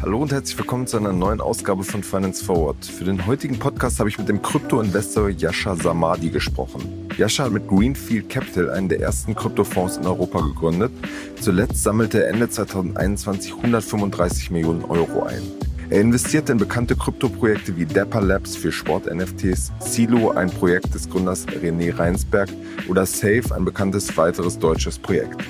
Hallo 0.00 0.22
und 0.22 0.30
herzlich 0.30 0.56
willkommen 0.56 0.86
zu 0.86 0.96
einer 0.96 1.12
neuen 1.12 1.40
Ausgabe 1.40 1.82
von 1.82 2.04
Finance 2.04 2.44
Forward. 2.44 2.84
Für 2.84 3.02
den 3.02 3.26
heutigen 3.26 3.58
Podcast 3.58 3.98
habe 3.98 4.08
ich 4.08 4.16
mit 4.16 4.28
dem 4.28 4.40
Krypto-Investor 4.40 5.30
Yasha 5.30 5.74
Samadi 5.74 6.30
gesprochen. 6.30 7.08
Yasha 7.16 7.46
hat 7.46 7.52
mit 7.52 7.66
Greenfield 7.66 8.28
Capital 8.28 8.70
einen 8.70 8.88
der 8.88 9.00
ersten 9.00 9.34
Kryptofonds 9.34 9.96
in 9.96 10.06
Europa 10.06 10.40
gegründet. 10.40 10.92
Zuletzt 11.40 11.82
sammelte 11.82 12.22
er 12.22 12.30
Ende 12.30 12.48
2021 12.48 13.56
135 13.56 14.52
Millionen 14.52 14.84
Euro 14.84 15.24
ein. 15.24 15.65
Er 15.88 16.00
investiert 16.00 16.50
in 16.50 16.58
bekannte 16.58 16.96
Kryptoprojekte 16.96 17.76
wie 17.76 17.86
Dapper 17.86 18.20
Labs 18.20 18.56
für 18.56 18.72
Sport-NFTs, 18.72 19.70
Silo, 19.78 20.32
ein 20.32 20.50
Projekt 20.50 20.92
des 20.92 21.08
Gründers 21.08 21.46
René 21.46 21.96
Reinsberg 21.96 22.48
oder 22.88 23.06
Safe, 23.06 23.44
ein 23.54 23.64
bekanntes 23.64 24.16
weiteres 24.16 24.58
deutsches 24.58 24.98
Projekt. 24.98 25.44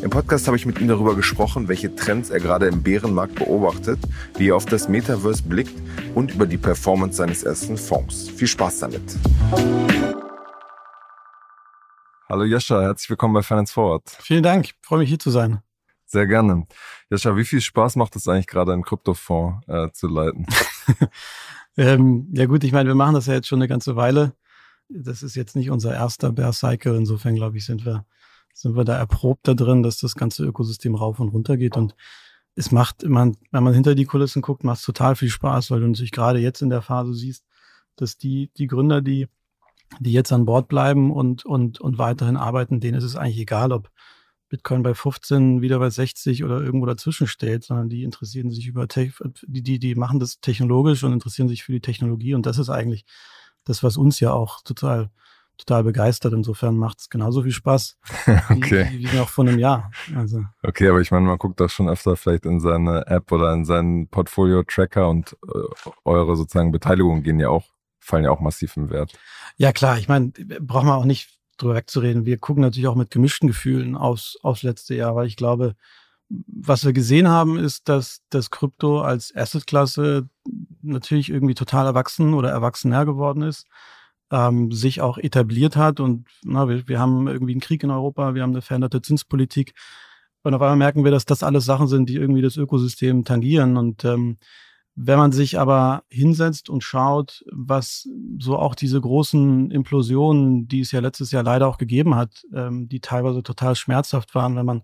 Im 0.00 0.08
Podcast 0.08 0.46
habe 0.46 0.56
ich 0.56 0.64
mit 0.64 0.80
ihm 0.80 0.88
darüber 0.88 1.14
gesprochen, 1.14 1.68
welche 1.68 1.94
Trends 1.94 2.30
er 2.30 2.40
gerade 2.40 2.68
im 2.68 2.82
Bärenmarkt 2.82 3.34
beobachtet, 3.34 3.98
wie 4.38 4.48
er 4.48 4.56
auf 4.56 4.64
das 4.64 4.88
Metaverse 4.88 5.42
blickt 5.42 5.78
und 6.14 6.32
über 6.32 6.46
die 6.46 6.58
Performance 6.58 7.18
seines 7.18 7.42
ersten 7.42 7.76
Fonds. 7.76 8.30
Viel 8.30 8.48
Spaß 8.48 8.78
damit. 8.78 9.02
Hallo 12.30 12.44
Jascha, 12.44 12.80
herzlich 12.80 13.10
willkommen 13.10 13.34
bei 13.34 13.42
Finance 13.42 13.74
Forward. 13.74 14.04
Vielen 14.20 14.42
Dank, 14.42 14.64
ich 14.64 14.74
freue 14.80 15.00
mich 15.00 15.10
hier 15.10 15.18
zu 15.18 15.30
sein. 15.30 15.60
Sehr 16.12 16.26
gerne. 16.26 16.66
Jascha, 17.08 17.34
wie 17.38 17.44
viel 17.44 17.62
Spaß 17.62 17.96
macht 17.96 18.16
es 18.16 18.28
eigentlich 18.28 18.46
gerade, 18.46 18.74
einen 18.74 18.82
Kryptofonds 18.82 19.66
äh, 19.66 19.90
zu 19.92 20.08
leiten? 20.08 20.44
ähm, 21.78 22.28
ja 22.34 22.44
gut, 22.44 22.64
ich 22.64 22.72
meine, 22.72 22.90
wir 22.90 22.94
machen 22.94 23.14
das 23.14 23.24
ja 23.24 23.32
jetzt 23.32 23.48
schon 23.48 23.60
eine 23.60 23.68
ganze 23.68 23.96
Weile. 23.96 24.34
Das 24.90 25.22
ist 25.22 25.36
jetzt 25.36 25.56
nicht 25.56 25.70
unser 25.70 25.94
erster 25.94 26.30
Bear 26.30 26.52
Cycle. 26.52 26.96
Insofern, 26.96 27.34
glaube 27.34 27.56
ich, 27.56 27.64
sind 27.64 27.86
wir, 27.86 28.04
sind 28.52 28.76
wir 28.76 28.84
da 28.84 28.94
erprobt 28.94 29.48
da 29.48 29.54
drin, 29.54 29.82
dass 29.82 29.96
das 29.96 30.14
ganze 30.14 30.44
Ökosystem 30.44 30.94
rauf 30.94 31.18
und 31.18 31.30
runter 31.30 31.56
geht. 31.56 31.78
Und 31.78 31.94
es 32.56 32.72
macht, 32.72 33.08
man, 33.08 33.38
wenn 33.50 33.64
man 33.64 33.72
hinter 33.72 33.94
die 33.94 34.04
Kulissen 34.04 34.42
guckt, 34.42 34.64
macht 34.64 34.80
es 34.80 34.84
total 34.84 35.16
viel 35.16 35.30
Spaß, 35.30 35.70
weil 35.70 35.80
du 35.80 35.88
natürlich 35.88 36.12
gerade 36.12 36.40
jetzt 36.40 36.60
in 36.60 36.68
der 36.68 36.82
Phase 36.82 37.14
siehst, 37.14 37.46
dass 37.96 38.18
die, 38.18 38.50
die 38.58 38.66
Gründer, 38.66 39.00
die, 39.00 39.28
die 39.98 40.12
jetzt 40.12 40.30
an 40.30 40.44
Bord 40.44 40.68
bleiben 40.68 41.10
und, 41.10 41.46
und, 41.46 41.80
und 41.80 41.96
weiterhin 41.96 42.36
arbeiten, 42.36 42.80
denen 42.80 42.98
ist 42.98 43.04
es 43.04 43.16
eigentlich 43.16 43.38
egal, 43.38 43.72
ob 43.72 43.90
Bitcoin 44.52 44.82
bei 44.82 44.92
15 44.92 45.62
wieder 45.62 45.78
bei 45.78 45.88
60 45.88 46.44
oder 46.44 46.60
irgendwo 46.60 46.84
dazwischen 46.84 47.26
steht, 47.26 47.64
sondern 47.64 47.88
die 47.88 48.02
interessieren 48.02 48.50
sich 48.50 48.66
über, 48.66 48.86
die, 48.86 49.62
die, 49.62 49.78
die 49.78 49.94
machen 49.94 50.20
das 50.20 50.40
technologisch 50.40 51.02
und 51.04 51.14
interessieren 51.14 51.48
sich 51.48 51.64
für 51.64 51.72
die 51.72 51.80
Technologie 51.80 52.34
und 52.34 52.44
das 52.44 52.58
ist 52.58 52.68
eigentlich 52.68 53.06
das, 53.64 53.82
was 53.82 53.96
uns 53.96 54.20
ja 54.20 54.30
auch 54.30 54.60
total, 54.60 55.08
total 55.56 55.84
begeistert. 55.84 56.34
Insofern 56.34 56.76
macht 56.76 57.00
es 57.00 57.08
genauso 57.08 57.44
viel 57.44 57.52
Spaß 57.52 57.96
okay. 58.50 58.88
wie, 58.90 59.10
wie, 59.10 59.16
noch 59.16 59.30
vor 59.30 59.48
einem 59.48 59.58
Jahr. 59.58 59.90
Also. 60.14 60.44
Okay, 60.62 60.86
aber 60.90 61.00
ich 61.00 61.10
meine, 61.10 61.24
man 61.24 61.38
guckt 61.38 61.58
das 61.58 61.72
schon 61.72 61.88
öfter 61.88 62.14
vielleicht 62.16 62.44
in 62.44 62.60
seine 62.60 63.06
App 63.06 63.32
oder 63.32 63.54
in 63.54 63.64
seinen 63.64 64.08
Portfolio-Tracker 64.08 65.08
und 65.08 65.34
äh, 65.48 65.88
eure 66.04 66.36
sozusagen 66.36 66.72
Beteiligungen 66.72 67.22
gehen 67.22 67.40
ja 67.40 67.48
auch, 67.48 67.64
fallen 68.00 68.24
ja 68.24 68.30
auch 68.30 68.40
massiv 68.40 68.76
im 68.76 68.90
Wert. 68.90 69.18
Ja 69.56 69.72
klar, 69.72 69.96
ich 69.96 70.08
meine, 70.08 70.30
braucht 70.60 70.84
man 70.84 70.98
auch 70.98 71.06
nicht 71.06 71.41
drüber 71.56 71.74
wegzureden. 71.74 72.26
Wir 72.26 72.38
gucken 72.38 72.62
natürlich 72.62 72.88
auch 72.88 72.94
mit 72.94 73.10
gemischten 73.10 73.48
Gefühlen 73.48 73.96
aufs, 73.96 74.36
aufs 74.42 74.62
letzte 74.62 74.94
Jahr, 74.94 75.14
weil 75.14 75.26
ich 75.26 75.36
glaube, 75.36 75.74
was 76.46 76.84
wir 76.84 76.92
gesehen 76.92 77.28
haben, 77.28 77.58
ist, 77.58 77.88
dass 77.88 78.22
das 78.30 78.50
Krypto 78.50 79.02
als 79.02 79.34
Assetklasse 79.36 80.28
natürlich 80.82 81.30
irgendwie 81.30 81.54
total 81.54 81.86
erwachsen 81.86 82.34
oder 82.34 82.50
erwachsener 82.50 83.04
geworden 83.04 83.42
ist, 83.42 83.66
ähm, 84.30 84.72
sich 84.72 85.00
auch 85.00 85.18
etabliert 85.18 85.76
hat 85.76 86.00
und 86.00 86.26
na, 86.42 86.68
wir, 86.68 86.88
wir 86.88 86.98
haben 86.98 87.28
irgendwie 87.28 87.52
einen 87.52 87.60
Krieg 87.60 87.82
in 87.82 87.90
Europa, 87.90 88.34
wir 88.34 88.42
haben 88.42 88.52
eine 88.52 88.62
veränderte 88.62 89.02
Zinspolitik 89.02 89.74
und 90.42 90.54
auf 90.54 90.62
einmal 90.62 90.76
merken 90.76 91.04
wir, 91.04 91.10
dass 91.10 91.26
das 91.26 91.42
alles 91.42 91.64
Sachen 91.64 91.86
sind, 91.86 92.08
die 92.08 92.16
irgendwie 92.16 92.42
das 92.42 92.56
Ökosystem 92.56 93.24
tangieren 93.24 93.76
und 93.76 94.04
ähm, 94.04 94.38
wenn 94.94 95.18
man 95.18 95.32
sich 95.32 95.58
aber 95.58 96.04
hinsetzt 96.08 96.68
und 96.68 96.84
schaut, 96.84 97.44
was 97.50 98.08
so 98.38 98.58
auch 98.58 98.74
diese 98.74 99.00
großen 99.00 99.70
Implosionen, 99.70 100.68
die 100.68 100.80
es 100.80 100.92
ja 100.92 101.00
letztes 101.00 101.30
Jahr 101.30 101.42
leider 101.42 101.66
auch 101.66 101.78
gegeben 101.78 102.14
hat, 102.14 102.44
ähm, 102.54 102.88
die 102.88 103.00
teilweise 103.00 103.42
total 103.42 103.74
schmerzhaft 103.74 104.34
waren, 104.34 104.56
wenn 104.56 104.66
man 104.66 104.82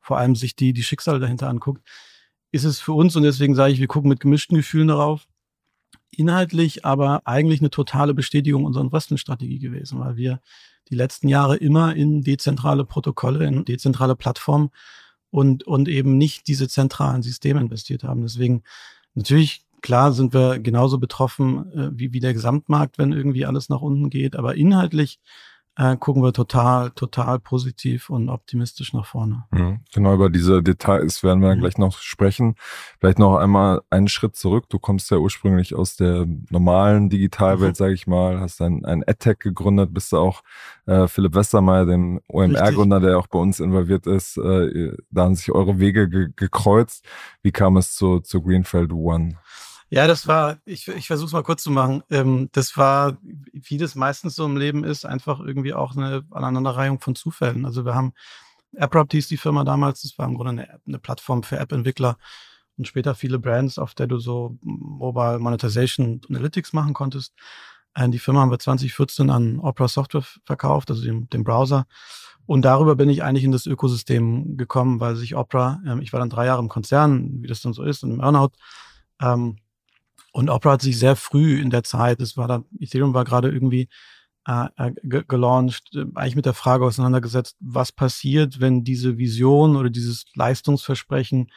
vor 0.00 0.18
allem 0.18 0.36
sich 0.36 0.54
die, 0.54 0.72
die 0.72 0.84
Schicksale 0.84 1.18
dahinter 1.18 1.48
anguckt, 1.48 1.82
ist 2.52 2.64
es 2.64 2.80
für 2.80 2.92
uns, 2.92 3.16
und 3.16 3.24
deswegen 3.24 3.54
sage 3.54 3.72
ich, 3.72 3.80
wir 3.80 3.88
gucken 3.88 4.08
mit 4.08 4.20
gemischten 4.20 4.56
Gefühlen 4.56 4.88
darauf, 4.88 5.26
inhaltlich 6.10 6.84
aber 6.84 7.22
eigentlich 7.26 7.60
eine 7.60 7.70
totale 7.70 8.14
Bestätigung 8.14 8.64
unserer 8.64 8.84
Investmentstrategie 8.84 9.58
gewesen, 9.58 9.98
weil 10.00 10.16
wir 10.16 10.40
die 10.88 10.94
letzten 10.94 11.28
Jahre 11.28 11.56
immer 11.56 11.94
in 11.94 12.22
dezentrale 12.22 12.84
Protokolle, 12.84 13.46
in 13.46 13.64
dezentrale 13.64 14.16
Plattformen 14.16 14.70
und, 15.30 15.64
und 15.64 15.88
eben 15.88 16.16
nicht 16.16 16.48
diese 16.48 16.68
zentralen 16.68 17.22
Systeme 17.22 17.60
investiert 17.60 18.04
haben. 18.04 18.22
Deswegen 18.22 18.62
Natürlich, 19.18 19.62
klar 19.82 20.12
sind 20.12 20.32
wir 20.32 20.60
genauso 20.60 20.98
betroffen 20.98 21.72
äh, 21.72 21.90
wie, 21.92 22.12
wie 22.12 22.20
der 22.20 22.34
Gesamtmarkt, 22.34 22.98
wenn 22.98 23.10
irgendwie 23.10 23.46
alles 23.46 23.68
nach 23.68 23.80
unten 23.80 24.10
geht, 24.10 24.36
aber 24.36 24.54
inhaltlich 24.54 25.18
äh, 25.78 25.96
gucken 25.96 26.22
wir 26.24 26.32
total, 26.32 26.90
total 26.90 27.38
positiv 27.38 28.10
und 28.10 28.28
optimistisch 28.28 28.92
nach 28.92 29.06
vorne. 29.06 29.44
Mhm. 29.52 29.80
Genau 29.94 30.12
über 30.12 30.28
diese 30.28 30.60
Details 30.60 31.22
werden 31.22 31.40
wir 31.40 31.54
mhm. 31.54 31.60
gleich 31.60 31.78
noch 31.78 31.98
sprechen. 31.98 32.56
Vielleicht 32.98 33.20
noch 33.20 33.36
einmal 33.36 33.82
einen 33.88 34.08
Schritt 34.08 34.34
zurück. 34.34 34.64
Du 34.68 34.80
kommst 34.80 35.10
ja 35.12 35.18
ursprünglich 35.18 35.76
aus 35.76 35.96
der 35.96 36.26
normalen 36.50 37.10
Digitalwelt, 37.10 37.72
mhm. 37.72 37.76
sage 37.76 37.94
ich 37.94 38.08
mal, 38.08 38.40
hast 38.40 38.60
ein, 38.60 38.84
ein 38.84 39.04
AdTech 39.06 39.38
gegründet, 39.38 39.94
bist 39.94 40.10
du 40.10 40.18
auch 40.18 40.42
äh, 40.86 41.06
Philipp 41.06 41.36
Westermeier, 41.36 41.86
dem 41.86 42.20
OMR-Gründer, 42.26 42.98
der 42.98 43.16
auch 43.16 43.28
bei 43.28 43.38
uns 43.38 43.60
involviert 43.60 44.08
ist. 44.08 44.36
Äh, 44.36 44.96
da 45.12 45.24
haben 45.24 45.36
sich 45.36 45.52
eure 45.52 45.78
Wege 45.78 46.08
ge 46.08 46.28
gekreuzt. 46.34 47.04
Wie 47.42 47.52
kam 47.52 47.76
es 47.76 47.94
zu, 47.94 48.18
zu 48.18 48.42
Greenfield 48.42 48.92
One? 48.92 49.36
Ja, 49.90 50.06
das 50.06 50.26
war, 50.26 50.58
ich, 50.66 50.86
ich 50.88 51.06
versuche 51.06 51.28
es 51.28 51.32
mal 51.32 51.42
kurz 51.42 51.62
zu 51.62 51.70
machen. 51.70 52.02
Ähm, 52.10 52.50
das 52.52 52.76
war, 52.76 53.16
wie 53.22 53.78
das 53.78 53.94
meistens 53.94 54.34
so 54.34 54.44
im 54.44 54.56
Leben 54.56 54.84
ist, 54.84 55.06
einfach 55.06 55.40
irgendwie 55.40 55.72
auch 55.72 55.96
eine 55.96 56.24
Aneinanderreihung 56.30 57.00
von 57.00 57.14
Zufällen. 57.14 57.64
Also 57.64 57.84
wir 57.86 57.94
haben 57.94 58.12
AppRapt 58.76 59.12
hieß 59.12 59.28
die 59.28 59.38
Firma 59.38 59.64
damals, 59.64 60.02
das 60.02 60.18
war 60.18 60.26
im 60.26 60.34
Grunde 60.34 60.50
eine, 60.50 60.80
eine 60.86 60.98
Plattform 60.98 61.42
für 61.42 61.58
App-Entwickler 61.58 62.18
und 62.76 62.86
später 62.86 63.14
viele 63.14 63.38
Brands, 63.38 63.78
auf 63.78 63.94
der 63.94 64.06
du 64.06 64.18
so 64.18 64.58
Mobile 64.62 65.38
Monetization 65.38 66.06
und 66.06 66.30
Analytics 66.30 66.72
machen 66.72 66.94
konntest. 66.94 67.34
Äh, 67.94 68.08
die 68.10 68.18
Firma 68.18 68.40
haben 68.40 68.50
wir 68.50 68.58
2014 68.58 69.30
an 69.30 69.58
Opera 69.58 69.88
Software 69.88 70.24
verkauft, 70.44 70.90
also 70.90 71.02
dem, 71.02 71.28
dem 71.30 71.44
Browser. 71.44 71.86
Und 72.46 72.62
darüber 72.62 72.96
bin 72.96 73.10
ich 73.10 73.22
eigentlich 73.22 73.44
in 73.44 73.52
das 73.52 73.66
Ökosystem 73.66 74.56
gekommen, 74.56 75.00
weil 75.00 75.16
sich 75.16 75.34
Opera, 75.34 75.80
ähm, 75.86 76.00
ich 76.00 76.12
war 76.12 76.20
dann 76.20 76.30
drei 76.30 76.46
Jahre 76.46 76.62
im 76.62 76.68
Konzern, 76.68 77.42
wie 77.42 77.46
das 77.46 77.60
dann 77.62 77.72
so 77.72 77.82
ist, 77.82 78.04
und 78.04 78.12
im 78.12 78.20
Earnout, 78.20 78.52
ähm, 79.20 79.56
und 80.38 80.50
Opera 80.50 80.74
hat 80.74 80.82
sich 80.82 81.00
sehr 81.00 81.16
früh 81.16 81.60
in 81.60 81.68
der 81.70 81.82
Zeit, 81.82 82.20
es 82.20 82.36
war 82.36 82.46
dann, 82.46 82.64
Ethereum 82.78 83.12
war 83.12 83.24
gerade 83.24 83.50
irgendwie 83.50 83.88
äh, 84.46 84.68
äh 84.76 84.92
gelauncht, 85.26 85.96
äh, 85.96 86.04
eigentlich 86.14 86.36
mit 86.36 86.46
der 86.46 86.54
Frage 86.54 86.84
auseinandergesetzt, 86.84 87.56
was 87.58 87.90
passiert, 87.90 88.60
wenn 88.60 88.84
diese 88.84 89.18
Vision 89.18 89.74
oder 89.74 89.90
dieses 89.90 90.26
Leistungsversprechen 90.36 91.50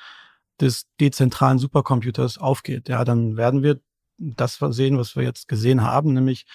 des 0.60 0.88
dezentralen 1.00 1.60
Supercomputers 1.60 2.40
aufgeht. 2.40 2.90
Ja, 2.90 3.06
dann 3.06 3.38
werden 3.38 3.62
wir 3.62 3.82
das 4.18 4.56
sehen, 4.56 4.98
was 4.98 5.16
wir 5.16 5.22
jetzt 5.22 5.48
gesehen 5.48 5.84
haben, 5.84 6.14
nämlich 6.14 6.48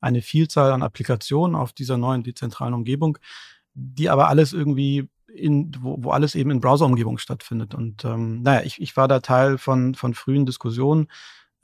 eine 0.00 0.22
Vielzahl 0.22 0.72
an 0.72 0.82
Applikationen 0.82 1.54
auf 1.54 1.74
dieser 1.74 1.98
neuen 1.98 2.22
dezentralen 2.22 2.72
Umgebung, 2.72 3.18
die 3.74 4.08
aber 4.08 4.28
alles 4.28 4.54
irgendwie 4.54 5.10
in, 5.28 5.70
wo, 5.80 6.02
wo 6.02 6.12
alles 6.12 6.34
eben 6.34 6.50
in 6.50 6.60
Browser-Umgebung 6.60 7.18
stattfindet. 7.18 7.74
Und 7.74 8.06
ähm, 8.06 8.40
naja, 8.40 8.62
ich, 8.62 8.80
ich 8.80 8.96
war 8.96 9.06
da 9.06 9.20
Teil 9.20 9.58
von, 9.58 9.94
von 9.94 10.14
frühen 10.14 10.46
Diskussionen 10.46 11.08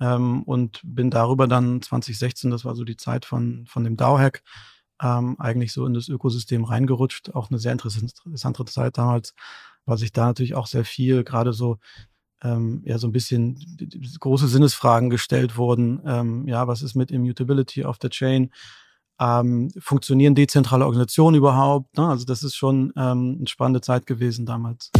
ähm, 0.01 0.43
und 0.43 0.81
bin 0.83 1.11
darüber 1.11 1.47
dann 1.47 1.83
2016, 1.83 2.51
das 2.51 2.65
war 2.65 2.75
so 2.75 2.85
die 2.85 2.97
Zeit 2.97 3.25
von, 3.25 3.67
von 3.67 3.85
dem 3.85 3.97
DAO-Hack, 3.97 4.43
ähm, 5.03 5.37
eigentlich 5.39 5.73
so 5.73 5.87
in 5.87 5.95
das 5.95 6.09
Ökosystem 6.09 6.65
reingerutscht. 6.65 7.35
Auch 7.35 7.51
eine 7.51 7.59
sehr 7.59 7.73
interessante 7.73 8.65
Zeit 8.67 8.99
damals, 8.99 9.35
weil 9.85 9.99
sich 9.99 10.13
da 10.13 10.27
natürlich 10.27 10.55
auch 10.55 10.67
sehr 10.67 10.85
viel, 10.85 11.25
gerade 11.25 11.53
so, 11.53 11.79
ähm, 12.43 12.83
ja, 12.85 12.99
so 12.99 13.07
ein 13.09 13.13
bisschen 13.13 13.59
große 14.19 14.49
Sinnesfragen 14.49 15.11
gestellt 15.11 15.57
wurden. 15.57 16.01
Ähm, 16.07 16.49
ja, 16.49 16.67
was 16.67 16.83
ist 16.83 16.95
mit 16.95 17.11
Immutability 17.11 17.85
auf 17.85 17.99
der 17.99 18.11
Chain? 18.11 18.51
Ähm, 19.21 19.71
funktionieren 19.79 20.35
dezentrale 20.35 20.87
Organisationen 20.87 21.37
überhaupt? 21.37 21.97
Ne? 21.99 22.09
Also 22.09 22.25
das 22.25 22.43
ist 22.43 22.57
schon 22.57 22.93
ähm, 22.97 23.37
eine 23.39 23.49
spannende 23.49 23.83
Zeit 23.83 24.07
gewesen 24.07 24.47
damals. 24.47 24.91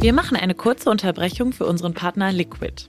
Wir 0.00 0.12
machen 0.12 0.36
eine 0.36 0.54
kurze 0.54 0.88
Unterbrechung 0.88 1.52
für 1.52 1.66
unseren 1.66 1.92
Partner 1.92 2.32
Liquid. 2.32 2.88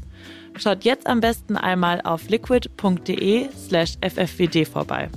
Schaut 0.57 0.83
jetzt 0.83 1.07
am 1.07 1.21
besten 1.21 1.57
einmal 1.57 2.01
auf 2.01 2.29
liquid.de 2.29 3.49
slash 3.55 3.93
ffwd 4.01 4.65
vorbei. 4.65 5.09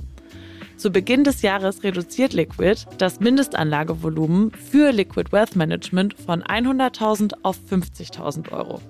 Zu 0.77 0.91
Beginn 0.91 1.23
des 1.23 1.41
Jahres 1.41 1.83
reduziert 1.83 2.33
Liquid 2.33 2.85
das 2.97 3.19
Mindestanlagevolumen 3.19 4.51
für 4.51 4.91
Liquid 4.91 5.31
Wealth 5.31 5.55
Management 5.55 6.15
von 6.19 6.43
100.000 6.43 7.33
auf 7.43 7.57
50.000 7.69 8.51
Euro. 8.51 8.81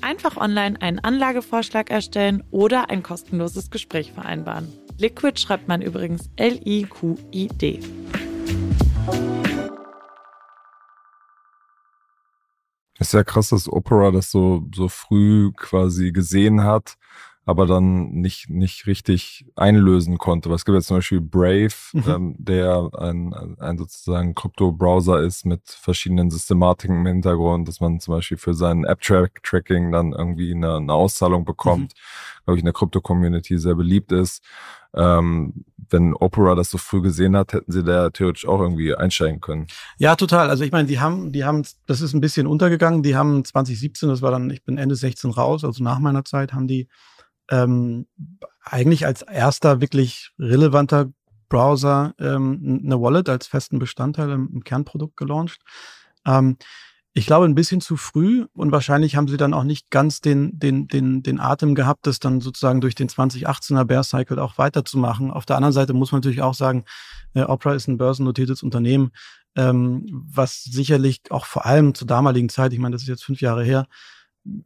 Einfach 0.00 0.36
online 0.36 0.80
einen 0.82 0.98
Anlagevorschlag 0.98 1.90
erstellen 1.90 2.42
oder 2.50 2.90
ein 2.90 3.02
kostenloses 3.02 3.70
Gespräch 3.70 4.12
vereinbaren. 4.12 4.72
Liquid 4.98 5.40
schreibt 5.40 5.68
man 5.68 5.82
übrigens 5.82 6.28
L-I-Q-I-D. 6.36 7.80
Ist 13.00 13.14
ja 13.14 13.24
krass, 13.24 13.48
dass 13.48 13.66
Opera 13.66 14.10
das 14.10 14.30
so, 14.30 14.62
so 14.74 14.88
früh 14.88 15.52
quasi 15.52 16.12
gesehen 16.12 16.62
hat 16.62 16.98
aber 17.50 17.66
dann 17.66 18.12
nicht, 18.12 18.48
nicht 18.48 18.86
richtig 18.86 19.44
einlösen 19.56 20.18
konnte. 20.18 20.50
Was 20.50 20.64
gibt 20.64 20.76
jetzt 20.76 20.86
zum 20.86 20.98
Beispiel 20.98 21.20
Brave, 21.20 21.74
mhm. 21.92 22.04
ähm, 22.06 22.34
der 22.38 22.90
ein, 22.96 23.34
ein 23.58 23.76
sozusagen 23.76 24.36
Krypto-Browser 24.36 25.20
ist 25.20 25.44
mit 25.44 25.68
verschiedenen 25.68 26.30
Systematiken 26.30 26.98
im 26.98 27.06
Hintergrund, 27.06 27.66
dass 27.66 27.80
man 27.80 27.98
zum 27.98 28.14
Beispiel 28.14 28.36
für 28.36 28.54
sein 28.54 28.84
App-Tracking 28.84 29.90
dann 29.90 30.12
irgendwie 30.12 30.54
eine, 30.54 30.76
eine 30.76 30.92
Auszahlung 30.92 31.44
bekommt, 31.44 31.92
mhm. 31.92 32.44
glaube 32.44 32.56
ich, 32.56 32.60
in 32.60 32.66
der 32.66 32.72
Krypto-Community 32.72 33.58
sehr 33.58 33.74
beliebt 33.74 34.12
ist. 34.12 34.44
Ähm, 34.94 35.64
wenn 35.88 36.14
Opera 36.14 36.54
das 36.54 36.70
so 36.70 36.78
früh 36.78 37.02
gesehen 37.02 37.36
hat, 37.36 37.52
hätten 37.52 37.72
sie 37.72 37.82
da 37.82 38.10
theoretisch 38.10 38.46
auch 38.46 38.60
irgendwie 38.60 38.94
einsteigen 38.94 39.40
können. 39.40 39.66
Ja, 39.98 40.14
total. 40.14 40.50
Also 40.50 40.62
ich 40.62 40.70
meine, 40.70 40.86
die 40.86 41.00
haben, 41.00 41.32
die 41.32 41.44
haben, 41.44 41.64
das 41.86 42.00
ist 42.00 42.14
ein 42.14 42.20
bisschen 42.20 42.46
untergegangen. 42.46 43.02
Die 43.02 43.16
haben 43.16 43.44
2017, 43.44 44.08
das 44.08 44.22
war 44.22 44.30
dann, 44.30 44.50
ich 44.50 44.64
bin 44.64 44.78
Ende 44.78 44.94
16 44.94 45.32
raus, 45.32 45.64
also 45.64 45.82
nach 45.82 45.98
meiner 45.98 46.24
Zeit, 46.24 46.52
haben 46.52 46.68
die 46.68 46.86
ähm, 47.50 48.06
eigentlich 48.62 49.06
als 49.06 49.22
erster 49.22 49.80
wirklich 49.80 50.30
relevanter 50.38 51.10
Browser 51.48 52.14
ähm, 52.18 52.82
eine 52.84 53.00
Wallet 53.00 53.28
als 53.28 53.46
festen 53.46 53.78
Bestandteil 53.78 54.30
im, 54.30 54.48
im 54.52 54.64
Kernprodukt 54.64 55.16
gelauncht. 55.16 55.60
Ähm, 56.26 56.56
ich 57.12 57.26
glaube, 57.26 57.44
ein 57.44 57.56
bisschen 57.56 57.80
zu 57.80 57.96
früh 57.96 58.46
und 58.52 58.70
wahrscheinlich 58.70 59.16
haben 59.16 59.26
sie 59.26 59.36
dann 59.36 59.52
auch 59.52 59.64
nicht 59.64 59.90
ganz 59.90 60.20
den, 60.20 60.56
den, 60.60 60.86
den, 60.86 61.24
den 61.24 61.40
Atem 61.40 61.74
gehabt, 61.74 62.06
das 62.06 62.20
dann 62.20 62.40
sozusagen 62.40 62.80
durch 62.80 62.94
den 62.94 63.08
2018er 63.08 63.84
Bear 63.84 64.04
Cycle 64.04 64.38
auch 64.38 64.58
weiterzumachen. 64.58 65.32
Auf 65.32 65.44
der 65.44 65.56
anderen 65.56 65.72
Seite 65.72 65.92
muss 65.92 66.12
man 66.12 66.20
natürlich 66.20 66.42
auch 66.42 66.54
sagen, 66.54 66.84
äh, 67.34 67.42
Opera 67.42 67.74
ist 67.74 67.88
ein 67.88 67.98
börsennotiertes 67.98 68.62
Unternehmen, 68.62 69.10
ähm, 69.56 70.06
was 70.28 70.62
sicherlich 70.62 71.20
auch 71.30 71.46
vor 71.46 71.66
allem 71.66 71.94
zur 71.94 72.06
damaligen 72.06 72.48
Zeit, 72.48 72.72
ich 72.72 72.78
meine, 72.78 72.94
das 72.94 73.02
ist 73.02 73.08
jetzt 73.08 73.24
fünf 73.24 73.40
Jahre 73.40 73.64
her, 73.64 73.88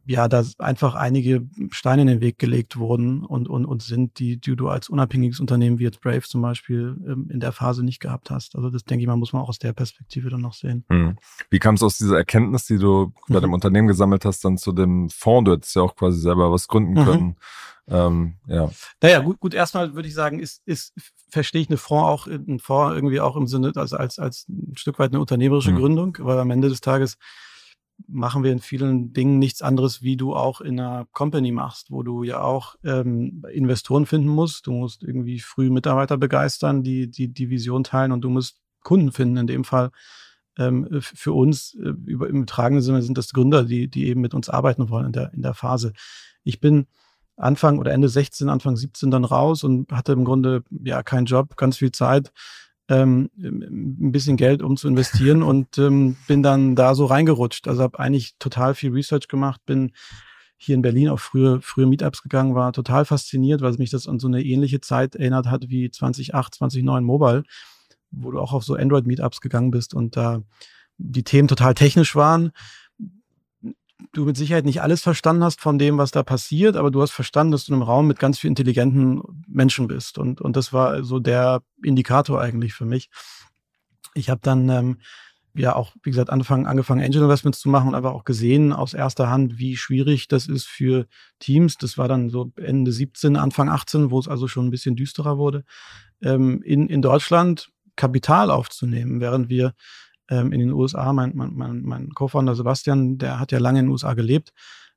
ja, 0.05 0.27
da 0.27 0.43
einfach 0.57 0.95
einige 0.95 1.47
Steine 1.71 2.03
in 2.03 2.07
den 2.07 2.21
Weg 2.21 2.39
gelegt 2.39 2.77
wurden 2.77 3.25
und, 3.25 3.49
und, 3.49 3.65
und 3.65 3.83
sind, 3.83 4.19
die, 4.19 4.37
die 4.37 4.55
du 4.55 4.69
als 4.69 4.89
unabhängiges 4.89 5.39
Unternehmen 5.39 5.79
wie 5.79 5.83
jetzt 5.83 6.01
Brave 6.01 6.21
zum 6.21 6.41
Beispiel 6.41 6.95
ähm, 7.05 7.29
in 7.29 7.39
der 7.39 7.51
Phase 7.51 7.83
nicht 7.83 7.99
gehabt 7.99 8.29
hast. 8.29 8.55
Also 8.55 8.69
das 8.69 8.85
denke 8.85 9.01
ich 9.01 9.07
mal, 9.07 9.17
muss 9.17 9.33
man 9.33 9.41
auch 9.41 9.49
aus 9.49 9.59
der 9.59 9.73
Perspektive 9.73 10.29
dann 10.29 10.41
noch 10.41 10.53
sehen. 10.53 10.85
Mhm. 10.89 11.17
Wie 11.49 11.59
kam 11.59 11.75
es 11.75 11.83
aus 11.83 11.97
dieser 11.97 12.17
Erkenntnis, 12.17 12.65
die 12.65 12.77
du 12.77 13.13
bei 13.27 13.39
dem 13.39 13.49
mhm. 13.49 13.55
Unternehmen 13.55 13.87
gesammelt 13.87 14.23
hast, 14.23 14.45
dann 14.45 14.57
zu 14.57 14.71
dem 14.71 15.09
Fonds? 15.09 15.45
Du 15.45 15.53
hättest 15.53 15.75
ja 15.75 15.81
auch 15.81 15.95
quasi 15.95 16.19
selber 16.19 16.51
was 16.51 16.67
gründen 16.67 16.93
mhm. 16.93 17.05
können. 17.05 17.25
Mhm. 17.25 17.35
Ähm, 17.87 18.35
ja. 18.47 18.71
Naja, 19.01 19.19
gut, 19.19 19.39
gut, 19.39 19.53
erstmal 19.53 19.93
würde 19.93 20.07
ich 20.07 20.15
sagen, 20.15 20.39
ist, 20.39 20.61
ist, 20.65 20.93
verstehe 21.29 21.61
ich 21.61 21.69
eine 21.69 21.77
Fonds 21.77 22.03
auch, 22.03 22.27
ein 22.27 22.59
Fonds 22.59 22.95
irgendwie 22.95 23.19
auch 23.19 23.35
im 23.35 23.45
Sinne, 23.45 23.73
also 23.75 23.97
als, 23.97 24.17
als 24.17 24.47
ein 24.49 24.75
Stück 24.75 24.97
weit 24.97 25.11
eine 25.11 25.19
unternehmerische 25.19 25.71
mhm. 25.71 25.77
Gründung, 25.77 26.17
weil 26.21 26.39
am 26.39 26.49
Ende 26.49 26.69
des 26.69 26.81
Tages 26.81 27.17
machen 28.07 28.43
wir 28.43 28.51
in 28.51 28.59
vielen 28.59 29.13
Dingen 29.13 29.39
nichts 29.39 29.61
anderes, 29.61 30.01
wie 30.01 30.17
du 30.17 30.35
auch 30.35 30.61
in 30.61 30.79
einer 30.79 31.05
Company 31.11 31.51
machst, 31.51 31.91
wo 31.91 32.03
du 32.03 32.23
ja 32.23 32.41
auch 32.41 32.75
ähm, 32.83 33.43
Investoren 33.51 34.05
finden 34.05 34.29
musst. 34.29 34.67
Du 34.67 34.71
musst 34.71 35.03
irgendwie 35.03 35.39
früh 35.39 35.69
Mitarbeiter 35.69 36.17
begeistern, 36.17 36.83
die, 36.83 37.09
die 37.09 37.29
die 37.29 37.49
Vision 37.49 37.83
teilen 37.83 38.11
und 38.11 38.21
du 38.21 38.29
musst 38.29 38.59
Kunden 38.83 39.11
finden. 39.11 39.37
In 39.37 39.47
dem 39.47 39.63
Fall 39.63 39.91
ähm, 40.57 40.87
für 41.01 41.33
uns 41.33 41.75
äh, 41.75 41.93
über, 42.05 42.29
im 42.29 42.45
tragenden 42.45 42.83
Sinne 42.83 43.01
sind 43.01 43.17
das 43.17 43.33
Gründer, 43.33 43.63
die, 43.63 43.87
die 43.87 44.07
eben 44.07 44.21
mit 44.21 44.33
uns 44.33 44.49
arbeiten 44.49 44.89
wollen 44.89 45.07
in 45.07 45.11
der, 45.13 45.33
in 45.33 45.41
der 45.41 45.53
Phase. 45.53 45.93
Ich 46.43 46.59
bin 46.59 46.87
Anfang 47.37 47.79
oder 47.79 47.91
Ende 47.91 48.07
16, 48.07 48.49
Anfang 48.49 48.77
17 48.77 49.11
dann 49.11 49.25
raus 49.25 49.63
und 49.63 49.91
hatte 49.91 50.13
im 50.13 50.23
Grunde 50.23 50.63
ja 50.69 51.03
keinen 51.03 51.25
Job, 51.25 51.57
ganz 51.57 51.77
viel 51.77 51.91
Zeit 51.91 52.31
ähm, 52.89 53.29
ein 53.37 54.11
bisschen 54.11 54.37
Geld, 54.37 54.61
um 54.61 54.77
zu 54.77 54.87
investieren 54.87 55.43
und 55.43 55.77
ähm, 55.77 56.17
bin 56.27 56.43
dann 56.43 56.75
da 56.75 56.95
so 56.95 57.05
reingerutscht. 57.05 57.67
Also 57.67 57.83
habe 57.83 57.99
eigentlich 57.99 58.35
total 58.37 58.75
viel 58.75 58.91
Research 58.91 59.27
gemacht, 59.27 59.61
bin 59.65 59.91
hier 60.57 60.75
in 60.75 60.81
Berlin 60.81 61.09
auf 61.09 61.21
frühe, 61.21 61.61
frühe 61.61 61.85
Meetups 61.85 62.21
gegangen, 62.21 62.55
war 62.55 62.73
total 62.73 63.05
fasziniert, 63.05 63.61
weil 63.61 63.73
mich 63.73 63.89
das 63.89 64.07
an 64.07 64.19
so 64.19 64.27
eine 64.27 64.43
ähnliche 64.43 64.81
Zeit 64.81 65.15
erinnert 65.15 65.47
hat 65.47 65.69
wie 65.69 65.89
2008, 65.89 66.55
2009 66.55 67.03
Mobile, 67.03 67.43
wo 68.11 68.31
du 68.31 68.39
auch 68.39 68.53
auf 68.53 68.63
so 68.63 68.75
Android-Meetups 68.75 69.41
gegangen 69.41 69.71
bist 69.71 69.93
und 69.93 70.15
da 70.15 70.41
die 70.97 71.23
Themen 71.23 71.47
total 71.47 71.73
technisch 71.73 72.15
waren 72.15 72.51
du 74.13 74.25
mit 74.25 74.37
Sicherheit 74.37 74.65
nicht 74.65 74.81
alles 74.81 75.01
verstanden 75.01 75.43
hast 75.43 75.61
von 75.61 75.77
dem, 75.77 75.97
was 75.97 76.11
da 76.11 76.23
passiert, 76.23 76.75
aber 76.75 76.91
du 76.91 77.01
hast 77.01 77.11
verstanden, 77.11 77.51
dass 77.51 77.65
du 77.65 77.71
in 77.71 77.75
einem 77.75 77.83
Raum 77.83 78.07
mit 78.07 78.19
ganz 78.19 78.39
vielen 78.39 78.51
intelligenten 78.51 79.21
Menschen 79.47 79.87
bist. 79.87 80.17
Und, 80.17 80.41
und 80.41 80.55
das 80.55 80.73
war 80.73 81.03
so 81.03 81.19
der 81.19 81.61
Indikator 81.83 82.41
eigentlich 82.41 82.73
für 82.73 82.85
mich. 82.85 83.09
Ich 84.13 84.29
habe 84.29 84.41
dann 84.43 84.69
ähm, 84.69 84.97
ja 85.53 85.75
auch, 85.75 85.93
wie 86.03 86.11
gesagt, 86.11 86.29
angefangen, 86.29 86.65
angefangen, 86.65 87.03
Angel 87.03 87.23
Investments 87.23 87.59
zu 87.59 87.69
machen 87.69 87.89
und 87.89 87.95
einfach 87.95 88.13
auch 88.13 88.23
gesehen 88.23 88.73
aus 88.73 88.93
erster 88.93 89.29
Hand, 89.29 89.57
wie 89.57 89.77
schwierig 89.77 90.27
das 90.27 90.47
ist 90.47 90.67
für 90.67 91.07
Teams. 91.39 91.77
Das 91.77 91.97
war 91.97 92.07
dann 92.07 92.29
so 92.29 92.51
Ende 92.57 92.91
17, 92.91 93.35
Anfang 93.35 93.69
18, 93.69 94.11
wo 94.11 94.19
es 94.19 94.27
also 94.27 94.47
schon 94.47 94.67
ein 94.67 94.71
bisschen 94.71 94.95
düsterer 94.95 95.37
wurde, 95.37 95.63
ähm, 96.21 96.61
in, 96.63 96.87
in 96.87 97.01
Deutschland 97.01 97.69
Kapital 97.95 98.51
aufzunehmen, 98.51 99.21
während 99.21 99.49
wir 99.49 99.73
ähm, 100.29 100.51
in 100.51 100.59
den 100.59 100.71
USA. 100.71 101.13
Mein, 101.13 101.33
mein, 101.35 101.53
mein, 101.53 101.81
mein 101.81 102.09
Co-Founder 102.09 102.55
Sebastian, 102.55 103.17
der 103.17 103.39
hat 103.39 103.51
ja 103.51 103.59
lange 103.59 103.79
in 103.79 103.85
den 103.85 103.91
USA 103.91 104.13
gelebt, 104.13 104.51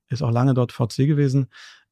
ist 0.08 0.22
auch 0.22 0.30
lange 0.30 0.54
dort 0.54 0.72
VC 0.72 1.06
gewesen 1.06 1.48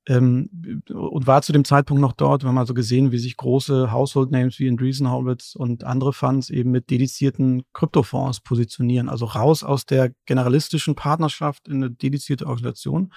ähm, 0.09 0.49
und 0.89 1.27
war 1.27 1.43
zu 1.43 1.53
dem 1.53 1.65
Zeitpunkt 1.65 2.01
noch 2.01 2.13
dort. 2.13 2.45
Wir 2.45 2.49
haben 2.49 2.59
also 2.59 2.75
gesehen, 2.75 3.13
wie 3.13 3.19
sich 3.19 3.37
große 3.37 3.93
Household 3.93 4.31
Names 4.31 4.59
wie 4.59 4.69
Andreessen 4.69 5.11
Horowitz 5.11 5.55
und 5.55 5.85
andere 5.85 6.13
Funds 6.13 6.51
eben 6.51 6.71
mit 6.71 6.91
dedizierten 6.91 7.65
Kryptofonds 7.73 8.41
positionieren. 8.41 9.09
Also 9.09 9.27
raus 9.27 9.65
aus 9.65 9.85
der 9.85 10.13
generalistischen 10.27 10.95
Partnerschaft 10.95 11.69
in 11.69 11.77
eine 11.77 11.91
dedizierte 11.91 12.47
Organisation 12.47 13.13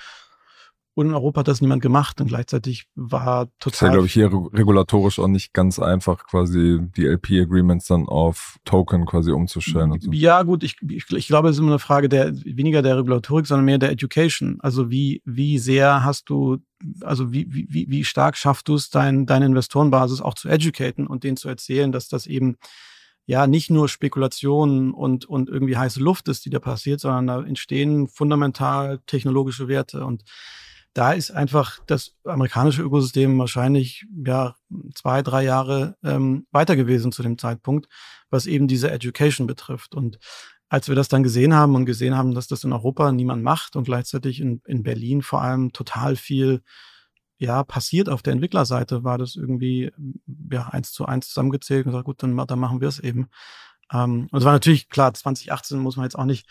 und 1.00 1.08
in 1.08 1.14
Europa 1.14 1.40
hat 1.40 1.48
das 1.48 1.62
niemand 1.62 1.82
gemacht 1.82 2.20
und 2.20 2.28
gleichzeitig 2.28 2.88
war 2.94 3.46
total. 3.60 3.72
Das 3.72 3.74
ist 3.74 3.82
ja, 3.82 3.90
glaube 3.90 4.06
ich, 4.08 4.12
hier 4.12 4.26
regulatorisch 4.28 5.18
auch 5.18 5.30
nicht 5.30 5.54
ganz 5.54 5.80
einfach, 5.80 6.26
quasi 6.28 6.80
die 6.98 7.06
LP-Agreements 7.06 7.88
dann 7.88 8.06
auf 8.06 8.58
Token 8.66 9.06
quasi 9.06 9.32
umzustellen. 9.32 9.94
Und 9.94 10.04
so. 10.04 10.12
Ja, 10.12 10.44
gut, 10.44 10.62
ich, 10.62 10.76
ich, 10.90 11.10
ich 11.10 11.28
glaube, 11.28 11.48
es 11.48 11.56
ist 11.56 11.62
immer 11.62 11.72
eine 11.72 11.80
Frage 11.80 12.10
der 12.10 12.36
weniger 12.44 12.82
der 12.82 12.98
Regulatorik, 12.98 13.48
sondern 13.48 13.64
mehr 13.64 13.78
der 13.78 13.92
Education. 13.92 14.58
Also 14.60 14.92
wie, 14.92 15.22
wie 15.24 15.58
sehr 15.58 16.04
hast 16.04 16.30
du, 16.30 16.58
also 17.00 17.32
wie, 17.32 17.48
wie, 17.50 17.86
wie 17.90 18.04
stark 18.04 18.36
schaffst 18.36 18.68
du 18.68 18.76
es, 18.76 18.90
dein, 18.90 19.26
deine 19.26 19.46
Investorenbasis 19.46 20.20
auch 20.20 20.34
zu 20.34 20.50
educaten 20.50 21.08
und 21.08 21.24
denen 21.24 21.38
zu 21.38 21.48
erzählen, 21.48 21.94
dass 21.94 22.10
das 22.10 22.28
eben 22.28 22.58
ja 23.26 23.48
nicht 23.48 23.70
nur 23.70 23.88
Spekulationen 23.88 24.94
und, 24.94 25.24
und 25.24 25.48
irgendwie 25.48 25.78
heiße 25.78 26.02
Luft 26.02 26.28
ist, 26.28 26.44
die 26.44 26.50
da 26.50 26.60
passiert, 26.60 27.00
sondern 27.00 27.28
da 27.28 27.42
entstehen 27.42 28.10
fundamental 28.10 29.00
technologische 29.06 29.70
Werte 29.70 30.04
und 30.04 30.26
da 30.94 31.14
ist 31.14 31.32
einfach 31.32 31.80
das 31.86 32.16
amerikanische 32.24 32.82
Ökosystem 32.82 33.38
wahrscheinlich 33.38 34.06
ja 34.26 34.56
zwei, 34.96 35.22
drei 35.22 35.44
Jahre 35.44 35.96
ähm, 36.04 36.48
weiter 36.52 36.76
gewesen 36.76 37.12
zu 37.12 37.22
dem 37.22 37.38
Zeitpunkt, 37.38 37.88
was 38.30 38.48
eben 38.48 38.68
diese 38.68 38.92
Education 38.92 39.48
betrifft. 39.48 39.94
Und 39.94 40.20
als 40.68 40.88
wir 40.88 40.96
das 40.96 41.08
dann 41.08 41.24
gesehen 41.24 41.54
haben 41.54 41.76
und 41.76 41.86
gesehen 41.86 42.16
haben, 42.16 42.34
dass 42.34 42.48
das 42.48 42.64
in 42.64 42.74
Europa 42.74 43.12
niemand 43.12 43.44
macht 43.44 43.76
und 43.76 43.84
gleichzeitig 43.84 44.40
in, 44.40 44.62
in 44.66 44.84
Berlin 44.84 45.22
vor 45.22 45.42
allem 45.42 45.74
total 45.74 46.16
viel 46.16 46.62
ja, 47.38 47.64
passiert 47.64 48.10
auf 48.10 48.22
der 48.22 48.34
Entwicklerseite, 48.34 49.04
war 49.04 49.18
das 49.18 49.36
irgendwie 49.36 49.92
ja 50.52 50.68
eins 50.68 50.92
zu 50.92 51.06
eins 51.06 51.30
zusammengezählt 51.30 51.86
und 51.86 51.94
gesagt, 51.94 52.06
gut, 52.06 52.22
dann, 52.22 52.36
dann 52.36 52.60
machen 52.60 52.82
wir 52.82 52.88
es 52.88 53.00
eben. 53.00 53.30
Ähm, 53.92 54.28
und 54.32 54.40
es 54.40 54.46
war 54.46 54.52
natürlich 54.52 54.90
klar, 54.90 55.14
2018 55.14 55.80
muss 55.80 55.96
man 55.96 56.04
jetzt 56.06 56.18
auch 56.18 56.26
nicht 56.26 56.48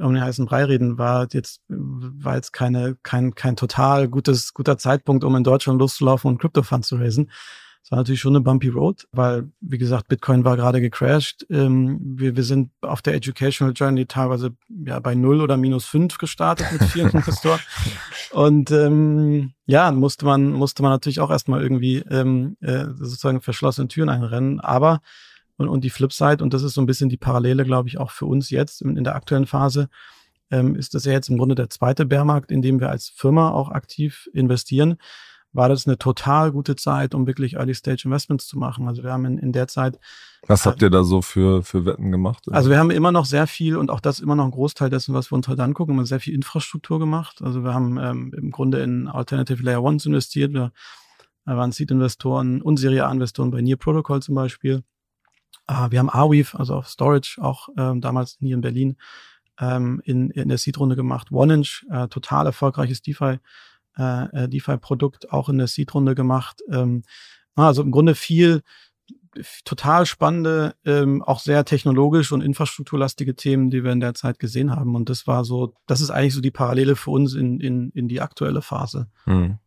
um 0.00 0.14
den 0.14 0.22
heißen 0.22 0.46
Brei 0.46 0.64
reden, 0.64 0.98
war 0.98 1.28
jetzt, 1.32 1.60
war 1.68 2.36
jetzt 2.36 2.52
keine, 2.52 2.96
kein, 3.02 3.34
kein 3.34 3.56
total 3.56 4.08
gutes, 4.08 4.54
guter 4.54 4.78
Zeitpunkt, 4.78 5.24
um 5.24 5.36
in 5.36 5.44
Deutschland 5.44 5.80
loszulaufen 5.80 6.30
und 6.30 6.38
Crypto-Funds 6.38 6.88
zu 6.88 6.96
raisen. 6.96 7.30
Es 7.82 7.90
war 7.90 7.98
natürlich 7.98 8.20
schon 8.20 8.36
eine 8.36 8.44
bumpy 8.44 8.68
Road, 8.68 9.08
weil, 9.10 9.50
wie 9.60 9.78
gesagt, 9.78 10.08
Bitcoin 10.08 10.44
war 10.44 10.56
gerade 10.56 10.80
gecrashed. 10.80 11.46
Ähm, 11.48 11.98
wir, 12.02 12.36
wir 12.36 12.44
sind 12.44 12.70
auf 12.82 13.00
der 13.00 13.14
Educational 13.14 13.72
Journey 13.74 14.06
teilweise 14.06 14.54
ja 14.68 15.00
bei 15.00 15.14
null 15.14 15.40
oder 15.40 15.56
minus 15.56 15.86
fünf 15.86 16.18
gestartet 16.18 16.70
mit 16.72 16.84
vielen 16.84 17.10
Investoren. 17.12 17.60
Und 18.32 18.70
ähm, 18.70 19.54
ja, 19.64 19.90
musste 19.92 20.26
man, 20.26 20.52
musste 20.52 20.82
man 20.82 20.92
natürlich 20.92 21.20
auch 21.20 21.30
erstmal 21.30 21.62
irgendwie 21.62 21.98
ähm, 22.10 22.56
äh, 22.60 22.84
sozusagen 22.94 23.40
verschlossene 23.40 23.88
Türen 23.88 24.10
einrennen. 24.10 24.60
Aber 24.60 25.00
und, 25.60 25.68
und 25.68 25.84
die 25.84 25.90
Flipside, 25.90 26.42
und 26.42 26.54
das 26.54 26.62
ist 26.62 26.74
so 26.74 26.80
ein 26.80 26.86
bisschen 26.86 27.08
die 27.08 27.16
Parallele, 27.16 27.64
glaube 27.64 27.88
ich, 27.88 27.98
auch 27.98 28.10
für 28.10 28.26
uns 28.26 28.50
jetzt 28.50 28.82
in, 28.82 28.96
in 28.96 29.04
der 29.04 29.14
aktuellen 29.14 29.46
Phase, 29.46 29.88
ähm, 30.50 30.74
ist 30.74 30.94
das 30.94 31.04
ja 31.04 31.12
jetzt 31.12 31.28
im 31.28 31.38
Grunde 31.38 31.54
der 31.54 31.70
zweite 31.70 32.06
Bärmarkt, 32.06 32.50
in 32.50 32.62
dem 32.62 32.80
wir 32.80 32.90
als 32.90 33.08
Firma 33.08 33.50
auch 33.50 33.70
aktiv 33.70 34.28
investieren 34.32 34.96
war 35.52 35.68
das 35.68 35.86
eine 35.86 35.98
total 35.98 36.52
gute 36.52 36.76
Zeit, 36.76 37.14
um 37.14 37.26
wirklich 37.26 37.54
Early 37.54 37.74
Stage 37.74 38.02
Investments 38.04 38.46
zu 38.46 38.58
machen. 38.58 38.86
Also 38.86 39.02
wir 39.02 39.12
haben 39.12 39.24
in, 39.24 39.38
in 39.38 39.52
der 39.52 39.68
Zeit. 39.68 39.98
Was 40.46 40.64
habt 40.64 40.80
ihr 40.80 40.90
da 40.90 41.02
so 41.02 41.22
für, 41.22 41.62
für 41.62 41.84
Wetten 41.84 42.10
gemacht? 42.12 42.44
Also 42.50 42.70
wir 42.70 42.78
haben 42.78 42.90
immer 42.90 43.12
noch 43.12 43.24
sehr 43.24 43.46
viel 43.46 43.76
und 43.76 43.90
auch 43.90 44.00
das 44.00 44.20
immer 44.20 44.36
noch 44.36 44.44
ein 44.44 44.52
Großteil 44.52 44.90
dessen, 44.90 45.14
was 45.14 45.30
wir 45.30 45.36
uns 45.36 45.48
heute 45.48 45.62
angucken, 45.62 45.92
haben 45.92 45.98
wir 45.98 46.06
sehr 46.06 46.20
viel 46.20 46.34
Infrastruktur 46.34 46.98
gemacht. 46.98 47.42
Also 47.42 47.64
wir 47.64 47.74
haben 47.74 47.98
ähm, 47.98 48.32
im 48.36 48.50
Grunde 48.50 48.82
in 48.82 49.08
Alternative 49.08 49.62
Layer 49.62 49.82
Ones 49.82 50.06
investiert. 50.06 50.52
Wir, 50.52 50.72
waren 51.44 51.72
Seed-Investoren 51.72 52.62
und 52.62 52.76
Serie-A-Investoren 52.76 53.50
bei 53.50 53.60
Near 53.60 53.76
Protocol 53.76 54.22
zum 54.22 54.36
Beispiel. 54.36 54.84
Äh, 55.70 55.90
wir 55.90 56.00
haben 56.00 56.10
Arweave, 56.10 56.58
also 56.58 56.74
auf 56.74 56.88
Storage, 56.88 57.38
auch 57.40 57.68
ähm, 57.78 58.00
damals 58.00 58.36
hier 58.40 58.54
in 58.54 58.60
Berlin, 58.60 58.96
ähm, 59.58 60.02
in, 60.04 60.30
in 60.30 60.48
der 60.48 60.58
Seed-Runde 60.58 60.96
gemacht. 60.96 61.30
OneInch, 61.30 61.86
äh, 61.90 62.08
total 62.08 62.46
erfolgreiches 62.46 63.02
DeFi 63.02 63.38
äh, 63.96 64.44
äh, 64.44 64.48
DeFi-Produkt 64.48 65.32
auch 65.32 65.48
in 65.48 65.58
der 65.58 65.66
Seed-Runde 65.66 66.14
gemacht. 66.14 66.62
Ähm, 66.70 67.02
also 67.54 67.82
im 67.82 67.90
Grunde 67.90 68.14
viel 68.14 68.62
total 69.64 70.06
spannende, 70.06 70.74
ähm, 70.84 71.22
auch 71.22 71.38
sehr 71.38 71.64
technologisch 71.64 72.32
und 72.32 72.40
infrastrukturlastige 72.40 73.36
Themen, 73.36 73.70
die 73.70 73.84
wir 73.84 73.92
in 73.92 74.00
der 74.00 74.14
Zeit 74.14 74.38
gesehen 74.38 74.74
haben. 74.74 74.96
Und 74.96 75.08
das 75.08 75.26
war 75.26 75.44
so, 75.44 75.74
das 75.86 76.00
ist 76.00 76.10
eigentlich 76.10 76.34
so 76.34 76.40
die 76.40 76.50
Parallele 76.50 76.96
für 76.96 77.10
uns 77.10 77.34
in, 77.34 77.60
in, 77.60 77.90
in 77.90 78.08
die 78.08 78.20
aktuelle 78.20 78.62
Phase. 78.62 79.08
Hm. 79.24 79.58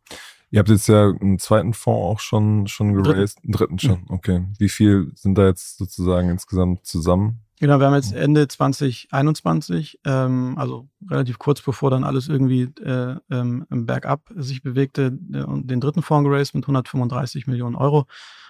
Ihr 0.54 0.60
habt 0.60 0.68
jetzt 0.68 0.86
ja 0.86 1.10
einen 1.10 1.40
zweiten 1.40 1.74
Fonds 1.74 2.00
auch 2.00 2.20
schon, 2.20 2.68
schon 2.68 2.94
geraced, 2.94 3.42
einen 3.42 3.50
dritten 3.50 3.80
schon, 3.80 4.02
mhm. 4.02 4.10
okay. 4.10 4.46
Wie 4.56 4.68
viel 4.68 5.10
sind 5.16 5.36
da 5.36 5.46
jetzt 5.46 5.78
sozusagen 5.78 6.28
insgesamt 6.28 6.86
zusammen? 6.86 7.40
Genau, 7.58 7.80
wir 7.80 7.86
haben 7.86 7.94
jetzt 7.94 8.12
Ende 8.12 8.46
2021, 8.46 9.98
ähm, 10.04 10.54
also 10.56 10.88
relativ 11.10 11.40
kurz 11.40 11.60
bevor 11.60 11.90
dann 11.90 12.04
alles 12.04 12.28
irgendwie 12.28 12.68
äh, 12.84 13.16
ähm, 13.32 13.66
Bergab 13.68 14.30
sich 14.36 14.62
bewegte, 14.62 15.18
äh, 15.32 15.44
den 15.64 15.80
dritten 15.80 16.02
Fonds 16.02 16.28
geraced 16.28 16.54
mit 16.54 16.62
135 16.62 17.48
Millionen 17.48 17.74
Euro. 17.74 18.06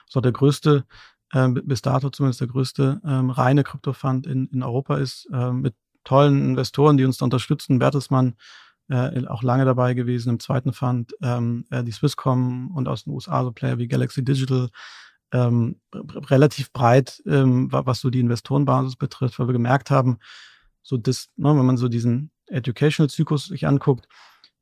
So 0.07 0.21
der 0.21 0.33
größte, 0.33 0.85
äh, 1.33 1.49
bis 1.49 1.81
dato 1.81 2.11
zumindest 2.11 2.43
der 2.43 2.49
größte 2.49 3.01
ähm, 3.03 3.31
reine 3.31 3.65
Kryptofund 3.65 4.27
in, 4.27 4.49
in 4.49 4.63
Europa 4.63 4.99
ist, 4.99 5.27
äh, 5.33 5.53
mit 5.53 5.75
tollen 6.05 6.51
Investoren, 6.51 6.99
die 6.99 7.07
uns 7.07 7.17
da 7.17 7.25
unterstützen. 7.25 7.79
Bertelsmann 7.79 8.35
äh, 8.89 9.27
auch 9.27 9.43
lange 9.43 9.65
dabei 9.65 9.95
gewesen 9.95 10.31
im 10.31 10.41
zweiten 10.41 10.73
Fund, 10.73 11.15
ähm, 11.23 11.65
äh, 11.71 11.83
die 11.83 11.93
Swisscom 11.93 12.71
und 12.75 12.89
aus 12.89 13.05
den 13.05 13.13
USA 13.13 13.43
so 13.45 13.53
Player 13.53 13.79
wie 13.79 13.89
Galaxy 13.89 14.25
Digital, 14.25 14.69
ähm, 15.33 15.81
relativ 15.93 16.73
breit, 16.73 17.23
ähm, 17.27 17.69
was 17.71 18.01
so 18.01 18.11
die 18.11 18.21
Investorenbasis 18.21 18.97
betrifft, 18.97 19.39
weil 19.39 19.49
wir 19.49 19.53
gemerkt 19.53 19.91
haben, 19.91 20.19
so 20.83 20.97
das, 20.97 21.31
ne, 21.37 21.49
wenn 21.49 21.67
man 21.67 21.77
so 21.77 21.89
diesen 21.89 22.31
Educational-Zyklus 22.47 23.47
sich 23.47 23.67
anguckt, 23.67 24.07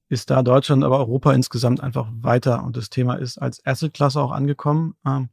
ist 0.09 0.31
da 0.31 0.43
Deutschland, 0.43 0.85
aber 0.85 0.99
Europa 0.99 1.33
insgesamt 1.33 1.81
einfach 1.81 2.09
weiter. 2.12 2.64
Und 2.64 2.76
das 2.76 2.91
Thema 2.91 3.14
ist 3.14 3.38
als 3.38 3.64
Asset-Klasse 3.64 4.21
auch 4.21 4.31
angekommen. 4.31 4.95
Ähm, 5.07 5.31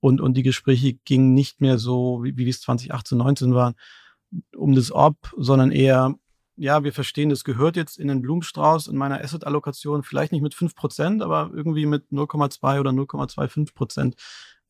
und, 0.00 0.20
und 0.20 0.34
die 0.34 0.42
Gespräche 0.42 0.94
gingen 1.04 1.34
nicht 1.34 1.60
mehr 1.60 1.78
so, 1.78 2.22
wie, 2.22 2.36
wie 2.36 2.48
es 2.48 2.60
2018, 2.62 3.18
19 3.18 3.54
waren, 3.54 3.74
um 4.56 4.74
das 4.74 4.92
Ob, 4.92 5.16
sondern 5.36 5.72
eher, 5.72 6.14
ja, 6.60 6.84
wir 6.84 6.92
verstehen, 6.92 7.30
das 7.30 7.42
gehört 7.42 7.76
jetzt 7.76 7.98
in 7.98 8.08
den 8.08 8.20
Blumenstrauß 8.20 8.88
in 8.88 8.96
meiner 8.98 9.24
Asset-Allokation, 9.24 10.02
vielleicht 10.02 10.30
nicht 10.30 10.42
mit 10.42 10.54
fünf 10.54 10.74
Prozent, 10.74 11.22
aber 11.22 11.50
irgendwie 11.54 11.86
mit 11.86 12.04
0,2 12.12 12.78
oder 12.80 12.90
0,25 12.90 13.74
Prozent 13.74 14.16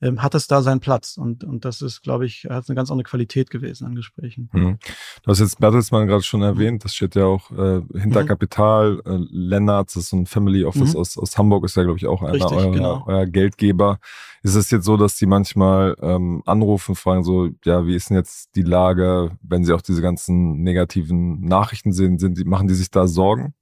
ähm, 0.02 0.22
hat 0.22 0.34
es 0.34 0.46
da 0.46 0.62
seinen 0.62 0.80
Platz. 0.80 1.16
Und, 1.16 1.44
und 1.44 1.64
das 1.64 1.82
ist, 1.82 2.02
glaube 2.02 2.26
ich, 2.26 2.46
hat 2.48 2.68
eine 2.68 2.76
ganz 2.76 2.90
andere 2.90 3.08
Qualität 3.08 3.50
gewesen 3.50 3.86
an 3.86 3.94
Gesprächen. 3.94 4.48
Mhm. 4.52 4.78
Du 5.22 5.30
hast 5.30 5.40
jetzt 5.40 5.58
Bertelsmann 5.58 6.06
gerade 6.06 6.22
schon 6.22 6.42
erwähnt, 6.42 6.84
das 6.84 6.94
steht 6.94 7.14
ja 7.14 7.26
auch 7.26 7.50
äh, 7.50 7.82
hinter 7.98 8.22
mhm. 8.22 8.26
Kapital. 8.26 9.02
Äh, 9.04 9.18
Lennartz 9.30 9.96
ist 9.96 10.10
so 10.10 10.16
ein 10.16 10.26
Family 10.26 10.64
Office 10.64 10.94
mhm. 10.94 11.00
aus, 11.00 11.18
aus 11.18 11.36
Hamburg, 11.36 11.64
ist 11.64 11.76
ja, 11.76 11.82
glaube 11.82 11.98
ich, 11.98 12.06
auch 12.06 12.22
einer 12.22 12.32
Richtig, 12.32 12.52
eurer, 12.52 12.70
genau. 12.70 13.04
eurer 13.06 13.26
Geldgeber. 13.26 13.98
Ist 14.42 14.54
es 14.54 14.70
jetzt 14.70 14.86
so, 14.86 14.96
dass 14.96 15.16
die 15.16 15.26
manchmal 15.26 15.96
ähm, 16.00 16.42
anrufen, 16.46 16.94
fragen 16.94 17.22
so, 17.22 17.50
ja, 17.64 17.86
wie 17.86 17.94
ist 17.94 18.08
denn 18.08 18.16
jetzt 18.16 18.56
die 18.56 18.62
Lage, 18.62 19.36
wenn 19.42 19.64
sie 19.64 19.74
auch 19.74 19.82
diese 19.82 20.00
ganzen 20.00 20.62
negativen 20.62 21.40
Nachrichten 21.40 21.92
sehen, 21.92 22.18
sind 22.18 22.38
die, 22.38 22.44
machen 22.44 22.68
die 22.68 22.74
sich 22.74 22.90
da 22.90 23.06
Sorgen? 23.06 23.54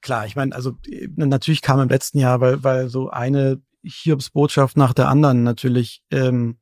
Klar, 0.00 0.24
ich 0.24 0.34
meine, 0.34 0.54
also 0.54 0.78
äh, 0.86 1.08
natürlich 1.14 1.60
kam 1.60 1.78
im 1.78 1.90
letzten 1.90 2.18
Jahr, 2.18 2.40
weil, 2.40 2.64
weil 2.64 2.88
so 2.88 3.10
eine 3.10 3.60
Hiobs 3.82 4.30
Botschaft 4.30 4.76
nach 4.76 4.94
der 4.94 5.08
anderen 5.08 5.42
natürlich 5.42 6.02
ähm, 6.10 6.58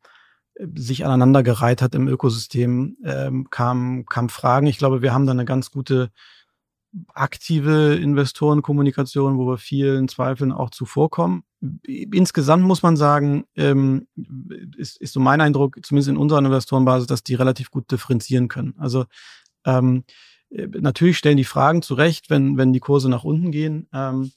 sich 0.75 1.05
aneinandergereiht 1.05 1.83
hat 1.83 1.95
im 1.95 2.09
Ökosystem, 2.09 2.97
ähm, 3.05 3.49
kam, 3.51 4.07
kam 4.07 4.29
Fragen. 4.29 4.67
Ich 4.67 4.79
glaube, 4.79 5.03
wir 5.03 5.13
haben 5.13 5.27
da 5.27 5.33
eine 5.33 5.45
ganz 5.45 5.71
gute 5.71 6.11
aktive 7.15 7.97
Investorenkommunikation, 7.97 9.39
wo 9.39 9.47
wir 9.47 9.59
vielen 9.59 10.09
Zweifeln 10.09 10.53
auch 10.53 10.71
zuvorkommen. 10.71 11.43
Insgesamt 11.85 12.65
muss 12.65 12.83
man 12.83 12.97
sagen, 12.97 13.45
ähm, 13.57 14.07
ist, 14.77 15.01
ist 15.01 15.13
so 15.13 15.21
mein 15.21 15.41
Eindruck, 15.41 15.79
zumindest 15.83 16.09
in 16.09 16.17
unserer 16.17 16.39
Investorenbasis, 16.39 17.07
dass 17.07 17.23
die 17.23 17.35
relativ 17.35 17.71
gut 17.71 17.91
differenzieren 17.91 18.49
können. 18.49 18.75
Also 18.79 19.05
ähm, 19.65 20.05
äh, 20.51 20.67
natürlich 20.67 21.19
stellen 21.19 21.37
die 21.37 21.45
Fragen 21.45 21.83
zurecht, 21.83 22.31
wenn, 22.31 22.57
wenn 22.57 22.73
die 22.73 22.81
Kurse 22.81 23.09
nach 23.09 23.25
unten 23.25 23.51
gehen. 23.51 23.89
Ähm, 23.93 24.33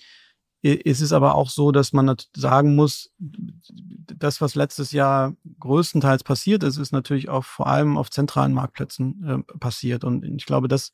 es 0.63 1.01
ist 1.01 1.12
aber 1.12 1.36
auch 1.36 1.50
so, 1.50 1.72
dass 1.72 1.91
man 1.91 2.15
sagen 2.36 2.75
muss, 2.75 3.12
das, 3.18 4.41
was 4.41 4.53
letztes 4.53 4.91
Jahr 4.91 5.34
größtenteils 5.60 6.24
passiert 6.24 6.63
ist, 6.63 6.77
ist 6.77 6.91
natürlich 6.91 7.30
auch 7.30 7.44
vor 7.44 7.68
allem 7.68 7.98
auf 7.98 8.12
zentralen 8.12 8.53
Marktplätzen 8.53 9.46
äh, 9.50 9.58
passiert. 9.58 10.03
Und 10.03 10.24
ich 10.24 10.46
glaube, 10.46 10.68
dass 10.68 10.91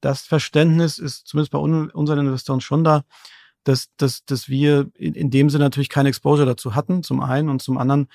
das 0.00 0.22
Verständnis 0.22 0.98
ist 0.98 1.26
zumindest 1.26 1.52
bei 1.52 1.58
un 1.58 1.90
unseren 1.90 2.18
Investoren 2.18 2.60
schon 2.60 2.84
da, 2.84 3.04
dass, 3.64 3.88
dass, 3.96 4.24
dass 4.26 4.48
wir 4.48 4.90
in, 4.94 5.14
in 5.14 5.30
dem 5.30 5.48
Sinne 5.48 5.64
natürlich 5.64 5.88
keine 5.88 6.10
Exposure 6.10 6.46
dazu 6.46 6.74
hatten, 6.74 7.02
zum 7.02 7.20
einen 7.20 7.48
und 7.48 7.62
zum 7.62 7.78
anderen, 7.78 8.08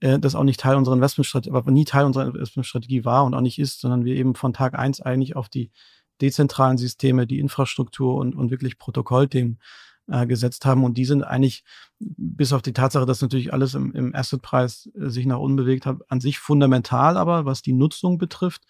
äh, 0.00 0.18
das 0.18 0.34
auch 0.34 0.44
nicht 0.44 0.60
Teil 0.60 0.76
unserer 0.76 0.94
Investmentstrategie, 0.94 1.54
aber 1.54 1.70
nie 1.70 1.84
Teil 1.84 2.06
unserer 2.06 2.26
Investmentstrategie 2.26 3.04
war 3.04 3.24
und 3.24 3.34
auch 3.34 3.42
nicht 3.42 3.58
ist, 3.58 3.80
sondern 3.80 4.06
wir 4.06 4.16
eben 4.16 4.34
von 4.34 4.54
Tag 4.54 4.78
eins 4.78 5.02
eigentlich 5.02 5.36
auf 5.36 5.50
die 5.50 5.70
dezentralen 6.22 6.78
Systeme, 6.78 7.26
die 7.26 7.38
Infrastruktur 7.38 8.16
und, 8.16 8.34
und 8.34 8.50
wirklich 8.50 8.78
Protokollthemen 8.78 9.58
äh, 9.60 9.87
gesetzt 10.08 10.64
haben. 10.64 10.84
Und 10.84 10.96
die 10.96 11.04
sind 11.04 11.22
eigentlich, 11.22 11.64
bis 11.98 12.52
auf 12.52 12.62
die 12.62 12.72
Tatsache, 12.72 13.06
dass 13.06 13.20
natürlich 13.20 13.52
alles 13.52 13.74
im, 13.74 13.92
im 13.94 14.14
Assetpreis 14.14 14.90
äh, 14.98 15.08
sich 15.08 15.26
nach 15.26 15.38
unten 15.38 15.56
bewegt 15.56 15.86
hat, 15.86 15.98
an 16.08 16.20
sich 16.20 16.38
fundamental, 16.38 17.16
aber 17.16 17.44
was 17.44 17.62
die 17.62 17.72
Nutzung 17.72 18.18
betrifft, 18.18 18.62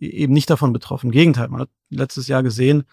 e-, 0.00 0.06
eben 0.06 0.32
nicht 0.32 0.50
davon 0.50 0.72
betroffen. 0.72 1.06
Im 1.08 1.12
Gegenteil, 1.12 1.48
man 1.48 1.62
hat 1.62 1.70
letztes 1.90 2.28
Jahr 2.28 2.42
gesehen, 2.42 2.84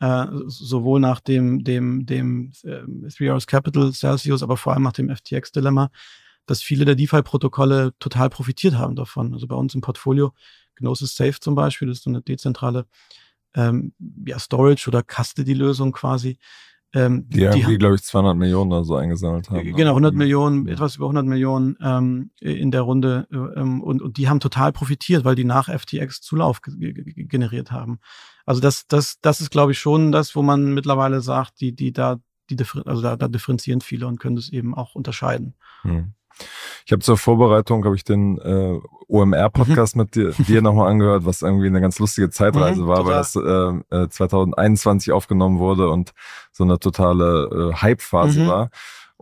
äh, 0.00 0.26
sowohl 0.46 1.00
nach 1.00 1.20
dem, 1.20 1.64
dem, 1.64 2.06
dem 2.06 2.52
äh, 2.64 3.08
Three 3.08 3.30
Hours 3.30 3.46
Capital 3.46 3.92
Celsius, 3.92 4.42
aber 4.42 4.56
vor 4.56 4.72
allem 4.72 4.82
nach 4.82 4.92
dem 4.92 5.14
FTX-Dilemma, 5.14 5.90
dass 6.46 6.62
viele 6.62 6.84
der 6.84 6.96
DeFi-Protokolle 6.96 7.92
total 7.98 8.28
profitiert 8.30 8.74
haben 8.74 8.96
davon. 8.96 9.32
Also 9.32 9.46
bei 9.46 9.54
uns 9.54 9.74
im 9.74 9.80
Portfolio, 9.80 10.32
Gnosis 10.76 11.14
Safe 11.14 11.38
zum 11.38 11.54
Beispiel, 11.54 11.88
das 11.88 11.98
ist 11.98 12.04
so 12.04 12.10
eine 12.10 12.22
dezentrale 12.22 12.86
ähm, 13.54 13.92
ja, 14.26 14.38
Storage- 14.38 14.88
oder 14.88 15.02
Custody-Lösung 15.02 15.92
quasi, 15.92 16.38
ähm, 16.94 17.26
die, 17.28 17.38
die 17.38 17.44
irgendwie, 17.44 17.78
glaube 17.78 17.94
ich, 17.94 18.02
200 18.02 18.36
Millionen 18.36 18.72
oder 18.72 18.84
so 18.84 18.96
eingesammelt 18.96 19.48
haben. 19.50 19.74
Genau, 19.74 19.90
100 19.90 20.14
Millionen, 20.14 20.68
etwas 20.68 20.96
über 20.96 21.06
100 21.06 21.24
Millionen 21.24 21.76
ähm, 21.82 22.30
in 22.40 22.70
der 22.70 22.82
Runde. 22.82 23.26
Ähm, 23.32 23.82
und, 23.82 24.02
und 24.02 24.18
die 24.18 24.28
haben 24.28 24.40
total 24.40 24.72
profitiert, 24.72 25.24
weil 25.24 25.34
die 25.34 25.44
nach 25.44 25.68
FTX 25.68 26.20
Zulauf 26.20 26.60
generiert 26.62 27.72
haben. 27.72 27.98
Also 28.44 28.60
das, 28.60 28.86
das, 28.88 29.20
das 29.20 29.40
ist, 29.40 29.50
glaube 29.50 29.72
ich, 29.72 29.78
schon 29.78 30.12
das, 30.12 30.36
wo 30.36 30.42
man 30.42 30.74
mittlerweile 30.74 31.20
sagt, 31.20 31.60
die, 31.60 31.74
die 31.74 31.92
da, 31.92 32.20
die 32.50 32.56
also 32.84 33.00
da, 33.00 33.16
da 33.16 33.28
differenzieren 33.28 33.80
viele 33.80 34.06
und 34.06 34.20
können 34.20 34.36
das 34.36 34.50
eben 34.50 34.74
auch 34.74 34.94
unterscheiden. 34.94 35.54
Hm. 35.82 36.12
Ich 36.86 36.92
habe 36.92 37.00
zur 37.00 37.16
Vorbereitung, 37.16 37.84
habe 37.84 37.96
ich 37.96 38.04
den 38.04 38.38
äh, 38.38 38.78
OMR-Podcast 39.08 39.96
mhm. 39.96 40.02
mit 40.02 40.14
dir, 40.14 40.30
dir 40.46 40.62
nochmal 40.62 40.90
angehört, 40.90 41.24
was 41.24 41.42
irgendwie 41.42 41.66
eine 41.66 41.80
ganz 41.80 41.98
lustige 41.98 42.30
Zeitreise 42.30 42.82
mhm, 42.82 42.86
war, 42.88 43.06
weil 43.06 43.14
das 43.14 43.36
äh, 43.36 44.08
2021 44.08 45.08
äh, 45.08 45.12
aufgenommen 45.12 45.58
wurde 45.58 45.90
und 45.90 46.12
so 46.50 46.64
eine 46.64 46.78
totale 46.78 47.72
äh, 47.72 47.74
Hype-Phase 47.74 48.40
mhm. 48.40 48.46
war. 48.48 48.70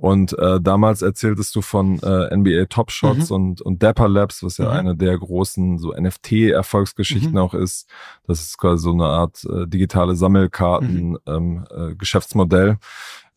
Und 0.01 0.37
äh, 0.39 0.59
damals 0.63 1.03
erzähltest 1.03 1.55
du 1.55 1.61
von 1.61 1.99
äh, 2.03 2.35
NBA 2.35 2.67
Top 2.71 2.91
Shots 2.91 3.29
mhm. 3.29 3.37
und, 3.37 3.61
und 3.61 3.83
Dapper 3.83 4.09
Labs, 4.09 4.43
was 4.43 4.57
ja 4.57 4.65
mhm. 4.65 4.71
eine 4.71 4.97
der 4.97 5.19
großen 5.19 5.77
so 5.77 5.93
NFT-Erfolgsgeschichten 5.93 7.33
mhm. 7.33 7.39
auch 7.39 7.53
ist. 7.53 7.87
Das 8.27 8.41
ist 8.41 8.57
quasi 8.57 8.85
so 8.85 8.93
eine 8.93 9.05
Art 9.05 9.45
äh, 9.45 9.67
digitale 9.67 10.17
Sammelkarten, 10.17 11.11
mhm. 11.11 11.19
ähm, 11.27 11.65
äh, 11.71 11.95
Geschäftsmodell. 11.97 12.79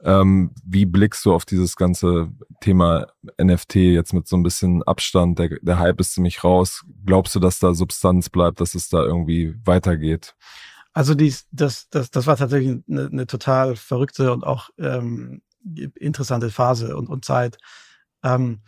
Ähm, 0.03 0.51
wie 0.65 0.86
blickst 0.86 1.25
du 1.25 1.33
auf 1.33 1.45
dieses 1.45 1.77
ganze 1.77 2.29
Thema 2.60 3.07
NFT 3.41 3.75
jetzt 3.75 4.13
mit 4.13 4.27
so 4.27 4.36
ein 4.36 4.43
bisschen 4.43 4.83
Abstand? 4.83 5.39
Der, 5.39 5.50
der 5.62 5.79
Hype 5.79 6.00
ist 6.01 6.13
ziemlich 6.13 6.43
raus. 6.43 6.83
Glaubst 7.05 7.33
du, 7.36 7.39
dass 7.39 7.60
da 7.60 7.74
Substanz 7.74 8.29
bleibt, 8.29 8.60
dass 8.60 8.75
es 8.75 8.89
da 8.89 9.01
irgendwie 9.01 9.55
weitergeht? 9.63 10.36
Also 10.93 11.15
dies, 11.15 11.48
das, 11.51 11.89
das, 11.89 12.12
das 12.12 12.27
war 12.27 12.36
tatsächlich 12.36 12.83
eine, 12.89 13.07
eine 13.07 13.27
total 13.27 13.75
verrückte 13.75 14.33
und 14.33 14.43
auch 14.43 14.69
ähm, 14.77 15.41
interessante 15.95 16.51
Phase 16.51 16.95
und, 16.98 17.07
und 17.07 17.24
Zeit. 17.24 17.57
Ähm, 18.24 18.62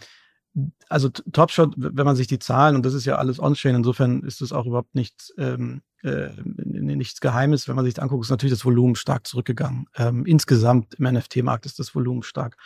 also 0.87 1.09
Topshot, 1.09 1.73
wenn 1.77 2.05
man 2.05 2.15
sich 2.15 2.27
die 2.27 2.39
Zahlen, 2.39 2.75
und 2.75 2.85
das 2.85 2.93
ist 2.93 3.05
ja 3.05 3.15
alles 3.15 3.39
on-chain, 3.39 3.75
insofern 3.75 4.23
ist 4.23 4.41
es 4.41 4.53
auch 4.53 4.65
überhaupt 4.65 4.95
nichts, 4.95 5.33
ähm, 5.37 5.81
äh, 6.03 6.29
nichts 6.45 7.19
Geheimes, 7.19 7.67
wenn 7.67 7.75
man 7.75 7.85
sich 7.85 7.95
das 7.95 8.03
anguckt, 8.03 8.23
ist 8.23 8.29
natürlich 8.29 8.53
das 8.53 8.65
Volumen 8.65 8.95
stark 8.95 9.27
zurückgegangen. 9.27 9.87
Ähm, 9.95 10.25
insgesamt 10.25 10.95
im 10.95 11.05
NFT-Markt 11.13 11.65
ist 11.65 11.79
das 11.79 11.93
Volumen 11.93 12.23
stark 12.23 12.57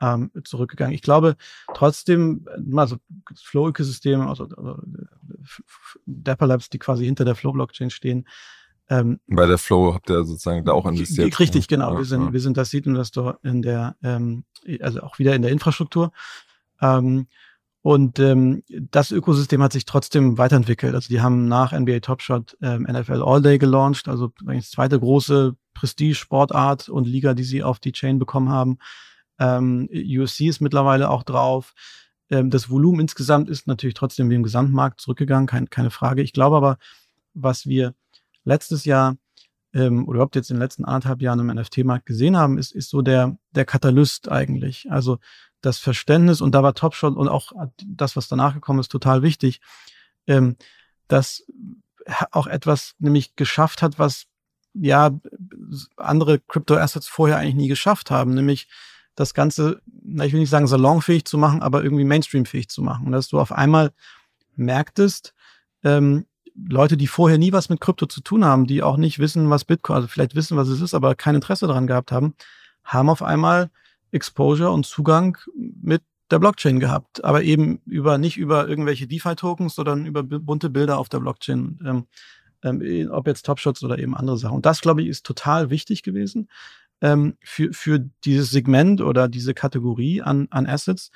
ähm, 0.00 0.30
zurückgegangen. 0.44 0.94
Ich 0.94 1.02
glaube 1.02 1.36
trotzdem, 1.74 2.46
also 2.74 2.96
das 3.30 3.42
Flow-Ökosystem, 3.42 4.20
also, 4.22 4.44
also 4.44 4.78
Dapper 6.06 6.46
Labs, 6.46 6.70
die 6.70 6.78
quasi 6.78 7.04
hinter 7.04 7.24
der 7.24 7.34
Flow-Blockchain 7.34 7.90
stehen, 7.90 8.26
ähm, 8.88 9.18
Bei 9.26 9.46
der 9.46 9.58
Flow 9.58 9.94
habt 9.94 10.08
ihr 10.10 10.24
sozusagen 10.24 10.64
da 10.64 10.72
auch 10.72 10.86
investiert. 10.86 11.38
Richtig, 11.40 11.66
genau. 11.66 11.92
Ja, 11.92 11.98
wir 11.98 12.04
sind, 12.04 12.26
ja. 12.26 12.32
wir 12.32 12.40
sind 12.40 12.56
das 12.56 12.70
Seed-Investor 12.70 13.40
in 13.42 13.62
der, 13.62 13.96
ähm, 14.02 14.44
also 14.80 15.00
auch 15.00 15.18
wieder 15.18 15.34
in 15.34 15.42
der 15.42 15.50
Infrastruktur. 15.50 16.12
Ähm, 16.80 17.26
und 17.82 18.18
ähm, 18.18 18.64
das 18.68 19.12
Ökosystem 19.12 19.62
hat 19.62 19.72
sich 19.72 19.84
trotzdem 19.84 20.38
weiterentwickelt. 20.38 20.94
Also 20.94 21.08
die 21.08 21.20
haben 21.20 21.46
nach 21.46 21.72
NBA 21.72 22.00
Top 22.00 22.20
Shot 22.20 22.56
ähm, 22.60 22.82
NFL 22.82 23.22
All 23.22 23.40
Day 23.40 23.58
gelauncht, 23.58 24.08
also 24.08 24.32
das 24.44 24.70
zweite 24.70 24.98
große 24.98 25.54
Prestige-Sportart 25.72 26.88
und 26.88 27.06
Liga, 27.06 27.34
die 27.34 27.44
sie 27.44 27.62
auf 27.62 27.78
die 27.78 27.92
Chain 27.92 28.18
bekommen 28.18 28.48
haben. 28.48 28.78
Ähm, 29.38 29.88
USC 29.92 30.48
ist 30.48 30.60
mittlerweile 30.60 31.10
auch 31.10 31.22
drauf. 31.22 31.74
Ähm, 32.28 32.50
das 32.50 32.70
Volumen 32.70 33.00
insgesamt 33.00 33.48
ist 33.48 33.68
natürlich 33.68 33.94
trotzdem 33.94 34.30
wie 34.30 34.34
im 34.34 34.42
Gesamtmarkt 34.42 35.00
zurückgegangen, 35.00 35.46
kein, 35.46 35.70
keine 35.70 35.90
Frage. 35.90 36.22
Ich 36.22 36.32
glaube 36.32 36.56
aber, 36.56 36.78
was 37.34 37.66
wir 37.66 37.94
letztes 38.44 38.84
Jahr 38.84 39.16
ähm, 39.74 40.08
oder 40.08 40.16
überhaupt 40.16 40.36
jetzt 40.36 40.50
in 40.50 40.56
den 40.56 40.62
letzten 40.62 40.84
anderthalb 40.84 41.22
Jahren 41.22 41.38
im 41.38 41.54
NFT-Markt 41.54 42.06
gesehen 42.06 42.36
haben, 42.36 42.58
ist, 42.58 42.72
ist 42.72 42.90
so 42.90 43.02
der, 43.02 43.38
der 43.50 43.64
Katalyst 43.64 44.28
eigentlich. 44.30 44.90
Also 44.90 45.18
das 45.60 45.78
Verständnis, 45.78 46.40
und 46.40 46.54
da 46.54 46.62
war 46.62 46.74
Topshot 46.74 47.16
und 47.16 47.28
auch 47.28 47.52
das, 47.84 48.16
was 48.16 48.28
danach 48.28 48.54
gekommen 48.54 48.80
ist, 48.80 48.88
total 48.88 49.22
wichtig, 49.22 49.60
ähm, 50.26 50.56
dass 51.08 51.44
auch 52.30 52.46
etwas 52.46 52.94
nämlich 52.98 53.36
geschafft 53.36 53.82
hat, 53.82 53.98
was 53.98 54.26
ja 54.74 55.10
andere 55.96 56.38
Crypto-Assets 56.40 57.08
vorher 57.08 57.38
eigentlich 57.38 57.54
nie 57.54 57.68
geschafft 57.68 58.10
haben, 58.10 58.34
nämlich 58.34 58.68
das 59.14 59.32
Ganze, 59.32 59.80
na, 60.02 60.24
ich 60.24 60.32
will 60.32 60.40
nicht 60.40 60.50
sagen 60.50 60.66
salonfähig 60.66 61.24
zu 61.24 61.38
machen, 61.38 61.62
aber 61.62 61.82
irgendwie 61.82 62.04
Mainstream-fähig 62.04 62.68
zu 62.68 62.82
machen. 62.82 63.06
Und 63.06 63.12
dass 63.12 63.28
du 63.28 63.40
auf 63.40 63.50
einmal 63.50 63.92
merktest, 64.54 65.34
ähm, 65.82 66.26
Leute, 66.54 66.96
die 66.96 67.06
vorher 67.06 67.38
nie 67.38 67.52
was 67.52 67.68
mit 67.68 67.80
Krypto 67.80 68.06
zu 68.06 68.20
tun 68.20 68.44
haben, 68.44 68.66
die 68.66 68.82
auch 68.82 68.96
nicht 68.96 69.18
wissen, 69.18 69.50
was 69.50 69.64
Bitcoin, 69.64 69.96
also 69.96 70.08
vielleicht 70.08 70.34
wissen, 70.34 70.56
was 70.56 70.68
es 70.68 70.80
ist, 70.80 70.94
aber 70.94 71.14
kein 71.14 71.34
Interesse 71.34 71.66
daran 71.66 71.86
gehabt 71.86 72.12
haben, 72.12 72.34
haben 72.84 73.08
auf 73.08 73.22
einmal 73.22 73.70
Exposure 74.16 74.70
und 74.70 74.86
Zugang 74.86 75.38
mit 75.54 76.02
der 76.30 76.40
Blockchain 76.40 76.80
gehabt, 76.80 77.24
aber 77.24 77.42
eben 77.42 77.80
über 77.86 78.18
nicht 78.18 78.36
über 78.36 78.68
irgendwelche 78.68 79.06
DeFi-Tokens, 79.06 79.76
sondern 79.76 80.06
über 80.06 80.22
bunte 80.24 80.70
Bilder 80.70 80.98
auf 80.98 81.08
der 81.08 81.20
Blockchain, 81.20 81.78
ähm, 81.84 82.06
ähm, 82.64 83.10
ob 83.12 83.28
jetzt 83.28 83.46
Topshots 83.46 83.84
oder 83.84 83.98
eben 83.98 84.16
andere 84.16 84.36
Sachen. 84.36 84.56
Und 84.56 84.66
das, 84.66 84.80
glaube 84.80 85.02
ich, 85.02 85.08
ist 85.08 85.24
total 85.24 85.70
wichtig 85.70 86.02
gewesen 86.02 86.48
ähm, 87.00 87.36
für, 87.42 87.72
für 87.72 88.00
dieses 88.24 88.50
Segment 88.50 89.00
oder 89.00 89.28
diese 89.28 89.54
Kategorie 89.54 90.22
an, 90.22 90.48
an 90.50 90.66
Assets. 90.66 91.10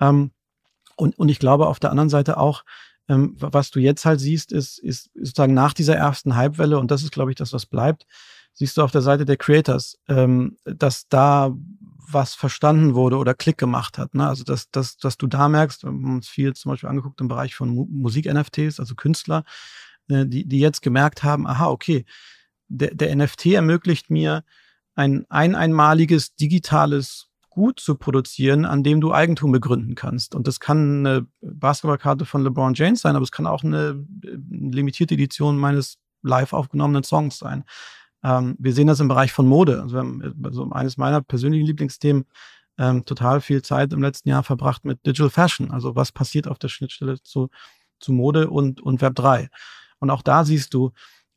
Ähm, 0.00 0.30
und, 0.96 1.18
und 1.18 1.28
ich 1.28 1.40
glaube 1.40 1.66
auf 1.66 1.80
der 1.80 1.90
anderen 1.90 2.10
Seite 2.10 2.36
auch, 2.36 2.64
ähm, 3.08 3.34
was 3.38 3.70
du 3.70 3.80
jetzt 3.80 4.04
halt 4.04 4.20
siehst, 4.20 4.52
ist, 4.52 4.78
ist, 4.78 5.08
ist 5.08 5.26
sozusagen 5.26 5.54
nach 5.54 5.74
dieser 5.74 5.96
ersten 5.96 6.36
Hypewelle, 6.36 6.78
und 6.78 6.90
das 6.90 7.02
ist, 7.02 7.12
glaube 7.12 7.32
ich, 7.32 7.36
das, 7.36 7.52
was 7.52 7.66
bleibt, 7.66 8.06
siehst 8.52 8.76
du 8.76 8.82
auf 8.82 8.92
der 8.92 9.02
Seite 9.02 9.24
der 9.24 9.36
Creators, 9.36 9.98
ähm, 10.08 10.56
dass 10.64 11.08
da 11.08 11.52
was 12.08 12.34
verstanden 12.34 12.94
wurde 12.94 13.16
oder 13.16 13.34
Klick 13.34 13.58
gemacht 13.58 13.98
hat. 13.98 14.14
Ne? 14.14 14.26
Also 14.26 14.44
dass, 14.44 14.70
dass, 14.70 14.96
dass 14.96 15.16
du 15.16 15.26
da 15.26 15.48
merkst, 15.48 15.84
wir 15.84 15.88
haben 15.88 16.16
uns 16.16 16.28
viel 16.28 16.54
zum 16.54 16.70
Beispiel 16.70 16.88
angeguckt 16.88 17.20
im 17.20 17.28
Bereich 17.28 17.54
von 17.54 17.70
Mu 17.70 17.86
Musik-NFTs, 17.90 18.80
also 18.80 18.94
Künstler, 18.94 19.44
äh, 20.08 20.26
die, 20.26 20.46
die 20.46 20.58
jetzt 20.58 20.82
gemerkt 20.82 21.22
haben, 21.22 21.46
aha, 21.46 21.68
okay, 21.68 22.04
der, 22.68 22.94
der 22.94 23.14
NFT 23.14 23.46
ermöglicht 23.46 24.10
mir 24.10 24.44
ein, 24.94 25.24
ein 25.28 25.54
einmaliges 25.54 26.34
digitales 26.34 27.28
Gut 27.50 27.80
zu 27.80 27.96
produzieren, 27.96 28.64
an 28.64 28.82
dem 28.82 29.02
du 29.02 29.12
Eigentum 29.12 29.52
begründen 29.52 29.94
kannst. 29.94 30.34
Und 30.34 30.46
das 30.46 30.58
kann 30.58 31.04
eine 31.06 31.26
Basketballkarte 31.42 32.24
von 32.24 32.42
LeBron 32.42 32.72
James 32.72 33.02
sein, 33.02 33.14
aber 33.14 33.24
es 33.24 33.30
kann 33.30 33.46
auch 33.46 33.62
eine 33.62 34.06
limitierte 34.48 35.12
Edition 35.12 35.58
meines 35.58 35.98
live 36.22 36.54
aufgenommenen 36.54 37.04
Songs 37.04 37.36
sein. 37.36 37.64
Ähm, 38.22 38.56
wir 38.58 38.72
sehen 38.72 38.86
das 38.86 39.00
im 39.00 39.08
Bereich 39.08 39.32
von 39.32 39.46
Mode. 39.46 39.82
Also, 39.82 39.94
wir 39.94 40.00
haben, 40.00 40.34
also 40.44 40.70
eines 40.70 40.96
meiner 40.96 41.22
persönlichen 41.22 41.66
Lieblingsthemen 41.66 42.24
ähm, 42.78 43.04
total 43.04 43.40
viel 43.40 43.62
Zeit 43.62 43.92
im 43.92 44.02
letzten 44.02 44.28
Jahr 44.28 44.42
verbracht 44.42 44.84
mit 44.84 45.04
Digital 45.06 45.30
Fashion. 45.30 45.70
Also 45.70 45.94
was 45.94 46.12
passiert 46.12 46.48
auf 46.48 46.58
der 46.58 46.68
Schnittstelle 46.68 47.22
zu, 47.22 47.48
zu 48.00 48.12
Mode 48.12 48.50
und, 48.50 48.80
und 48.80 49.00
Web 49.00 49.14
3. 49.14 49.48
Und 49.98 50.10
auch 50.10 50.22
da 50.22 50.44
siehst 50.44 50.74
du, 50.74 50.92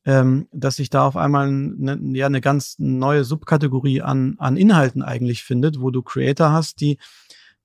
ähm, 0.05 0.47
dass 0.51 0.77
sich 0.77 0.89
da 0.89 1.05
auf 1.07 1.17
einmal 1.17 1.47
eine, 1.47 1.99
ja, 2.13 2.27
eine 2.27 2.41
ganz 2.41 2.75
neue 2.77 3.23
Subkategorie 3.23 4.01
an, 4.01 4.35
an 4.37 4.55
Inhalten 4.55 5.01
eigentlich 5.01 5.43
findet, 5.43 5.81
wo 5.81 5.91
du 5.91 6.03
Creator 6.03 6.51
hast, 6.51 6.79
die, 6.79 6.97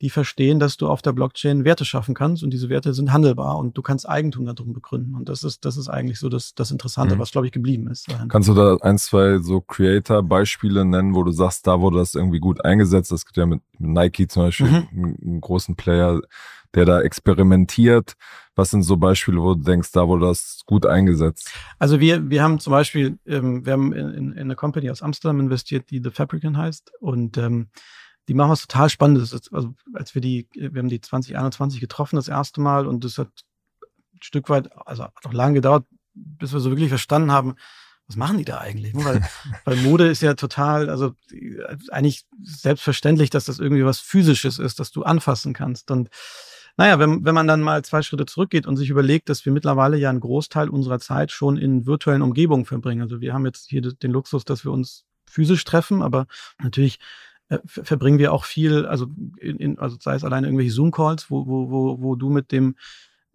die 0.00 0.10
verstehen, 0.10 0.58
dass 0.58 0.76
du 0.78 0.88
auf 0.88 1.02
der 1.02 1.12
Blockchain 1.12 1.64
Werte 1.64 1.84
schaffen 1.84 2.14
kannst 2.14 2.42
und 2.42 2.50
diese 2.50 2.70
Werte 2.70 2.94
sind 2.94 3.12
handelbar 3.12 3.58
und 3.58 3.76
du 3.76 3.82
kannst 3.82 4.08
Eigentum 4.08 4.46
darum 4.46 4.72
begründen. 4.72 5.14
Und 5.14 5.28
das 5.28 5.44
ist, 5.44 5.64
das 5.66 5.76
ist 5.76 5.88
eigentlich 5.88 6.18
so 6.18 6.30
das, 6.30 6.54
das 6.54 6.70
Interessante, 6.70 7.16
mhm. 7.16 7.18
was, 7.18 7.32
glaube 7.32 7.46
ich, 7.46 7.52
geblieben 7.52 7.88
ist. 7.88 8.06
Kannst 8.28 8.48
du 8.48 8.54
da 8.54 8.76
ein, 8.80 8.96
zwei 8.96 9.38
so 9.38 9.60
Creator-Beispiele 9.60 10.86
nennen, 10.86 11.14
wo 11.14 11.22
du 11.22 11.32
sagst, 11.32 11.66
da 11.66 11.80
wurde 11.80 11.98
das 11.98 12.14
irgendwie 12.14 12.40
gut 12.40 12.64
eingesetzt? 12.64 13.12
Das 13.12 13.26
gibt 13.26 13.36
ja 13.36 13.44
mit, 13.44 13.60
mit 13.78 13.90
Nike 13.90 14.26
zum 14.26 14.44
Beispiel 14.44 14.68
mhm. 14.68 14.88
einen, 14.92 15.18
einen 15.22 15.40
großen 15.42 15.76
Player, 15.76 16.20
der 16.74 16.86
da 16.86 17.02
experimentiert. 17.02 18.14
Was 18.54 18.70
sind 18.70 18.82
so 18.82 18.96
Beispiele, 18.96 19.40
wo 19.40 19.54
du 19.54 19.62
denkst, 19.62 19.92
da 19.92 20.08
wurde 20.08 20.26
das 20.26 20.62
gut 20.64 20.86
eingesetzt? 20.86 21.52
Also 21.78 22.00
wir, 22.00 22.30
wir 22.30 22.42
haben 22.42 22.58
zum 22.58 22.70
Beispiel, 22.70 23.18
ähm, 23.26 23.66
wir 23.66 23.74
haben 23.74 23.92
in, 23.92 24.08
in, 24.08 24.32
in 24.32 24.38
eine 24.38 24.54
Company 24.54 24.90
aus 24.90 25.02
Amsterdam 25.02 25.40
investiert, 25.40 25.90
die 25.90 26.00
The 26.02 26.10
Fabricant 26.10 26.56
heißt 26.56 26.92
und 27.00 27.36
ähm, 27.36 27.68
die 28.30 28.34
machen 28.34 28.52
was 28.52 28.60
total 28.60 28.88
Spannendes. 28.88 29.32
Also 29.50 29.74
als 29.92 30.14
wir 30.14 30.22
die, 30.22 30.46
wir 30.54 30.78
haben 30.78 30.88
die 30.88 31.00
2021 31.00 31.80
getroffen 31.80 32.14
das 32.14 32.28
erste 32.28 32.60
Mal 32.60 32.86
und 32.86 33.02
das 33.02 33.18
hat 33.18 33.26
ein 33.26 34.22
Stück 34.22 34.48
weit, 34.48 34.70
also 34.86 35.02
hat 35.02 35.26
auch 35.26 35.32
lange 35.32 35.54
gedauert, 35.54 35.84
bis 36.14 36.52
wir 36.52 36.60
so 36.60 36.70
wirklich 36.70 36.90
verstanden 36.90 37.32
haben, 37.32 37.56
was 38.06 38.14
machen 38.14 38.38
die 38.38 38.44
da 38.44 38.58
eigentlich? 38.58 38.94
Weil, 38.94 39.28
weil 39.64 39.78
Mode 39.78 40.06
ist 40.06 40.22
ja 40.22 40.34
total, 40.34 40.90
also 40.90 41.12
eigentlich 41.90 42.24
selbstverständlich, 42.40 43.30
dass 43.30 43.46
das 43.46 43.58
irgendwie 43.58 43.84
was 43.84 43.98
Physisches 43.98 44.60
ist, 44.60 44.78
das 44.78 44.92
du 44.92 45.02
anfassen 45.02 45.52
kannst. 45.52 45.90
Und 45.90 46.08
naja, 46.76 47.00
wenn, 47.00 47.24
wenn 47.24 47.34
man 47.34 47.48
dann 47.48 47.62
mal 47.62 47.84
zwei 47.84 48.02
Schritte 48.02 48.26
zurückgeht 48.26 48.64
und 48.64 48.76
sich 48.76 48.90
überlegt, 48.90 49.28
dass 49.28 49.44
wir 49.44 49.52
mittlerweile 49.52 49.96
ja 49.96 50.08
einen 50.08 50.20
Großteil 50.20 50.68
unserer 50.68 51.00
Zeit 51.00 51.32
schon 51.32 51.56
in 51.56 51.84
virtuellen 51.84 52.22
Umgebungen 52.22 52.64
verbringen. 52.64 53.02
Also 53.02 53.20
wir 53.20 53.34
haben 53.34 53.44
jetzt 53.44 53.68
hier 53.68 53.80
den 53.82 54.12
Luxus, 54.12 54.44
dass 54.44 54.64
wir 54.64 54.70
uns 54.70 55.04
physisch 55.26 55.64
treffen, 55.64 56.00
aber 56.00 56.28
natürlich 56.62 57.00
äh, 57.50 57.58
verbringen 57.66 58.18
wir 58.18 58.32
auch 58.32 58.44
viel, 58.44 58.86
also, 58.86 59.08
in, 59.38 59.58
in, 59.58 59.78
also 59.78 59.96
sei 60.00 60.14
es 60.14 60.24
alleine 60.24 60.46
irgendwelche 60.46 60.72
Zoom-Calls, 60.72 61.30
wo, 61.30 61.46
wo, 61.46 61.70
wo, 61.70 62.00
wo 62.00 62.14
du 62.14 62.30
mit 62.30 62.52
dem 62.52 62.76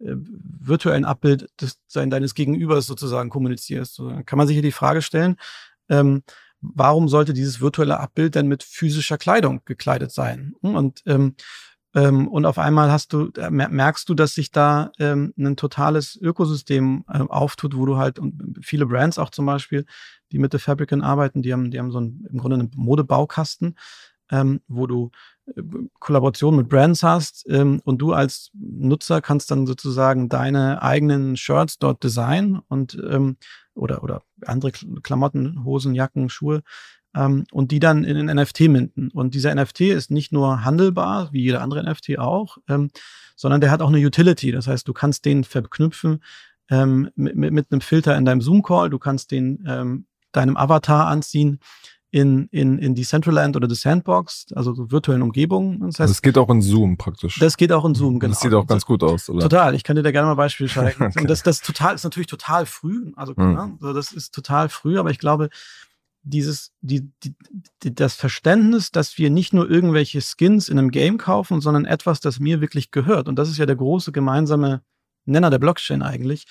äh, 0.00 0.14
virtuellen 0.16 1.04
Abbild 1.04 1.48
des, 1.60 1.78
deines 1.92 2.34
Gegenübers 2.34 2.86
sozusagen 2.86 3.30
kommunizierst. 3.30 3.94
So, 3.94 4.10
dann 4.10 4.24
kann 4.26 4.38
man 4.38 4.46
sich 4.46 4.54
hier 4.54 4.62
die 4.62 4.72
Frage 4.72 5.02
stellen, 5.02 5.36
ähm, 5.88 6.22
warum 6.60 7.08
sollte 7.08 7.34
dieses 7.34 7.60
virtuelle 7.60 8.00
Abbild 8.00 8.34
denn 8.34 8.48
mit 8.48 8.62
physischer 8.62 9.18
Kleidung 9.18 9.60
gekleidet 9.64 10.10
sein? 10.10 10.54
Und 10.62 11.02
ähm, 11.06 11.34
ähm, 11.96 12.28
und 12.28 12.44
auf 12.44 12.58
einmal 12.58 12.92
hast 12.92 13.14
du, 13.14 13.30
äh, 13.38 13.48
merkst 13.50 14.06
du, 14.10 14.14
dass 14.14 14.34
sich 14.34 14.50
da 14.50 14.92
ähm, 14.98 15.32
ein 15.38 15.56
totales 15.56 16.14
Ökosystem 16.20 17.04
äh, 17.08 17.20
auftut, 17.20 17.74
wo 17.74 17.86
du 17.86 17.96
halt, 17.96 18.18
und 18.18 18.58
viele 18.60 18.84
Brands 18.84 19.18
auch 19.18 19.30
zum 19.30 19.46
Beispiel, 19.46 19.86
die 20.30 20.38
mit 20.38 20.52
The 20.52 20.58
Fabricant 20.58 21.02
arbeiten, 21.02 21.40
die 21.40 21.54
haben, 21.54 21.70
die 21.70 21.78
haben 21.78 21.90
so 21.90 21.98
einen, 21.98 22.26
im 22.30 22.38
Grunde 22.38 22.58
einen 22.58 22.70
Modebaukasten, 22.76 23.78
ähm, 24.30 24.60
wo 24.68 24.86
du 24.86 25.10
äh, 25.46 25.62
Kollaboration 25.98 26.56
mit 26.56 26.68
Brands 26.68 27.02
hast 27.02 27.46
ähm, 27.48 27.80
und 27.84 27.96
du 27.98 28.12
als 28.12 28.50
Nutzer 28.52 29.22
kannst 29.22 29.50
dann 29.50 29.66
sozusagen 29.66 30.28
deine 30.28 30.82
eigenen 30.82 31.38
Shirts 31.38 31.78
dort 31.78 32.04
designen 32.04 32.60
und 32.68 33.02
ähm, 33.08 33.38
oder 33.74 34.02
oder 34.02 34.22
andere 34.44 34.72
Klamotten, 34.72 35.64
Hosen, 35.64 35.94
Jacken, 35.94 36.28
Schuhe 36.28 36.62
ähm, 37.16 37.44
und 37.50 37.72
die 37.72 37.80
dann 37.80 38.04
in 38.04 38.16
einen 38.16 38.40
NFT 38.40 38.60
minden. 38.68 39.10
Und 39.10 39.34
dieser 39.34 39.54
NFT 39.54 39.80
ist 39.82 40.10
nicht 40.10 40.32
nur 40.32 40.64
handelbar, 40.64 41.32
wie 41.32 41.42
jeder 41.42 41.62
andere 41.62 41.82
NFT 41.90 42.18
auch, 42.18 42.58
ähm, 42.68 42.90
sondern 43.34 43.60
der 43.60 43.70
hat 43.70 43.82
auch 43.82 43.88
eine 43.88 44.04
Utility. 44.04 44.52
Das 44.52 44.66
heißt, 44.66 44.86
du 44.86 44.92
kannst 44.92 45.24
den 45.24 45.44
verknüpfen 45.44 46.22
ähm, 46.70 47.10
mit, 47.16 47.52
mit 47.52 47.72
einem 47.72 47.80
Filter 47.80 48.16
in 48.16 48.24
deinem 48.24 48.40
Zoom-Call, 48.40 48.90
du 48.90 48.98
kannst 48.98 49.30
den 49.30 49.64
ähm, 49.66 50.06
deinem 50.32 50.56
Avatar 50.56 51.06
anziehen 51.06 51.60
in, 52.10 52.48
in, 52.50 52.78
in 52.78 52.94
Decentraland 52.94 53.56
oder 53.56 53.68
The 53.68 53.74
Sandbox, 53.74 54.46
also 54.54 54.74
so 54.74 54.90
virtuellen 54.90 55.22
Umgebungen. 55.22 55.80
Das, 55.80 55.86
heißt, 55.86 56.00
also 56.00 56.12
das 56.12 56.22
geht 56.22 56.38
auch 56.38 56.48
in 56.48 56.62
Zoom 56.62 56.96
praktisch. 56.96 57.38
Das 57.38 57.56
geht 57.56 57.72
auch 57.72 57.84
in 57.84 57.94
Zoom, 57.94 58.20
genau. 58.20 58.32
Das 58.32 58.40
sieht 58.40 58.54
auch 58.54 58.66
ganz 58.66 58.86
gut 58.86 59.02
aus, 59.02 59.28
oder? 59.28 59.40
Total. 59.40 59.74
Ich 59.74 59.82
kann 59.82 59.96
dir 59.96 60.02
da 60.02 60.12
gerne 60.12 60.28
mal 60.28 60.34
Beispiele 60.34 60.70
zeigen. 60.70 61.04
okay. 61.04 61.20
Und 61.20 61.28
das, 61.28 61.42
das 61.42 61.60
total, 61.60 61.94
ist 61.94 62.04
natürlich 62.04 62.28
total 62.28 62.64
früh. 62.64 63.12
Also, 63.16 63.34
mhm. 63.36 63.78
also 63.80 63.92
das 63.92 64.12
ist 64.12 64.34
total 64.34 64.68
früh, 64.68 64.98
aber 64.98 65.10
ich 65.10 65.18
glaube, 65.18 65.50
dieses, 66.26 66.72
die, 66.80 67.10
die, 67.22 67.94
das 67.94 68.14
Verständnis, 68.14 68.90
dass 68.90 69.16
wir 69.16 69.30
nicht 69.30 69.52
nur 69.52 69.70
irgendwelche 69.70 70.20
Skins 70.20 70.68
in 70.68 70.78
einem 70.78 70.90
Game 70.90 71.18
kaufen, 71.18 71.60
sondern 71.60 71.84
etwas, 71.84 72.20
das 72.20 72.40
mir 72.40 72.60
wirklich 72.60 72.90
gehört. 72.90 73.28
Und 73.28 73.36
das 73.38 73.48
ist 73.48 73.58
ja 73.58 73.66
der 73.66 73.76
große 73.76 74.10
gemeinsame 74.10 74.82
Nenner 75.24 75.50
der 75.50 75.60
Blockchain 75.60 76.02
eigentlich. 76.02 76.46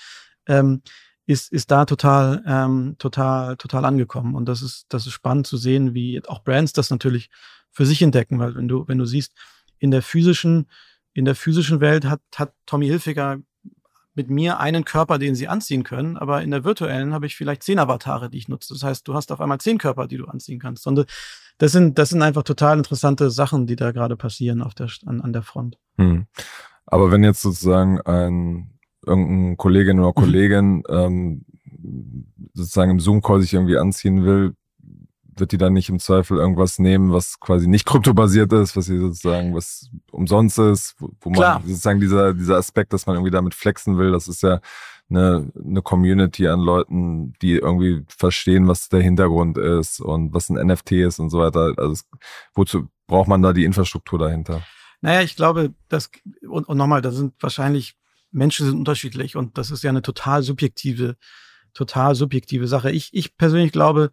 Ähm, 0.46 0.82
ist, 1.26 1.52
ist 1.52 1.70
da 1.70 1.84
total, 1.84 2.42
ähm, 2.46 2.96
total, 2.98 3.56
total 3.56 3.84
angekommen. 3.84 4.34
Und 4.34 4.46
das 4.46 4.62
ist, 4.62 4.86
das 4.88 5.06
ist 5.06 5.12
spannend 5.12 5.46
zu 5.46 5.56
sehen, 5.56 5.92
wie 5.92 6.22
auch 6.26 6.42
Brands 6.42 6.72
das 6.72 6.90
natürlich 6.90 7.28
für 7.72 7.84
sich 7.84 8.00
entdecken, 8.00 8.38
weil 8.38 8.54
wenn 8.54 8.68
du, 8.68 8.86
wenn 8.88 8.98
du 8.98 9.04
siehst, 9.04 9.32
in 9.78 9.90
der 9.90 10.02
physischen, 10.02 10.70
in 11.12 11.24
der 11.24 11.34
physischen 11.34 11.80
Welt 11.80 12.06
hat, 12.06 12.22
hat 12.36 12.54
Tommy 12.64 12.86
Hilfiger 12.86 13.38
mit 14.16 14.30
mir 14.30 14.58
einen 14.58 14.84
Körper, 14.84 15.18
den 15.18 15.34
sie 15.34 15.46
anziehen 15.46 15.84
können, 15.84 16.16
aber 16.16 16.42
in 16.42 16.50
der 16.50 16.64
virtuellen 16.64 17.12
habe 17.12 17.26
ich 17.26 17.36
vielleicht 17.36 17.62
zehn 17.62 17.78
Avatare, 17.78 18.30
die 18.30 18.38
ich 18.38 18.48
nutze. 18.48 18.74
Das 18.74 18.82
heißt, 18.82 19.06
du 19.06 19.14
hast 19.14 19.30
auf 19.30 19.40
einmal 19.40 19.58
zehn 19.58 19.78
Körper, 19.78 20.08
die 20.08 20.16
du 20.16 20.24
anziehen 20.24 20.58
kannst. 20.58 20.86
Und 20.86 21.06
das 21.58 21.72
sind, 21.72 21.98
das 21.98 22.08
sind 22.08 22.22
einfach 22.22 22.42
total 22.42 22.78
interessante 22.78 23.30
Sachen, 23.30 23.66
die 23.66 23.76
da 23.76 23.92
gerade 23.92 24.16
passieren 24.16 24.62
auf 24.62 24.74
der, 24.74 24.88
an, 25.04 25.20
an 25.20 25.32
der 25.32 25.42
Front. 25.42 25.78
Hm. 25.98 26.26
Aber 26.86 27.10
wenn 27.10 27.24
jetzt 27.24 27.42
sozusagen 27.42 28.00
ein 28.02 28.78
irgendein 29.06 29.56
Kollegin 29.56 30.00
oder 30.00 30.08
mhm. 30.08 30.14
Kollegin 30.14 30.82
ähm, 30.88 31.44
sozusagen 32.54 32.90
im 32.90 33.00
Zoom-Call 33.00 33.40
sich 33.40 33.54
irgendwie 33.54 33.78
anziehen 33.78 34.24
will, 34.24 34.54
wird 35.38 35.52
die 35.52 35.58
dann 35.58 35.72
nicht 35.72 35.88
im 35.88 35.98
Zweifel 35.98 36.38
irgendwas 36.38 36.78
nehmen, 36.78 37.12
was 37.12 37.40
quasi 37.40 37.66
nicht 37.66 37.86
kryptobasiert 37.86 38.52
ist, 38.52 38.76
was 38.76 38.86
sie 38.86 38.98
sozusagen 38.98 39.54
was 39.54 39.90
umsonst 40.10 40.58
ist, 40.58 40.94
wo, 40.98 41.10
wo 41.20 41.30
man 41.30 41.62
sozusagen 41.62 42.00
dieser, 42.00 42.34
dieser 42.34 42.56
Aspekt, 42.56 42.92
dass 42.92 43.06
man 43.06 43.16
irgendwie 43.16 43.30
damit 43.30 43.54
flexen 43.54 43.98
will, 43.98 44.12
das 44.12 44.28
ist 44.28 44.42
ja 44.42 44.60
eine, 45.08 45.50
eine 45.62 45.82
Community 45.82 46.48
an 46.48 46.60
Leuten, 46.60 47.32
die 47.40 47.52
irgendwie 47.52 48.04
verstehen, 48.08 48.66
was 48.68 48.88
der 48.88 49.00
Hintergrund 49.00 49.58
ist 49.58 50.00
und 50.00 50.34
was 50.34 50.48
ein 50.48 50.66
NFT 50.66 50.92
ist 50.92 51.18
und 51.18 51.30
so 51.30 51.38
weiter. 51.38 51.74
Also 51.76 51.92
es, 51.92 52.06
wozu 52.54 52.88
braucht 53.06 53.28
man 53.28 53.42
da 53.42 53.52
die 53.52 53.64
Infrastruktur 53.64 54.18
dahinter? 54.18 54.62
Naja, 55.00 55.22
ich 55.22 55.36
glaube, 55.36 55.74
das, 55.88 56.10
und, 56.48 56.68
und 56.68 56.76
nochmal, 56.76 57.02
da 57.02 57.12
sind 57.12 57.34
wahrscheinlich 57.40 57.96
Menschen 58.32 58.66
sind 58.66 58.78
unterschiedlich 58.78 59.36
und 59.36 59.56
das 59.56 59.70
ist 59.70 59.84
ja 59.84 59.90
eine 59.90 60.02
total 60.02 60.42
subjektive, 60.42 61.16
total 61.74 62.14
subjektive 62.14 62.66
Sache. 62.66 62.90
Ich, 62.90 63.10
ich 63.12 63.36
persönlich 63.36 63.72
glaube, 63.72 64.10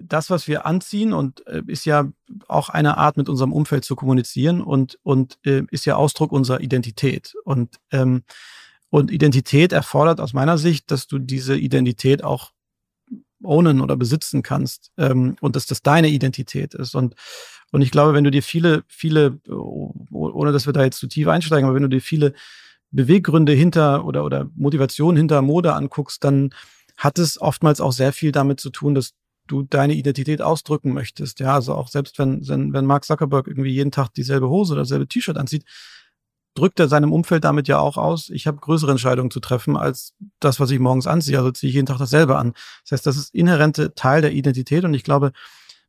das, 0.00 0.30
was 0.30 0.48
wir 0.48 0.66
anziehen 0.66 1.12
und 1.12 1.46
äh, 1.46 1.62
ist 1.66 1.84
ja 1.84 2.10
auch 2.48 2.68
eine 2.68 2.96
Art, 2.98 3.16
mit 3.16 3.28
unserem 3.28 3.52
Umfeld 3.52 3.84
zu 3.84 3.96
kommunizieren 3.96 4.60
und, 4.60 4.98
und 5.02 5.38
äh, 5.44 5.62
ist 5.70 5.86
ja 5.86 5.96
Ausdruck 5.96 6.32
unserer 6.32 6.60
Identität. 6.60 7.34
Und, 7.44 7.76
ähm, 7.92 8.22
und 8.90 9.10
Identität 9.10 9.72
erfordert 9.72 10.20
aus 10.20 10.32
meiner 10.32 10.58
Sicht, 10.58 10.90
dass 10.90 11.06
du 11.06 11.18
diese 11.18 11.56
Identität 11.56 12.24
auch 12.24 12.52
ownen 13.42 13.80
oder 13.80 13.96
besitzen 13.96 14.42
kannst 14.42 14.90
ähm, 14.96 15.36
und 15.40 15.54
dass 15.56 15.66
das 15.66 15.82
deine 15.82 16.08
Identität 16.08 16.74
ist. 16.74 16.94
Und, 16.94 17.14
und 17.70 17.82
ich 17.82 17.90
glaube, 17.90 18.14
wenn 18.14 18.24
du 18.24 18.30
dir 18.30 18.42
viele, 18.42 18.82
viele, 18.88 19.38
ohne 19.48 20.52
dass 20.52 20.66
wir 20.66 20.72
da 20.72 20.84
jetzt 20.84 20.98
zu 20.98 21.06
tief 21.06 21.28
einsteigen, 21.28 21.66
aber 21.66 21.74
wenn 21.74 21.82
du 21.82 21.88
dir 21.88 22.00
viele 22.00 22.34
Beweggründe 22.90 23.52
hinter 23.52 24.04
oder, 24.04 24.24
oder 24.24 24.50
Motivation 24.54 25.16
hinter 25.16 25.42
Mode 25.42 25.74
anguckst, 25.74 26.24
dann 26.24 26.50
hat 26.96 27.18
es 27.18 27.40
oftmals 27.40 27.80
auch 27.80 27.92
sehr 27.92 28.12
viel 28.12 28.32
damit 28.32 28.60
zu 28.60 28.70
tun, 28.70 28.94
dass 28.94 29.12
du 29.48 29.62
deine 29.62 29.94
Identität 29.94 30.40
ausdrücken 30.40 30.92
möchtest. 30.92 31.40
Ja, 31.40 31.54
also 31.54 31.74
auch 31.74 31.88
selbst 31.88 32.18
wenn, 32.18 32.46
wenn, 32.46 32.72
wenn 32.72 32.86
Mark 32.86 33.04
Zuckerberg 33.04 33.48
irgendwie 33.48 33.72
jeden 33.72 33.90
Tag 33.90 34.14
dieselbe 34.14 34.48
Hose 34.48 34.74
oder 34.74 34.82
dasselbe 34.82 35.08
T-Shirt 35.08 35.36
anzieht, 35.36 35.64
drückt 36.54 36.80
er 36.80 36.88
seinem 36.88 37.12
Umfeld 37.12 37.44
damit 37.44 37.68
ja 37.68 37.78
auch 37.78 37.96
aus, 37.96 38.30
ich 38.30 38.46
habe 38.46 38.58
größere 38.58 38.90
Entscheidungen 38.90 39.30
zu 39.30 39.40
treffen 39.40 39.76
als 39.76 40.14
das, 40.40 40.58
was 40.60 40.70
ich 40.70 40.78
morgens 40.78 41.06
anziehe. 41.06 41.38
Also 41.38 41.50
ziehe 41.50 41.68
ich 41.68 41.74
jeden 41.74 41.86
Tag 41.86 41.98
dasselbe 41.98 42.36
an. 42.36 42.52
Das 42.84 42.92
heißt, 42.92 43.06
das 43.06 43.16
ist 43.16 43.34
inhärente 43.34 43.94
Teil 43.94 44.22
der 44.22 44.32
Identität 44.32 44.84
und 44.84 44.94
ich 44.94 45.04
glaube, 45.04 45.32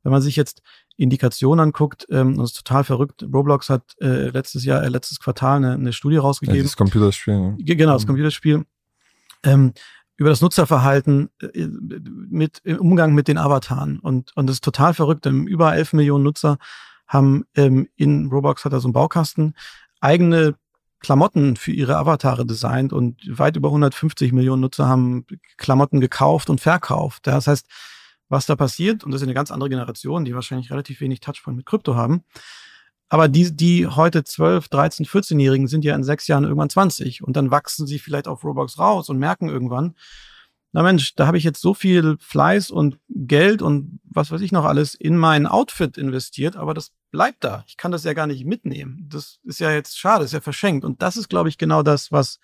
wenn 0.04 0.12
man 0.12 0.22
sich 0.22 0.36
jetzt 0.36 0.62
Indikationen 0.96 1.68
anguckt, 1.68 2.06
ähm, 2.10 2.38
das 2.38 2.52
ist 2.52 2.58
total 2.58 2.84
verrückt. 2.84 3.24
Roblox 3.24 3.70
hat 3.70 3.84
äh, 4.02 4.30
letztes 4.30 4.66
Jahr, 4.66 4.84
äh, 4.84 4.90
letztes 4.90 5.20
Quartal 5.20 5.58
eine, 5.58 5.74
eine 5.74 5.94
Studie 5.94 6.18
rausgegeben. 6.18 6.58
Ja, 6.58 6.64
das 6.64 6.78
Computerspiel. 6.78 7.40
Ne? 7.40 7.58
Genau, 7.60 7.94
das 7.94 8.04
mhm. 8.04 8.08
Computerspiel. 8.08 8.66
Ähm, 9.44 9.74
über 10.20 10.30
das 10.30 10.42
Nutzerverhalten 10.42 11.30
äh, 11.42 11.66
mit 11.66 12.60
im 12.66 12.78
Umgang 12.78 13.14
mit 13.14 13.28
den 13.30 13.38
Avataren. 13.38 14.00
Und, 14.00 14.36
und 14.36 14.48
das 14.48 14.58
ist 14.58 14.64
total 14.64 14.94
verrückt. 14.94 15.26
Über 15.26 15.74
11 15.74 15.94
Millionen 15.94 16.26
Nutzer 16.26 16.58
haben 17.08 17.46
ähm, 17.56 17.88
in 17.96 18.28
Roblox 18.28 18.66
hat 18.66 18.74
er 18.74 18.82
so 18.82 18.88
einen 18.88 18.94
Baukasten 18.94 19.56
eigene 20.02 20.56
Klamotten 21.00 21.56
für 21.56 21.72
ihre 21.72 21.96
Avatare 21.96 22.46
designt 22.46 22.92
und 22.92 23.22
weit 23.26 23.56
über 23.56 23.70
150 23.70 24.34
Millionen 24.34 24.62
Nutzer 24.62 24.88
haben 24.88 25.26
Klamotten 25.58 26.02
gekauft 26.02 26.50
und 26.50 26.60
verkauft. 26.60 27.26
Das 27.26 27.48
heißt, 27.48 27.66
was 28.28 28.46
da 28.46 28.58
passiert, 28.58 29.06
und 29.06 29.12
das 29.12 29.22
ist 29.22 29.26
eine 29.26 29.34
ganz 29.34 29.52
andere 29.52 29.70
Generation, 29.70 30.26
die 30.26 30.36
wahrscheinlich 30.36 30.70
relativ 30.70 31.00
wenig 31.00 31.22
Touchpoint 31.22 31.56
mit 31.56 31.66
Krypto 31.66 31.96
haben. 31.96 32.24
Aber 33.10 33.28
die, 33.28 33.56
die 33.56 33.88
heute 33.88 34.24
12, 34.24 34.70
13, 34.70 35.06
14-Jährigen 35.06 35.68
sind 35.68 35.84
ja 35.84 35.96
in 35.96 36.04
sechs 36.04 36.28
Jahren 36.28 36.44
irgendwann 36.44 36.70
20 36.70 37.24
und 37.24 37.36
dann 37.36 37.52
wachsen 37.52 37.88
sie 37.88 38.00
vielleicht 38.00 38.28
auf 38.28 38.44
Roblox 38.44 38.78
raus 38.78 39.10
und 39.10 39.18
merken 39.18 39.50
irgendwann, 39.50 39.96
na 40.72 40.84
Mensch, 40.84 41.16
da 41.16 41.26
habe 41.26 41.38
ich 41.38 41.44
jetzt 41.44 41.62
so 41.62 41.74
viel 41.74 42.18
Fleiß 42.20 42.70
und 42.70 43.00
Geld 43.10 43.64
und 43.64 44.00
was 44.04 44.30
weiß 44.30 44.42
ich 44.42 44.52
noch 44.52 44.66
alles 44.66 44.94
in 44.94 45.18
mein 45.18 45.48
Outfit 45.48 45.98
investiert, 45.98 46.56
aber 46.56 46.76
das 46.76 46.92
bleibt 47.10 47.44
da. 47.44 47.64
Ich 47.68 47.76
kann 47.76 47.92
das 47.92 48.04
ja 48.04 48.14
gar 48.14 48.28
nicht 48.28 48.46
mitnehmen. 48.46 49.08
Das 49.10 49.40
ist 49.44 49.60
ja 49.60 49.72
jetzt 49.72 49.98
schade, 49.98 50.24
ist 50.24 50.34
ja 50.34 50.42
verschenkt. 50.42 50.86
Und 50.86 51.02
das 51.02 51.18
ist, 51.18 51.28
glaube 51.28 51.50
ich, 51.50 51.58
genau 51.58 51.82
das, 51.82 52.12
was 52.12 52.40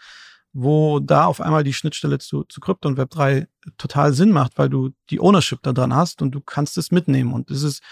wo 0.57 0.99
da 0.99 1.25
auf 1.25 1.41
einmal 1.41 1.65
die 1.65 1.73
Schnittstelle 1.73 2.17
zu, 2.17 2.45
zu 2.45 2.61
Krypto 2.61 2.87
und 2.87 2.97
Web3 2.97 3.47
total 3.77 4.13
Sinn 4.13 4.31
macht, 4.31 4.57
weil 4.57 4.69
du 4.69 4.91
die 5.09 5.19
Ownership 5.19 5.59
da 5.61 5.73
dran 5.73 5.93
hast 5.93 6.21
und 6.21 6.31
du 6.31 6.39
kannst 6.39 6.77
es 6.77 6.91
mitnehmen. 6.91 7.33
Und 7.33 7.51
das 7.51 7.61
ist, 7.61 7.83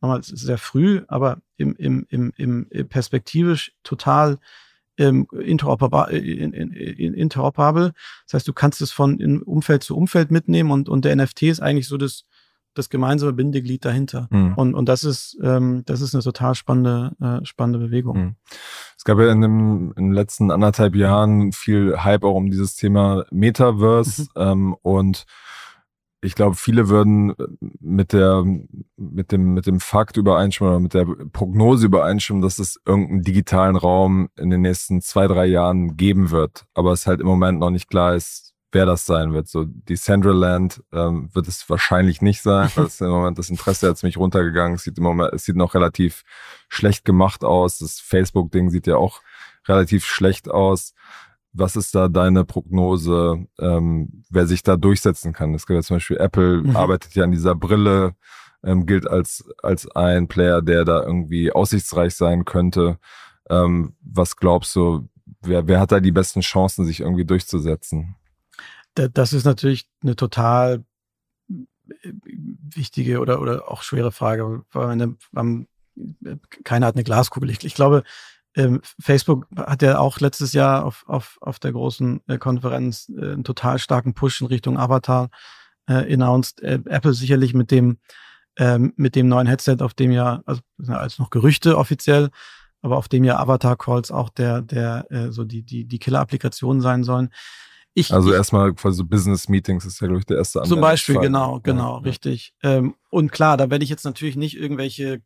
nochmal, 0.00 0.22
sehr 0.22 0.58
früh, 0.58 1.02
aber 1.08 1.38
im, 1.56 1.74
im, 1.76 2.06
im, 2.08 2.32
im 2.36 2.88
perspektivisch 2.88 3.72
total 3.82 4.38
ähm, 4.98 5.26
interoperabel, 5.32 6.16
in, 6.16 6.52
in, 6.52 6.72
in, 6.72 7.14
interoperabel. 7.14 7.92
Das 8.26 8.34
heißt, 8.34 8.48
du 8.48 8.52
kannst 8.52 8.82
es 8.82 8.92
von 8.92 9.42
Umfeld 9.42 9.82
zu 9.82 9.96
Umfeld 9.96 10.30
mitnehmen 10.30 10.70
und, 10.70 10.88
und 10.88 11.04
der 11.04 11.16
NFT 11.16 11.44
ist 11.44 11.60
eigentlich 11.60 11.88
so 11.88 11.96
das, 11.96 12.24
das 12.74 12.90
gemeinsame 12.90 13.32
Bindeglied 13.32 13.84
dahinter. 13.84 14.28
Mhm. 14.30 14.54
Und, 14.54 14.74
und 14.74 14.88
das 14.88 15.04
ist, 15.04 15.38
ähm, 15.42 15.82
das 15.86 16.02
ist 16.02 16.14
eine 16.14 16.22
total 16.22 16.54
spannende, 16.54 17.12
äh, 17.20 17.44
spannende 17.44 17.78
Bewegung. 17.78 18.16
Mhm. 18.18 18.36
Es 18.96 19.04
gab 19.04 19.18
ja 19.18 19.32
in, 19.32 19.40
dem, 19.40 19.92
in 19.96 20.04
den 20.06 20.12
letzten 20.12 20.50
anderthalb 20.50 20.94
Jahren 20.94 21.52
viel 21.52 21.96
Hype 22.04 22.24
auch 22.24 22.34
um 22.34 22.50
dieses 22.50 22.76
Thema 22.76 23.24
Metaverse 23.30 24.22
mhm. 24.22 24.28
ähm, 24.36 24.76
und 24.82 25.24
ich 26.22 26.34
glaube, 26.34 26.54
viele 26.54 26.88
würden 26.88 27.34
mit 27.80 28.12
der, 28.12 28.44
mit 28.96 29.32
dem, 29.32 29.54
mit 29.54 29.66
dem 29.66 29.80
Fakt 29.80 30.16
übereinstimmen 30.16 30.72
oder 30.72 30.80
mit 30.80 30.94
der 30.94 31.06
Prognose 31.32 31.86
übereinstimmen, 31.86 32.42
dass 32.42 32.58
es 32.58 32.78
irgendeinen 32.84 33.22
digitalen 33.22 33.76
Raum 33.76 34.28
in 34.36 34.50
den 34.50 34.60
nächsten 34.60 35.00
zwei, 35.00 35.26
drei 35.26 35.46
Jahren 35.46 35.96
geben 35.96 36.30
wird. 36.30 36.66
Aber 36.74 36.92
es 36.92 37.06
halt 37.06 37.20
im 37.20 37.26
Moment 37.26 37.58
noch 37.58 37.70
nicht 37.70 37.88
klar 37.88 38.14
ist, 38.14 38.50
wer 38.72 38.84
das 38.86 39.06
sein 39.06 39.32
wird. 39.32 39.48
So 39.48 39.64
die 39.64 39.96
Central 39.96 40.34
Land 40.34 40.82
ähm, 40.92 41.30
wird 41.32 41.48
es 41.48 41.68
wahrscheinlich 41.68 42.20
nicht 42.20 42.42
sein. 42.42 42.70
Das 42.76 42.94
ist 42.94 43.00
im 43.00 43.08
Moment 43.08 43.38
das 43.38 43.50
Interesse 43.50 43.88
hat 43.88 43.98
ziemlich 43.98 44.18
runtergegangen. 44.18 44.74
Es 44.74 44.84
sieht 44.84 44.98
im 44.98 45.04
Moment, 45.04 45.32
es 45.32 45.44
sieht 45.44 45.56
noch 45.56 45.74
relativ 45.74 46.22
schlecht 46.68 47.04
gemacht 47.06 47.44
aus. 47.44 47.78
Das 47.78 47.98
Facebook-Ding 47.98 48.70
sieht 48.70 48.86
ja 48.86 48.96
auch 48.96 49.22
relativ 49.66 50.04
schlecht 50.04 50.50
aus. 50.50 50.94
Was 51.52 51.76
ist 51.76 51.94
da 51.94 52.08
deine 52.08 52.44
Prognose, 52.44 53.46
ähm, 53.58 54.24
wer 54.30 54.46
sich 54.46 54.62
da 54.62 54.76
durchsetzen 54.76 55.32
kann? 55.32 55.54
Es 55.54 55.66
gibt 55.66 55.76
ja 55.76 55.82
zum 55.82 55.96
Beispiel 55.96 56.18
Apple 56.18 56.62
mhm. 56.62 56.76
arbeitet 56.76 57.14
ja 57.14 57.24
an 57.24 57.32
dieser 57.32 57.54
Brille, 57.54 58.14
ähm, 58.62 58.86
gilt 58.86 59.08
als 59.08 59.44
als 59.62 59.90
ein 59.90 60.28
Player, 60.28 60.62
der 60.62 60.84
da 60.84 61.02
irgendwie 61.02 61.52
aussichtsreich 61.52 62.14
sein 62.14 62.44
könnte. 62.44 62.98
Ähm, 63.48 63.96
was 64.00 64.36
glaubst 64.36 64.76
du, 64.76 65.08
wer, 65.40 65.66
wer 65.66 65.80
hat 65.80 65.92
da 65.92 66.00
die 66.00 66.12
besten 66.12 66.40
Chancen, 66.40 66.84
sich 66.84 67.00
irgendwie 67.00 67.24
durchzusetzen? 67.24 68.16
das 68.94 69.32
ist 69.32 69.44
natürlich 69.44 69.88
eine 70.02 70.16
total 70.16 70.84
äh, 71.48 72.12
wichtige 72.74 73.20
oder, 73.20 73.40
oder 73.40 73.70
auch 73.70 73.82
schwere 73.82 74.12
Frage, 74.12 74.64
weil 74.72 75.16
man, 75.32 75.66
keiner 76.64 76.86
hat 76.86 76.94
eine 76.94 77.04
Glaskugel. 77.04 77.50
Ich, 77.50 77.64
ich 77.64 77.74
glaube, 77.74 78.04
ähm, 78.56 78.80
Facebook 78.98 79.46
hat 79.56 79.82
ja 79.82 79.98
auch 79.98 80.18
letztes 80.20 80.52
Jahr 80.52 80.84
auf, 80.84 81.04
auf, 81.06 81.38
auf 81.40 81.58
der 81.58 81.72
großen 81.72 82.20
äh, 82.26 82.38
Konferenz 82.38 83.08
äh, 83.08 83.32
einen 83.32 83.44
total 83.44 83.78
starken 83.78 84.14
Push 84.14 84.40
in 84.40 84.48
Richtung 84.48 84.76
Avatar 84.76 85.30
äh, 85.88 86.12
announced. 86.12 86.62
Äh, 86.62 86.80
Apple 86.86 87.14
sicherlich 87.14 87.54
mit 87.54 87.70
dem 87.70 87.98
ähm, 88.58 88.92
mit 88.96 89.14
dem 89.14 89.28
neuen 89.28 89.46
Headset, 89.46 89.76
auf 89.80 89.94
dem 89.94 90.10
ja, 90.10 90.42
also 90.44 90.60
als 90.88 91.18
noch 91.18 91.30
Gerüchte 91.30 91.78
offiziell, 91.78 92.30
aber 92.82 92.96
auf 92.96 93.08
dem 93.08 93.22
ja 93.22 93.38
Avatar 93.38 93.76
Calls 93.76 94.10
auch 94.10 94.28
der 94.28 94.62
der 94.62 95.06
äh, 95.10 95.30
so 95.30 95.44
die 95.44 95.62
die 95.62 95.86
die 95.86 95.98
Killer-Applikation 95.98 96.80
sein 96.80 97.04
sollen. 97.04 97.30
Ich, 97.94 98.12
also 98.12 98.32
erstmal 98.32 98.72
quasi 98.74 98.98
so 98.98 99.04
Business 99.04 99.48
Meetings 99.48 99.84
ist 99.84 100.00
ja 100.00 100.06
glaube 100.06 100.20
ich 100.20 100.26
der 100.26 100.38
erste 100.38 100.62
Zum 100.62 100.80
Beispiel 100.80 101.18
genau 101.18 101.60
genau 101.60 101.98
ja, 101.98 102.02
richtig. 102.02 102.54
Ähm, 102.62 102.94
und 103.10 103.30
klar, 103.30 103.56
da 103.56 103.70
werde 103.70 103.84
ich 103.84 103.90
jetzt 103.90 104.04
natürlich 104.04 104.36
nicht 104.36 104.56
irgendwelche 104.56 105.22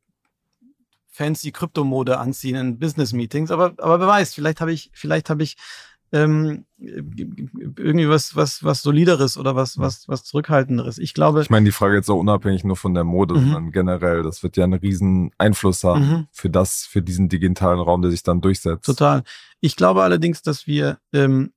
fancy 1.14 1.52
Kryptomode 1.52 2.18
anziehen 2.18 2.56
in 2.56 2.78
Business 2.78 3.12
Meetings, 3.12 3.50
aber 3.50 3.74
aber 3.78 4.00
wer 4.00 4.08
weiß, 4.08 4.34
vielleicht 4.34 4.60
habe 4.60 4.72
ich 4.72 4.90
vielleicht 4.92 5.30
habe 5.30 5.44
ich 5.44 5.56
ähm, 6.14 6.64
irgendwie 6.78 8.08
was, 8.08 8.36
was, 8.36 8.62
was 8.62 8.82
solideres 8.82 9.36
oder 9.36 9.56
was, 9.56 9.78
was, 9.78 10.08
was 10.08 10.22
zurückhaltenderes. 10.22 10.98
Ich 10.98 11.12
glaube. 11.12 11.42
Ich 11.42 11.50
meine, 11.50 11.64
die 11.64 11.72
Frage 11.72 11.96
jetzt 11.96 12.08
auch 12.08 12.20
unabhängig 12.20 12.62
nur 12.62 12.76
von 12.76 12.94
der 12.94 13.02
Mode, 13.02 13.34
mhm. 13.34 13.40
sondern 13.40 13.72
generell, 13.72 14.22
das 14.22 14.44
wird 14.44 14.56
ja 14.56 14.62
einen 14.62 14.74
riesen 14.74 15.32
Einfluss 15.38 15.82
haben 15.82 16.08
mhm. 16.08 16.26
für 16.30 16.50
das, 16.50 16.86
für 16.86 17.02
diesen 17.02 17.28
digitalen 17.28 17.80
Raum, 17.80 18.00
der 18.00 18.12
sich 18.12 18.22
dann 18.22 18.40
durchsetzt. 18.40 18.86
Total. 18.86 19.24
Ich 19.60 19.74
glaube 19.74 20.04
allerdings, 20.04 20.42
dass 20.42 20.68
wir, 20.68 20.98
ähm, 21.12 21.52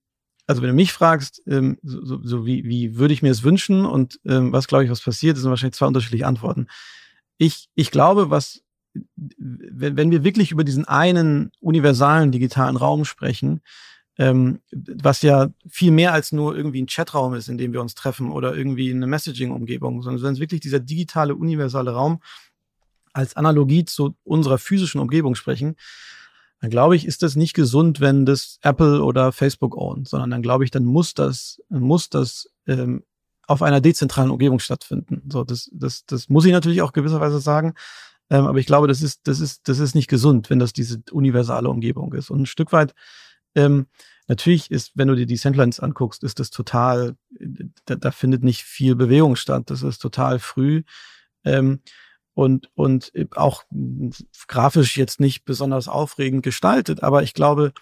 also 0.47 0.63
wenn 0.63 0.69
du 0.69 0.75
mich 0.75 0.91
fragst, 0.91 1.43
ähm, 1.45 1.77
so, 1.83 2.19
so 2.23 2.45
wie, 2.47 2.63
wie 2.63 2.97
würde 2.97 3.13
ich 3.13 3.21
mir 3.21 3.31
es 3.31 3.43
wünschen 3.43 3.85
und 3.85 4.19
ähm, 4.25 4.53
was 4.53 4.67
glaube 4.67 4.85
ich, 4.85 4.89
was 4.89 5.01
passiert, 5.01 5.35
das 5.35 5.43
sind 5.43 5.51
wahrscheinlich 5.51 5.75
zwei 5.75 5.87
unterschiedliche 5.87 6.25
Antworten. 6.25 6.65
Ich, 7.37 7.69
ich 7.75 7.91
glaube, 7.91 8.31
was, 8.31 8.63
wenn, 9.15 9.97
wenn 9.97 10.11
wir 10.11 10.23
wirklich 10.23 10.51
über 10.51 10.63
diesen 10.63 10.85
einen 10.85 11.51
universalen 11.59 12.31
digitalen 12.31 12.77
Raum 12.77 13.05
sprechen, 13.05 13.61
ähm, 14.17 14.59
was 14.71 15.21
ja 15.21 15.49
viel 15.69 15.91
mehr 15.91 16.13
als 16.13 16.31
nur 16.31 16.55
irgendwie 16.55 16.81
ein 16.81 16.87
Chatraum 16.87 17.33
ist, 17.35 17.49
in 17.49 17.57
dem 17.57 17.73
wir 17.73 17.81
uns 17.81 17.95
treffen 17.95 18.31
oder 18.31 18.55
irgendwie 18.55 18.91
eine 18.91 19.07
Messaging-Umgebung, 19.07 20.01
sondern 20.01 20.23
wenn 20.23 20.33
es 20.33 20.39
wirklich 20.39 20.61
dieser 20.61 20.79
digitale, 20.79 21.35
universale 21.35 21.91
Raum 21.91 22.21
als 23.13 23.35
Analogie 23.35 23.85
zu 23.85 24.15
unserer 24.23 24.57
physischen 24.57 25.01
Umgebung 25.01 25.35
sprechen, 25.35 25.75
dann 26.59 26.71
glaube 26.71 26.95
ich, 26.95 27.05
ist 27.05 27.21
das 27.21 27.35
nicht 27.35 27.53
gesund, 27.53 27.99
wenn 27.99 28.25
das 28.25 28.57
Apple 28.63 29.03
oder 29.03 29.31
Facebook 29.31 29.77
ownt, 29.77 30.07
sondern 30.07 30.31
dann 30.31 30.41
glaube 30.41 30.63
ich, 30.63 30.71
dann 30.71 30.85
muss 30.85 31.13
das, 31.13 31.61
muss 31.69 32.09
das 32.09 32.49
ähm, 32.65 33.03
auf 33.47 33.61
einer 33.61 33.81
dezentralen 33.81 34.31
Umgebung 34.31 34.59
stattfinden. 34.59 35.21
So, 35.31 35.43
das, 35.43 35.69
das, 35.73 36.05
das 36.05 36.29
muss 36.29 36.45
ich 36.45 36.51
natürlich 36.51 36.81
auch 36.81 36.93
gewisserweise 36.93 37.39
sagen. 37.39 37.73
Ähm, 38.29 38.45
aber 38.45 38.59
ich 38.59 38.65
glaube, 38.65 38.87
das 38.87 39.01
ist, 39.01 39.27
das 39.27 39.39
ist, 39.39 39.67
das 39.67 39.79
ist 39.79 39.95
nicht 39.95 40.09
gesund, 40.09 40.49
wenn 40.49 40.59
das 40.59 40.73
diese 40.73 41.01
universale 41.11 41.69
Umgebung 41.69 42.13
ist. 42.13 42.29
Und 42.29 42.41
ein 42.41 42.45
Stück 42.45 42.71
weit 42.71 42.93
ähm, 43.55 43.87
natürlich 44.27 44.69
ist, 44.71 44.91
wenn 44.95 45.07
du 45.07 45.15
dir 45.15 45.25
die 45.25 45.37
Sandlines 45.37 45.79
anguckst, 45.79 46.23
ist 46.23 46.39
das 46.39 46.49
total, 46.49 47.15
da, 47.85 47.95
da, 47.95 48.11
findet 48.11 48.43
nicht 48.43 48.63
viel 48.63 48.95
Bewegung 48.95 49.35
statt. 49.35 49.63
Das 49.67 49.81
ist 49.81 49.99
total 49.99 50.39
früh. 50.39 50.83
Ähm, 51.43 51.81
und, 52.33 52.69
und 52.75 53.11
auch 53.35 53.63
grafisch 54.47 54.95
jetzt 54.95 55.19
nicht 55.19 55.43
besonders 55.43 55.87
aufregend 55.87 56.43
gestaltet, 56.43 57.01
aber 57.01 57.23
ich 57.23 57.33
glaube, 57.33 57.73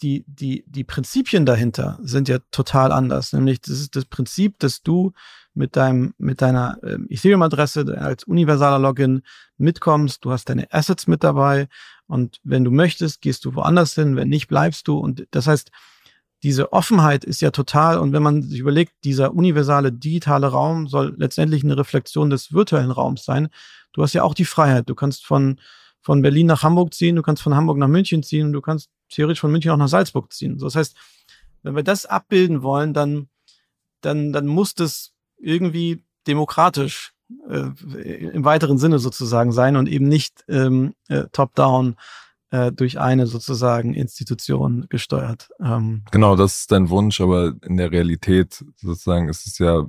die, 0.00 0.24
die, 0.26 0.64
die 0.66 0.84
Prinzipien 0.84 1.44
dahinter 1.44 1.98
sind 2.02 2.28
ja 2.28 2.38
total 2.50 2.92
anders. 2.92 3.34
Nämlich, 3.34 3.60
das 3.60 3.78
ist 3.78 3.94
das 3.94 4.06
Prinzip, 4.06 4.58
dass 4.58 4.82
du 4.82 5.12
mit 5.54 5.76
deinem, 5.76 6.14
mit 6.18 6.40
deiner 6.40 6.78
ähm, 6.82 7.06
Ethereum-Adresse 7.10 7.98
als 7.98 8.24
universaler 8.24 8.78
Login 8.78 9.22
mitkommst. 9.58 10.24
Du 10.24 10.30
hast 10.30 10.48
deine 10.48 10.72
Assets 10.72 11.06
mit 11.06 11.22
dabei. 11.22 11.68
Und 12.06 12.38
wenn 12.42 12.64
du 12.64 12.70
möchtest, 12.70 13.20
gehst 13.20 13.44
du 13.44 13.54
woanders 13.54 13.94
hin. 13.94 14.16
Wenn 14.16 14.28
nicht, 14.28 14.48
bleibst 14.48 14.88
du. 14.88 14.98
Und 14.98 15.26
das 15.30 15.46
heißt, 15.46 15.70
diese 16.42 16.72
Offenheit 16.72 17.24
ist 17.24 17.40
ja 17.40 17.50
total. 17.50 17.98
Und 17.98 18.12
wenn 18.12 18.22
man 18.22 18.42
sich 18.42 18.60
überlegt, 18.60 18.92
dieser 19.04 19.34
universale 19.34 19.92
digitale 19.92 20.48
Raum 20.48 20.88
soll 20.88 21.14
letztendlich 21.16 21.62
eine 21.62 21.76
Reflexion 21.76 22.30
des 22.30 22.52
virtuellen 22.52 22.90
Raums 22.90 23.24
sein. 23.24 23.48
Du 23.92 24.02
hast 24.02 24.12
ja 24.14 24.22
auch 24.22 24.34
die 24.34 24.44
Freiheit. 24.44 24.88
Du 24.88 24.94
kannst 24.94 25.24
von, 25.24 25.60
von 26.00 26.22
Berlin 26.22 26.46
nach 26.46 26.62
Hamburg 26.62 26.94
ziehen. 26.94 27.16
Du 27.16 27.22
kannst 27.22 27.42
von 27.42 27.54
Hamburg 27.54 27.78
nach 27.78 27.88
München 27.88 28.22
ziehen. 28.22 28.52
Du 28.52 28.60
kannst 28.60 28.90
theoretisch 29.10 29.40
von 29.40 29.52
München 29.52 29.70
auch 29.70 29.76
nach 29.76 29.88
Salzburg 29.88 30.32
ziehen. 30.32 30.58
So, 30.58 30.66
das 30.66 30.76
heißt, 30.76 30.96
wenn 31.62 31.76
wir 31.76 31.84
das 31.84 32.06
abbilden 32.06 32.62
wollen, 32.62 32.92
dann, 32.92 33.28
dann, 34.00 34.32
dann 34.32 34.46
muss 34.46 34.74
das 34.74 35.12
irgendwie 35.42 36.04
demokratisch 36.26 37.12
äh, 37.48 38.30
im 38.32 38.44
weiteren 38.44 38.78
Sinne 38.78 38.98
sozusagen 38.98 39.52
sein 39.52 39.76
und 39.76 39.88
eben 39.88 40.08
nicht 40.08 40.44
ähm, 40.48 40.94
äh, 41.08 41.24
top-down 41.32 41.96
äh, 42.50 42.70
durch 42.72 43.00
eine 43.00 43.26
sozusagen 43.26 43.94
Institution 43.94 44.86
gesteuert. 44.88 45.50
Ähm. 45.60 46.04
Genau, 46.10 46.36
das 46.36 46.60
ist 46.60 46.72
dein 46.72 46.90
Wunsch, 46.90 47.20
aber 47.20 47.54
in 47.66 47.76
der 47.76 47.90
Realität 47.90 48.64
sozusagen 48.76 49.28
ist 49.28 49.46
es 49.46 49.58
ja 49.58 49.86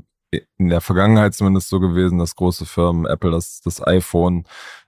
in 0.58 0.70
der 0.70 0.82
Vergangenheit 0.82 1.36
zumindest 1.36 1.70
so 1.70 1.80
gewesen, 1.80 2.18
dass 2.18 2.36
große 2.36 2.66
Firmen, 2.66 3.06
Apple, 3.06 3.32
das, 3.32 3.62
das 3.62 3.86
iPhone 3.86 4.46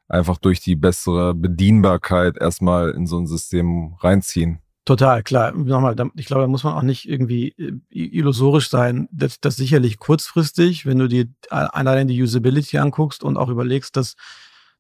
einfach 0.08 0.38
durch 0.38 0.60
die 0.60 0.76
bessere 0.76 1.34
Bedienbarkeit 1.34 2.38
erstmal 2.38 2.92
in 2.92 3.06
so 3.08 3.18
ein 3.18 3.28
System 3.28 3.96
reinziehen. 4.00 4.60
Total, 4.86 5.24
klar. 5.24 5.52
Nochmal, 5.52 5.96
ich 6.16 6.28
glaube, 6.28 6.44
da 6.44 6.48
muss 6.48 6.64
man 6.64 6.76
auch 6.76 6.84
nicht 6.84 7.10
irgendwie 7.10 7.50
äh, 7.58 7.74
illusorisch 7.90 8.70
sein. 8.70 9.10
Das, 9.12 9.40
das 9.40 9.56
sicherlich 9.56 9.98
kurzfristig, 9.98 10.86
wenn 10.86 11.00
du 11.00 11.08
dir 11.08 11.28
allein 11.50 12.08
die 12.08 12.22
Usability 12.22 12.78
anguckst 12.78 13.24
und 13.24 13.36
auch 13.36 13.50
überlegst, 13.50 13.98
dass 13.98 14.16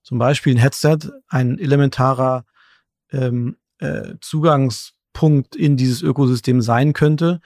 zum 0.04 0.20
Beispiel 0.20 0.54
ein 0.54 0.60
Headset 0.60 1.00
ein 1.28 1.58
elementarer 1.58 2.46
ähm, 3.12 3.58
äh, 3.80 4.14
Zugangspunkt 4.22 5.56
in 5.56 5.76
dieses 5.76 6.04
Ökosystem 6.04 6.62
sein 6.62 6.94
könnte, 6.94 7.42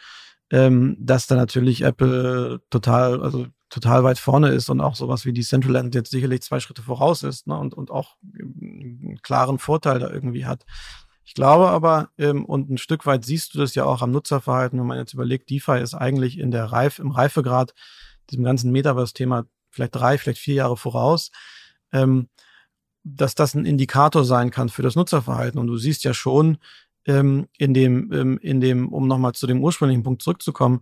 ähm, 0.52 0.98
dass 1.00 1.28
da 1.28 1.36
natürlich 1.36 1.84
Apple 1.84 2.60
total, 2.69 3.22
also 3.22 3.48
total 3.69 4.04
weit 4.04 4.19
vorne 4.19 4.50
ist 4.50 4.69
und 4.69 4.82
auch 4.82 4.95
sowas 4.95 5.24
wie 5.24 5.32
die 5.32 5.43
Central 5.43 5.74
Land 5.74 5.95
jetzt 5.95 6.12
sicherlich 6.12 6.41
zwei 6.41 6.60
Schritte 6.60 6.82
voraus 6.82 7.24
ist 7.24 7.48
ne, 7.48 7.58
und, 7.58 7.74
und 7.74 7.89
auch 7.89 8.17
einen 8.22 9.19
klaren 9.22 9.60
Vorteil 9.60 10.00
da 10.00 10.10
irgendwie 10.10 10.45
hat. 10.45 10.65
Ich 11.30 11.36
glaube 11.36 11.70
aber, 11.70 12.10
ähm, 12.18 12.44
und 12.44 12.72
ein 12.72 12.80
Stück 12.80 13.06
weit 13.06 13.24
siehst 13.24 13.54
du 13.54 13.60
das 13.60 13.76
ja 13.76 13.86
auch 13.86 14.02
am 14.02 14.10
Nutzerverhalten, 14.10 14.80
wenn 14.80 14.88
man 14.88 14.98
jetzt 14.98 15.13
überlegt, 15.13 15.52
DeFi 15.52 15.78
ist 15.80 15.94
eigentlich 15.94 16.39
in 16.39 16.50
der 16.50 16.65
Reif, 16.65 16.98
im 16.98 17.12
Reifegrad 17.12 17.76
diesem 18.32 18.44
ganzen 18.44 18.72
Metaverse-Thema 18.72 19.46
vielleicht 19.70 19.94
drei, 19.94 20.18
vielleicht 20.18 20.39
vier 20.39 20.56
Jahre 20.56 20.76
voraus, 20.76 21.30
ähm, 21.94 22.30
dass 23.04 23.36
das 23.36 23.54
ein 23.54 23.68
Indikator 23.68 24.26
sein 24.26 24.50
kann 24.50 24.70
für 24.70 24.82
das 24.82 24.96
Nutzerverhalten. 24.96 25.60
Und 25.60 25.68
du 25.68 25.78
siehst 25.78 26.04
ja 26.04 26.15
schon 26.15 26.58
ähm, 27.06 27.48
in 27.60 27.76
dem, 27.76 28.12
ähm, 28.12 28.39
in 28.39 28.60
dem, 28.60 28.92
um 28.92 29.08
nochmal 29.08 29.34
zu 29.34 29.46
dem 29.46 29.63
ursprünglichen 29.63 30.02
Punkt 30.02 30.24
zurückzukommen, 30.24 30.82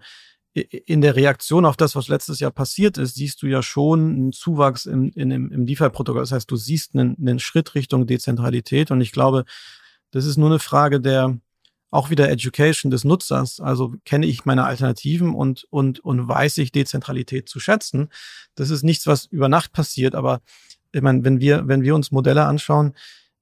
in 0.54 1.02
der 1.02 1.18
Reaktion 1.18 1.66
auf 1.66 1.76
das, 1.76 1.94
was 1.98 2.08
letztes 2.08 2.40
Jahr 2.40 2.52
passiert 2.52 2.98
ist, 2.98 3.16
siehst 3.16 3.42
du 3.42 3.48
ja 3.48 3.62
schon 3.62 4.12
einen 4.12 4.32
Zuwachs 4.32 4.86
im, 4.86 5.12
in, 5.14 5.30
im, 5.30 5.52
im 5.52 5.66
DeFi-Protokoll. 5.66 6.22
Das 6.22 6.32
heißt, 6.32 6.50
du 6.50 6.56
siehst 6.56 6.96
einen, 6.96 7.18
einen 7.20 7.40
Schritt 7.40 7.76
Richtung 7.76 8.08
Dezentralität. 8.08 8.92
Und 8.92 9.02
ich 9.02 9.12
glaube, 9.12 9.44
das 10.12 10.26
ist 10.26 10.38
nur 10.38 10.50
eine 10.50 10.60
Frage 10.60 11.00
der 11.02 11.40
auch 11.90 12.10
wieder 12.10 12.30
Education 12.30 12.92
des 12.92 13.04
Nutzers. 13.06 13.60
Also 13.60 13.96
kenne 14.04 14.26
ich 14.26 14.46
meine 14.46 14.66
Alternativen 14.66 15.34
und, 15.34 15.66
und, 15.70 16.00
und 16.02 16.28
weiß 16.28 16.58
ich 16.58 16.72
Dezentralität 16.72 17.48
zu 17.48 17.60
schätzen. 17.60 18.10
Das 18.56 18.70
ist 18.70 18.84
nichts, 18.84 19.08
was 19.08 19.26
über 19.26 19.48
Nacht 19.48 19.72
passiert. 19.72 20.14
Aber 20.14 20.42
ich 20.92 21.02
meine, 21.02 21.24
wenn 21.24 21.40
wir, 21.40 21.68
wenn 21.68 21.84
wir 21.84 21.96
uns 21.96 22.12
Modelle 22.12 22.46
anschauen, 22.46 22.94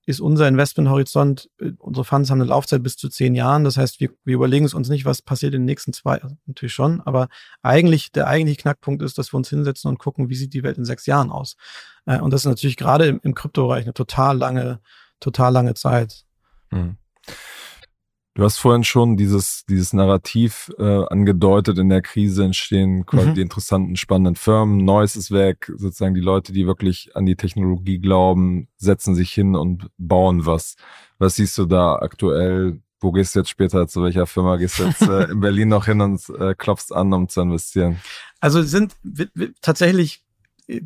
ist 0.07 0.21
unser 0.21 0.47
Investmenthorizont, 0.47 1.49
äh, 1.59 1.71
unsere 1.79 2.05
Funds 2.05 2.29
haben 2.29 2.39
eine 2.39 2.49
Laufzeit 2.49 2.83
bis 2.83 2.95
zu 2.95 3.09
zehn 3.09 3.33
Jahren. 3.33 3.63
Das 3.63 3.77
heißt, 3.77 3.99
wir, 3.99 4.11
wir 4.23 4.35
überlegen 4.35 4.65
es 4.65 4.75
uns 4.75 4.89
nicht, 4.89 5.05
was 5.05 5.23
passiert 5.23 5.55
in 5.55 5.61
den 5.61 5.65
nächsten 5.65 5.93
zwei, 5.93 6.21
also 6.21 6.37
natürlich 6.45 6.73
schon, 6.73 7.01
aber 7.01 7.27
eigentlich, 7.63 8.11
der 8.11 8.27
eigentliche 8.27 8.61
Knackpunkt 8.61 9.01
ist, 9.01 9.17
dass 9.17 9.33
wir 9.33 9.37
uns 9.37 9.49
hinsetzen 9.49 9.89
und 9.89 9.97
gucken, 9.97 10.29
wie 10.29 10.35
sieht 10.35 10.53
die 10.53 10.61
Welt 10.61 10.77
in 10.77 10.85
sechs 10.85 11.07
Jahren 11.07 11.31
aus. 11.31 11.55
Äh, 12.05 12.19
und 12.19 12.31
das 12.31 12.41
ist 12.41 12.45
natürlich 12.45 12.77
gerade 12.77 13.07
im, 13.07 13.19
im 13.23 13.33
Kryptobereich 13.33 13.85
eine 13.85 13.93
total 13.95 14.37
lange, 14.37 14.79
total 15.19 15.51
lange 15.53 15.73
Zeit. 15.73 16.24
Mhm. 16.75 16.97
Du 18.37 18.43
hast 18.43 18.57
vorhin 18.57 18.83
schon 18.83 19.15
dieses, 19.15 19.63
dieses 19.69 19.93
Narrativ 19.93 20.69
äh, 20.77 21.05
angedeutet, 21.05 21.77
in 21.77 21.87
der 21.87 22.01
Krise 22.01 22.43
entstehen 22.43 23.05
quasi 23.05 23.29
mhm. 23.29 23.33
die 23.35 23.41
interessanten, 23.41 23.95
spannenden 23.95 24.35
Firmen. 24.35 24.83
Neues 24.83 25.15
ist 25.15 25.31
weg, 25.31 25.71
sozusagen 25.77 26.13
die 26.13 26.21
Leute, 26.21 26.51
die 26.51 26.67
wirklich 26.67 27.15
an 27.15 27.25
die 27.25 27.37
Technologie 27.37 27.97
glauben, 27.97 28.67
setzen 28.75 29.15
sich 29.15 29.31
hin 29.31 29.55
und 29.55 29.87
bauen 29.97 30.45
was. 30.45 30.75
Was 31.17 31.35
siehst 31.37 31.57
du 31.57 31.65
da 31.65 31.95
aktuell? 31.95 32.81
Wo 32.99 33.13
gehst 33.13 33.35
du 33.35 33.39
jetzt 33.39 33.49
später? 33.49 33.87
Zu 33.87 34.03
welcher 34.03 34.25
Firma 34.25 34.57
gehst 34.57 34.79
du 34.79 34.83
jetzt 34.83 35.03
äh, 35.03 35.31
in 35.31 35.39
Berlin 35.39 35.69
noch 35.69 35.85
hin 35.85 36.01
und 36.01 36.21
äh, 36.37 36.55
klopfst 36.55 36.91
an, 36.91 37.13
um 37.13 37.29
zu 37.29 37.39
investieren? 37.39 38.01
Also 38.41 38.63
sind 38.63 38.97
tatsächlich 39.61 40.25
äh, 40.67 40.81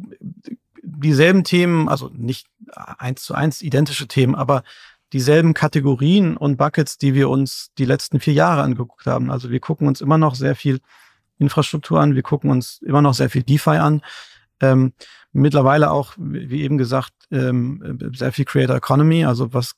dieselben 0.83 1.43
Themen, 1.43 1.89
also 1.89 2.11
nicht 2.13 2.47
eins 2.75 3.23
zu 3.23 3.33
eins 3.33 3.63
identische 3.63 4.07
Themen, 4.07 4.35
aber 4.35 4.63
dieselben 5.13 5.53
Kategorien 5.53 6.37
und 6.37 6.57
Buckets, 6.57 6.97
die 6.97 7.13
wir 7.13 7.29
uns 7.29 7.71
die 7.77 7.85
letzten 7.85 8.19
vier 8.19 8.33
Jahre 8.33 8.61
angeguckt 8.61 9.05
haben. 9.05 9.31
Also 9.31 9.49
wir 9.49 9.59
gucken 9.59 9.87
uns 9.87 10.01
immer 10.01 10.17
noch 10.17 10.35
sehr 10.35 10.55
viel 10.55 10.79
Infrastruktur 11.39 11.99
an, 11.99 12.15
wir 12.15 12.21
gucken 12.21 12.51
uns 12.51 12.81
immer 12.85 13.01
noch 13.01 13.13
sehr 13.13 13.29
viel 13.29 13.43
DeFi 13.43 13.77
an. 13.77 14.01
Ähm, 14.61 14.93
mittlerweile 15.31 15.91
auch, 15.91 16.13
wie 16.17 16.61
eben 16.61 16.77
gesagt, 16.77 17.13
ähm, 17.31 17.99
sehr 18.13 18.31
viel 18.31 18.45
Creator 18.45 18.75
Economy, 18.75 19.25
also 19.25 19.53
was 19.53 19.75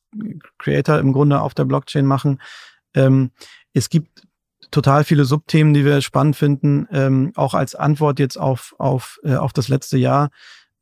Creator 0.58 1.00
im 1.00 1.14
Grunde 1.14 1.42
auf 1.42 1.54
der 1.54 1.66
Blockchain 1.66 2.06
machen. 2.06 2.42
Ähm, 2.94 3.32
es 3.74 3.90
gibt 3.90 4.24
total 4.72 5.04
viele 5.04 5.26
Subthemen, 5.26 5.74
die 5.74 5.86
wir 5.86 6.02
spannend 6.02 6.36
finden, 6.36 6.88
ähm, 6.92 7.32
auch 7.36 7.54
als 7.54 7.76
Antwort 7.76 8.20
jetzt 8.20 8.38
auf, 8.38 8.74
auf, 8.80 9.20
äh, 9.24 9.36
auf 9.36 9.54
das 9.54 9.68
letzte 9.68 9.98
Jahr. 9.98 10.30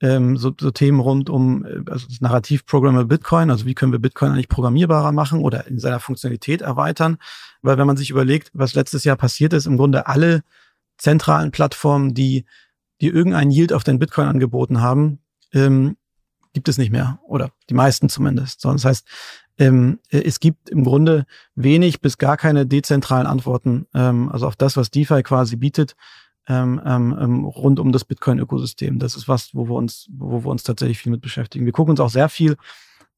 Ähm, 0.01 0.37
so, 0.37 0.53
so 0.57 0.71
Themen 0.71 0.99
rund 0.99 1.29
um 1.29 1.65
äh, 1.65 1.81
also 1.89 2.07
das 2.07 2.21
Narrativ 2.21 2.65
Programmable 2.65 3.07
Bitcoin, 3.07 3.49
also 3.49 3.65
wie 3.65 3.75
können 3.75 3.91
wir 3.91 3.99
Bitcoin 3.99 4.31
eigentlich 4.31 4.47
programmierbarer 4.47 5.11
machen 5.11 5.41
oder 5.41 5.67
in 5.67 5.79
seiner 5.79 5.99
Funktionalität 5.99 6.61
erweitern. 6.61 7.17
Weil 7.61 7.77
wenn 7.77 7.87
man 7.87 7.97
sich 7.97 8.09
überlegt, 8.09 8.51
was 8.53 8.75
letztes 8.75 9.03
Jahr 9.03 9.17
passiert 9.17 9.53
ist, 9.53 9.65
im 9.65 9.77
Grunde 9.77 10.07
alle 10.07 10.43
zentralen 10.97 11.51
Plattformen, 11.51 12.13
die, 12.13 12.45
die 13.01 13.07
irgendeinen 13.07 13.51
Yield 13.51 13.73
auf 13.73 13.83
den 13.83 13.99
Bitcoin 13.99 14.27
angeboten 14.27 14.81
haben, 14.81 15.19
ähm, 15.53 15.97
gibt 16.53 16.69
es 16.69 16.77
nicht 16.77 16.91
mehr. 16.91 17.19
Oder 17.23 17.51
die 17.69 17.73
meisten 17.73 18.09
zumindest. 18.09 18.61
So, 18.61 18.71
das 18.71 18.85
heißt, 18.85 19.07
ähm, 19.57 19.99
es 20.09 20.39
gibt 20.39 20.69
im 20.69 20.83
Grunde 20.83 21.25
wenig 21.55 22.01
bis 22.01 22.17
gar 22.17 22.37
keine 22.37 22.65
dezentralen 22.65 23.27
Antworten, 23.27 23.87
ähm, 23.93 24.29
also 24.29 24.47
auf 24.47 24.55
das, 24.55 24.77
was 24.77 24.89
DeFi 24.89 25.23
quasi 25.23 25.57
bietet, 25.57 25.95
ähm, 26.49 26.81
ähm, 26.83 27.15
ähm, 27.19 27.45
rund 27.45 27.79
um 27.79 27.91
das 27.91 28.03
Bitcoin-Ökosystem. 28.03 28.97
Das 28.97 29.15
ist 29.15 29.27
was, 29.27 29.53
wo 29.53 29.69
wir 29.69 29.75
uns, 29.75 30.09
wo 30.11 30.43
wir 30.43 30.49
uns 30.49 30.63
tatsächlich 30.63 30.97
viel 30.97 31.11
mit 31.11 31.21
beschäftigen. 31.21 31.65
Wir 31.65 31.71
gucken 31.71 31.91
uns 31.91 31.99
auch 31.99 32.09
sehr 32.09 32.27
viel, 32.27 32.57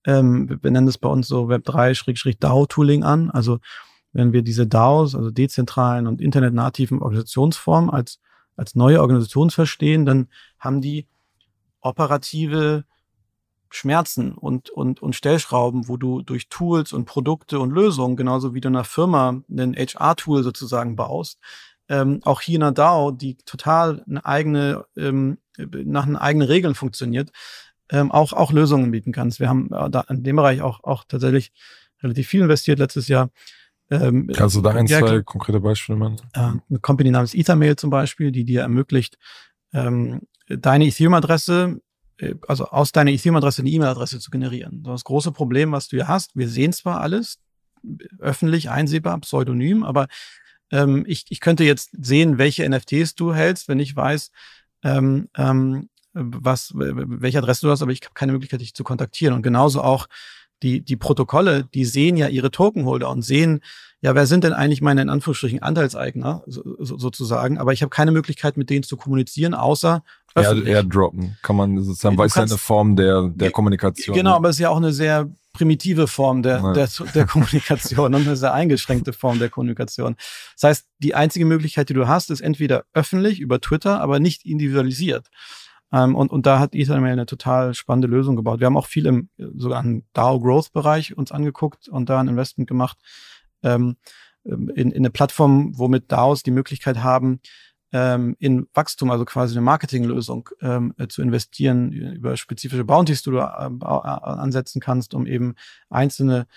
ähm, 0.05 0.59
wir 0.61 0.71
nennen 0.71 0.85
das 0.85 0.97
bei 0.97 1.07
uns 1.07 1.27
so 1.27 1.45
Web3-DAO-Tooling 1.45 3.03
an. 3.03 3.31
Also 3.31 3.59
wenn 4.11 4.33
wir 4.33 4.41
diese 4.41 4.67
DAOs, 4.67 5.15
also 5.15 5.31
dezentralen 5.31 6.07
und 6.07 6.19
internetnativen 6.19 7.01
Organisationsformen 7.01 7.89
als, 7.89 8.19
als 8.57 8.75
neue 8.75 8.99
Organisation 8.99 9.49
verstehen, 9.49 10.05
dann 10.05 10.27
haben 10.59 10.81
die 10.81 11.07
operative 11.79 12.83
Schmerzen 13.69 14.33
und, 14.33 14.69
und, 14.69 15.01
und 15.01 15.15
Stellschrauben, 15.15 15.87
wo 15.87 15.95
du 15.95 16.21
durch 16.21 16.49
Tools 16.49 16.91
und 16.91 17.05
Produkte 17.05 17.61
und 17.61 17.71
Lösungen, 17.71 18.17
genauso 18.17 18.53
wie 18.53 18.59
du 18.59 18.67
einer 18.67 18.83
Firma 18.83 19.41
ein 19.49 19.73
HR-Tool 19.73 20.43
sozusagen 20.43 20.97
baust, 20.97 21.39
ähm, 21.91 22.21
auch 22.23 22.39
hier 22.39 22.55
in 22.55 22.61
der 22.61 22.71
DAO, 22.71 23.11
die 23.11 23.35
total 23.45 24.03
eine 24.07 24.25
eigene, 24.25 24.85
ähm, 24.95 25.37
nach 25.57 26.05
einen 26.05 26.15
eigenen 26.15 26.47
Regeln 26.47 26.73
funktioniert, 26.73 27.31
ähm, 27.91 28.11
auch, 28.11 28.31
auch 28.31 28.53
Lösungen 28.53 28.91
bieten 28.91 29.11
kannst. 29.11 29.41
Wir 29.41 29.49
haben 29.49 29.69
äh, 29.73 29.89
da 29.89 30.05
in 30.09 30.23
dem 30.23 30.37
Bereich 30.37 30.61
auch, 30.61 30.83
auch 30.85 31.03
tatsächlich 31.03 31.51
relativ 32.01 32.29
viel 32.29 32.41
investiert 32.41 32.79
letztes 32.79 33.09
Jahr. 33.09 33.29
Ähm, 33.89 34.31
Kannst 34.33 34.55
du 34.55 34.61
da 34.61 34.69
ein, 34.69 34.85
ja, 34.85 34.99
zwei 34.99 35.21
konkrete 35.21 35.59
Beispiele 35.59 35.97
machen? 35.97 36.15
Äh, 36.33 36.39
eine 36.39 36.79
Company 36.81 37.11
namens 37.11 37.35
Ethermail 37.35 37.75
zum 37.75 37.89
Beispiel, 37.89 38.31
die 38.31 38.45
dir 38.45 38.61
ermöglicht, 38.61 39.17
ähm, 39.73 40.21
deine 40.47 40.85
Ethereum-Adresse 40.85 41.81
äh, 42.21 42.35
also 42.47 42.67
aus 42.67 42.93
deiner 42.93 43.11
Ethereum-Adresse 43.11 43.63
eine 43.63 43.69
E-Mail-Adresse 43.69 44.19
zu 44.19 44.31
generieren. 44.31 44.81
Das 44.83 45.03
große 45.03 45.33
Problem, 45.33 45.73
was 45.73 45.89
du 45.89 45.97
hier 45.97 46.07
hast, 46.07 46.37
wir 46.37 46.47
sehen 46.47 46.71
zwar 46.71 47.01
alles, 47.01 47.39
öffentlich 48.19 48.69
einsehbar, 48.69 49.19
pseudonym, 49.19 49.83
aber 49.83 50.07
ähm, 50.71 51.03
ich, 51.07 51.25
ich 51.29 51.39
könnte 51.39 51.63
jetzt 51.63 51.91
sehen, 51.99 52.37
welche 52.37 52.67
NFTs 52.67 53.15
du 53.15 53.33
hältst, 53.33 53.67
wenn 53.67 53.79
ich 53.79 53.95
weiß, 53.95 54.31
ähm, 54.83 55.29
ähm, 55.37 55.89
was, 56.13 56.71
welche 56.73 57.37
Adresse 57.37 57.65
du 57.65 57.71
hast, 57.71 57.81
aber 57.81 57.91
ich 57.91 58.01
habe 58.03 58.13
keine 58.13 58.33
Möglichkeit, 58.33 58.61
dich 58.61 58.73
zu 58.73 58.83
kontaktieren. 58.83 59.33
Und 59.33 59.43
genauso 59.43 59.81
auch 59.81 60.07
die, 60.63 60.81
die 60.81 60.97
Protokolle, 60.97 61.65
die 61.73 61.85
sehen 61.85 62.17
ja 62.17 62.27
ihre 62.27 62.51
Tokenholder 62.51 63.09
und 63.09 63.21
sehen, 63.23 63.61
ja, 64.01 64.15
wer 64.15 64.25
sind 64.25 64.43
denn 64.43 64.53
eigentlich 64.53 64.81
meine 64.81 65.01
in 65.01 65.09
Anführungsstrichen 65.09 65.61
Anteilseigner 65.61 66.43
so, 66.47 66.63
so, 66.79 66.97
sozusagen, 66.97 67.57
aber 67.57 67.73
ich 67.73 67.81
habe 67.81 67.91
keine 67.91 68.11
Möglichkeit, 68.11 68.57
mit 68.57 68.69
denen 68.69 68.83
zu 68.83 68.97
kommunizieren, 68.97 69.53
außer 69.53 70.03
öffentlich. 70.35 70.67
Airdroppen 70.69 71.37
kann 71.41 71.55
man 71.55 71.81
sozusagen, 71.83 72.17
weil 72.17 72.27
es 72.27 72.35
ja 72.35 72.43
eine 72.43 72.57
Form 72.57 72.95
der, 72.95 73.29
der 73.29 73.51
Kommunikation. 73.51 74.15
Genau, 74.15 74.35
aber 74.35 74.49
es 74.49 74.55
ist 74.55 74.61
ja 74.61 74.69
auch 74.69 74.77
eine 74.77 74.93
sehr 74.93 75.29
primitive 75.53 76.07
Form 76.07 76.43
der, 76.43 76.59
ja. 76.59 76.73
der, 76.73 76.87
der 77.13 77.25
Kommunikation 77.25 78.13
und 78.13 78.25
eine 78.25 78.35
sehr 78.35 78.53
eingeschränkte 78.53 79.13
Form 79.13 79.39
der 79.39 79.49
Kommunikation. 79.49 80.15
Das 80.55 80.63
heißt, 80.63 80.87
die 80.99 81.13
einzige 81.15 81.45
Möglichkeit, 81.45 81.89
die 81.89 81.93
du 81.93 82.07
hast, 82.07 82.31
ist 82.31 82.41
entweder 82.41 82.85
öffentlich 82.93 83.39
über 83.39 83.59
Twitter, 83.59 83.99
aber 84.01 84.19
nicht 84.19 84.45
individualisiert. 84.45 85.27
Ähm, 85.91 86.15
und, 86.15 86.31
und 86.31 86.45
da 86.45 86.59
hat 86.59 86.73
Ethermail 86.73 87.11
eine 87.11 87.25
total 87.25 87.73
spannende 87.73 88.07
Lösung 88.07 88.35
gebaut. 88.35 88.59
Wir 88.59 88.67
haben 88.67 88.77
auch 88.77 88.85
viel 88.87 89.05
im 89.05 89.29
sogar 89.37 89.83
im 89.83 90.05
DAO-Growth-Bereich 90.13 91.17
uns 91.17 91.31
angeguckt 91.31 91.89
und 91.89 92.09
da 92.09 92.19
ein 92.19 92.29
Investment 92.29 92.69
gemacht 92.69 92.97
ähm, 93.63 93.97
ähm, 94.45 94.69
in, 94.69 94.91
in 94.91 95.01
eine 95.01 95.09
Plattform, 95.09 95.77
womit 95.77 96.11
DAOs 96.11 96.43
die 96.43 96.51
Möglichkeit 96.51 97.03
haben, 97.03 97.41
ähm, 97.93 98.35
in 98.39 98.67
Wachstum, 98.73 99.11
also 99.11 99.25
quasi 99.25 99.53
eine 99.53 99.61
Marketinglösung 99.61 100.49
ähm, 100.61 100.93
äh, 100.97 101.07
zu 101.07 101.21
investieren, 101.21 101.91
über 101.91 102.37
spezifische 102.37 102.85
Bounties, 102.85 103.23
die 103.23 103.31
du 103.31 103.37
äh, 103.37 103.41
ansetzen 103.41 104.79
kannst, 104.79 105.13
um 105.13 105.25
eben 105.25 105.55
einzelne, 105.89 106.47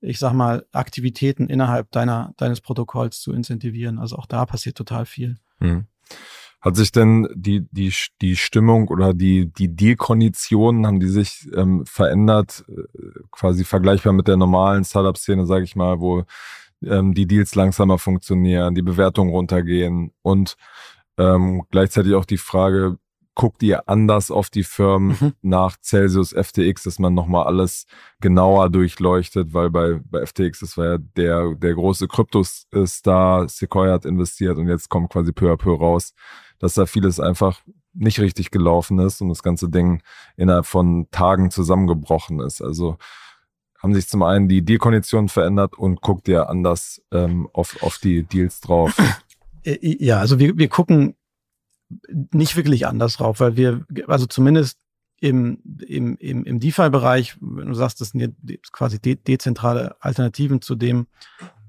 ich 0.00 0.18
sag 0.18 0.32
mal, 0.32 0.66
Aktivitäten 0.72 1.48
innerhalb 1.48 1.90
deiner, 1.92 2.34
deines 2.36 2.60
Protokolls 2.60 3.20
zu 3.20 3.32
incentivieren. 3.32 3.98
Also 3.98 4.16
auch 4.16 4.26
da 4.26 4.44
passiert 4.44 4.76
total 4.76 5.06
viel. 5.06 5.38
Hm. 5.60 5.86
Hat 6.60 6.76
sich 6.76 6.92
denn 6.92 7.28
die, 7.34 7.66
die, 7.72 7.92
die 8.20 8.36
Stimmung 8.36 8.86
oder 8.88 9.14
die, 9.14 9.52
die 9.52 9.74
Deal-Konditionen, 9.74 10.86
haben 10.86 11.00
die 11.00 11.08
sich 11.08 11.48
ähm, 11.56 11.84
verändert, 11.86 12.64
äh, 12.68 12.82
quasi 13.32 13.64
vergleichbar 13.64 14.12
mit 14.12 14.28
der 14.28 14.36
normalen 14.36 14.84
Startup-Szene, 14.84 15.44
sage 15.46 15.64
ich 15.64 15.74
mal, 15.74 16.00
wo 16.00 16.24
ähm, 16.86 17.14
die 17.14 17.26
Deals 17.26 17.54
langsamer 17.54 17.98
funktionieren, 17.98 18.74
die 18.74 18.82
Bewertungen 18.82 19.30
runtergehen 19.30 20.12
und 20.22 20.56
ähm, 21.18 21.62
gleichzeitig 21.70 22.14
auch 22.14 22.24
die 22.24 22.38
Frage, 22.38 22.98
guckt 23.34 23.62
ihr 23.62 23.88
anders 23.88 24.30
auf 24.30 24.50
die 24.50 24.64
Firmen 24.64 25.16
mhm. 25.18 25.32
nach 25.42 25.78
Celsius 25.80 26.34
FTX, 26.34 26.82
dass 26.82 26.98
man 26.98 27.14
nochmal 27.14 27.46
alles 27.46 27.86
genauer 28.20 28.68
durchleuchtet, 28.70 29.54
weil 29.54 29.70
bei, 29.70 30.00
bei 30.04 30.26
FTX, 30.26 30.60
das 30.60 30.76
war 30.76 30.84
ja 30.86 30.98
der, 30.98 31.54
der 31.54 31.74
große 31.74 32.08
Kryptostar, 32.08 33.48
Sequoia 33.48 33.92
hat 33.92 34.04
investiert 34.04 34.58
und 34.58 34.68
jetzt 34.68 34.90
kommt 34.90 35.10
quasi 35.10 35.32
peu 35.32 35.50
à 35.50 35.56
peu 35.56 35.72
raus, 35.72 36.14
dass 36.58 36.74
da 36.74 36.86
vieles 36.86 37.20
einfach 37.20 37.60
nicht 37.94 38.20
richtig 38.20 38.50
gelaufen 38.50 38.98
ist 38.98 39.20
und 39.20 39.28
das 39.28 39.42
ganze 39.42 39.68
Ding 39.68 40.02
innerhalb 40.36 40.66
von 40.66 41.08
Tagen 41.10 41.50
zusammengebrochen 41.50 42.40
ist. 42.40 42.62
Also 42.62 42.96
haben 43.82 43.94
sich 43.94 44.08
zum 44.08 44.22
einen 44.22 44.48
die 44.48 44.64
Dealkonditionen 44.64 45.28
verändert 45.28 45.76
und 45.76 46.00
guckt 46.00 46.28
ihr 46.28 46.48
anders 46.48 47.02
ähm, 47.10 47.48
auf, 47.52 47.82
auf 47.82 47.98
die 47.98 48.22
Deals 48.22 48.60
drauf? 48.60 48.96
Äh, 49.64 49.78
ja, 49.82 50.18
also 50.18 50.38
wir, 50.38 50.56
wir 50.58 50.68
gucken 50.68 51.14
nicht 52.32 52.56
wirklich 52.56 52.86
anders 52.86 53.16
drauf, 53.16 53.40
weil 53.40 53.56
wir, 53.56 53.86
also 54.06 54.26
zumindest 54.26 54.78
im, 55.20 55.58
im, 55.86 56.16
im, 56.16 56.44
im 56.44 56.58
DeFi-Bereich, 56.58 57.36
wenn 57.40 57.68
du 57.68 57.74
sagst, 57.74 58.00
das 58.00 58.10
sind 58.10 58.34
quasi 58.72 58.98
de 58.98 59.14
dezentrale 59.14 59.94
Alternativen 60.00 60.60
zu 60.60 60.74
dem, 60.74 61.06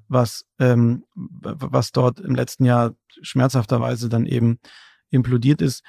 was, 0.08 0.46
ähm, 0.60 1.06
was 1.14 1.92
dort 1.92 2.20
im 2.20 2.36
letzten 2.36 2.66
Jahr 2.66 2.96
schmerzhafterweise 3.22 4.10
dann 4.10 4.26
eben 4.26 4.60
implodiert 5.12 5.62
ist. 5.62 5.84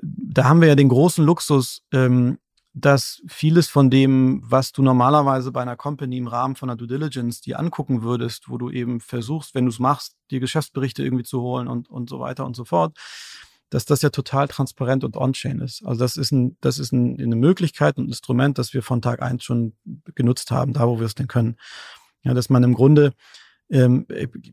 Da 0.00 0.44
haben 0.44 0.60
wir 0.60 0.68
ja 0.68 0.74
den 0.76 0.88
großen 0.88 1.24
Luxus, 1.24 1.82
ähm, 1.92 2.38
dass 2.78 3.22
vieles 3.26 3.68
von 3.68 3.88
dem, 3.88 4.42
was 4.44 4.70
du 4.70 4.82
normalerweise 4.82 5.50
bei 5.50 5.62
einer 5.62 5.76
Company 5.76 6.18
im 6.18 6.28
Rahmen 6.28 6.56
von 6.56 6.68
einer 6.68 6.76
Due 6.76 6.86
Diligence 6.86 7.40
dir 7.40 7.58
angucken 7.58 8.02
würdest, 8.02 8.50
wo 8.50 8.58
du 8.58 8.68
eben 8.68 9.00
versuchst, 9.00 9.54
wenn 9.54 9.64
du 9.64 9.70
es 9.70 9.78
machst, 9.78 10.14
dir 10.30 10.40
Geschäftsberichte 10.40 11.02
irgendwie 11.02 11.24
zu 11.24 11.40
holen 11.40 11.68
und, 11.68 11.88
und 11.88 12.10
so 12.10 12.20
weiter 12.20 12.44
und 12.44 12.54
so 12.54 12.66
fort, 12.66 12.94
dass 13.70 13.86
das 13.86 14.02
ja 14.02 14.10
total 14.10 14.46
transparent 14.48 15.04
und 15.04 15.16
on-chain 15.16 15.60
ist. 15.60 15.86
Also 15.86 16.00
das 16.00 16.18
ist, 16.18 16.32
ein, 16.32 16.58
das 16.60 16.78
ist 16.78 16.92
ein, 16.92 17.18
eine 17.18 17.34
Möglichkeit 17.34 17.96
und 17.96 18.04
ein 18.04 18.08
Instrument, 18.08 18.58
das 18.58 18.74
wir 18.74 18.82
von 18.82 19.00
Tag 19.00 19.22
eins 19.22 19.42
schon 19.42 19.72
genutzt 20.14 20.50
haben, 20.50 20.74
da 20.74 20.86
wo 20.86 20.98
wir 20.98 21.06
es 21.06 21.14
denn 21.14 21.28
können. 21.28 21.56
Ja, 22.24 22.34
dass 22.34 22.50
man 22.50 22.62
im 22.62 22.74
Grunde 22.74 23.14
ähm, 23.70 24.06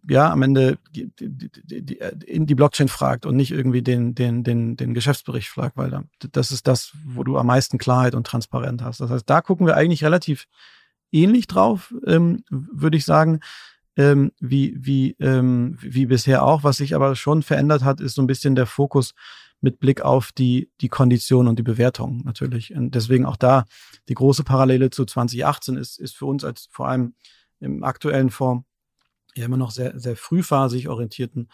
ja 0.10 0.32
am 0.32 0.42
Ende 0.42 0.78
die, 0.92 1.12
die, 1.16 1.84
die, 1.84 2.00
in 2.26 2.46
die 2.46 2.56
Blockchain 2.56 2.88
fragt 2.88 3.26
und 3.26 3.36
nicht 3.36 3.52
irgendwie 3.52 3.82
den, 3.82 4.16
den, 4.16 4.44
den, 4.44 4.76
den 4.76 4.94
Geschäftsbericht 4.94 5.50
fragt, 5.50 5.78
weil 5.78 5.92
da, 5.92 6.04
das 6.32 6.52
ist 6.52 6.68
das, 6.68 6.94
wo 7.06 7.24
du 7.24 7.38
am 7.38 7.48
meisten 7.48 7.78
Klarheit 7.78 8.16
und 8.16 8.26
Transparenz 8.26 8.82
hast. 8.82 9.02
Das 9.02 9.12
heißt, 9.12 9.30
da 9.30 9.42
gucken 9.42 9.68
wir 9.68 9.76
eigentlich 9.76 10.04
relativ 10.04 10.48
ähnlich 11.12 11.48
drauf, 11.48 11.94
ähm, 12.06 12.44
würde 12.50 12.98
ich 12.98 13.06
sagen 13.06 13.40
ähm, 13.96 14.32
wie, 14.40 14.76
wie, 14.80 15.16
ähm, 15.20 15.78
wie 15.80 16.06
bisher 16.06 16.44
auch. 16.44 16.64
Was 16.64 16.78
sich 16.78 16.96
aber 16.96 17.16
schon 17.16 17.44
verändert 17.44 17.84
hat, 17.84 18.02
ist 18.02 18.16
so 18.16 18.22
ein 18.22 18.28
bisschen 18.28 18.56
der 18.56 18.66
Fokus 18.66 19.14
mit 19.62 19.80
Blick 19.80 20.02
auf 20.02 20.32
die, 20.32 20.70
die 20.82 20.90
Kondition 20.90 21.48
und 21.48 21.58
die 21.58 21.64
Bewertung 21.64 22.22
natürlich. 22.26 22.74
Und 22.74 22.96
deswegen 22.96 23.26
auch 23.26 23.38
da 23.38 23.66
die 24.10 24.16
große 24.16 24.44
Parallele 24.44 24.90
zu 24.90 25.06
2018 25.06 25.78
ist, 25.78 26.00
ist 26.00 26.18
für 26.18 26.26
uns 26.26 26.44
als 26.44 26.68
vor 26.72 26.88
allem 26.88 27.16
im 27.60 27.84
aktuellen 27.84 28.30
Fonds 28.30 28.66
ja 29.36 29.46
immer 29.46 29.58
noch 29.58 29.72
sehr, 29.72 30.00
sehr 30.00 30.16
frühphasig 30.16 30.90
orientierten 30.90 31.50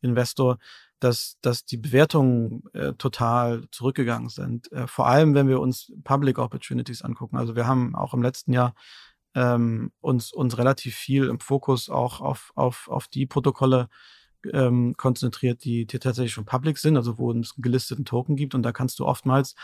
Investor, 0.00 0.58
dass, 1.00 1.38
dass 1.42 1.64
die 1.64 1.76
Bewertungen 1.76 2.62
äh, 2.72 2.94
total 2.94 3.64
zurückgegangen 3.70 4.28
sind. 4.28 4.70
Äh, 4.72 4.86
vor 4.86 5.06
allem, 5.06 5.34
wenn 5.34 5.48
wir 5.48 5.60
uns 5.60 5.92
Public 6.04 6.38
Opportunities 6.38 7.02
angucken. 7.02 7.36
Also 7.36 7.56
wir 7.56 7.66
haben 7.66 7.94
auch 7.94 8.14
im 8.14 8.22
letzten 8.22 8.52
Jahr 8.52 8.74
ähm, 9.34 9.92
uns, 10.00 10.32
uns 10.32 10.56
relativ 10.58 10.94
viel 10.94 11.26
im 11.26 11.40
Fokus 11.40 11.90
auch 11.90 12.20
auf, 12.20 12.52
auf, 12.54 12.88
auf 12.88 13.08
die 13.08 13.26
Protokolle 13.26 13.88
ähm, 14.52 14.94
konzentriert, 14.96 15.64
die, 15.64 15.86
die 15.86 15.98
tatsächlich 15.98 16.32
schon 16.32 16.44
public 16.44 16.78
sind, 16.78 16.96
also 16.96 17.18
wo 17.18 17.30
es 17.30 17.34
einen 17.34 17.62
gelisteten 17.62 18.04
Token 18.04 18.36
gibt. 18.36 18.54
Und 18.54 18.62
da 18.62 18.72
kannst 18.72 18.98
du 18.98 19.06
oftmals 19.06 19.54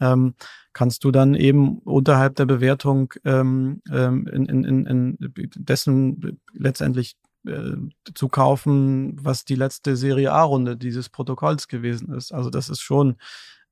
ähm, 0.00 0.34
kannst 0.72 1.04
du 1.04 1.10
dann 1.10 1.34
eben 1.34 1.78
unterhalb 1.78 2.36
der 2.36 2.46
Bewertung 2.46 3.12
ähm, 3.24 3.82
ähm 3.90 4.26
in, 4.26 4.46
in, 4.46 4.86
in, 4.86 5.16
dessen 5.56 6.40
letztendlich 6.52 7.16
äh, 7.46 7.76
zu 8.14 8.28
kaufen, 8.28 9.16
was 9.22 9.44
die 9.44 9.54
letzte 9.54 9.96
Serie 9.96 10.32
A-Runde 10.32 10.76
dieses 10.76 11.08
Protokolls 11.08 11.68
gewesen 11.68 12.12
ist. 12.12 12.32
Also 12.32 12.50
das 12.50 12.68
ist 12.68 12.80
schon, 12.80 13.16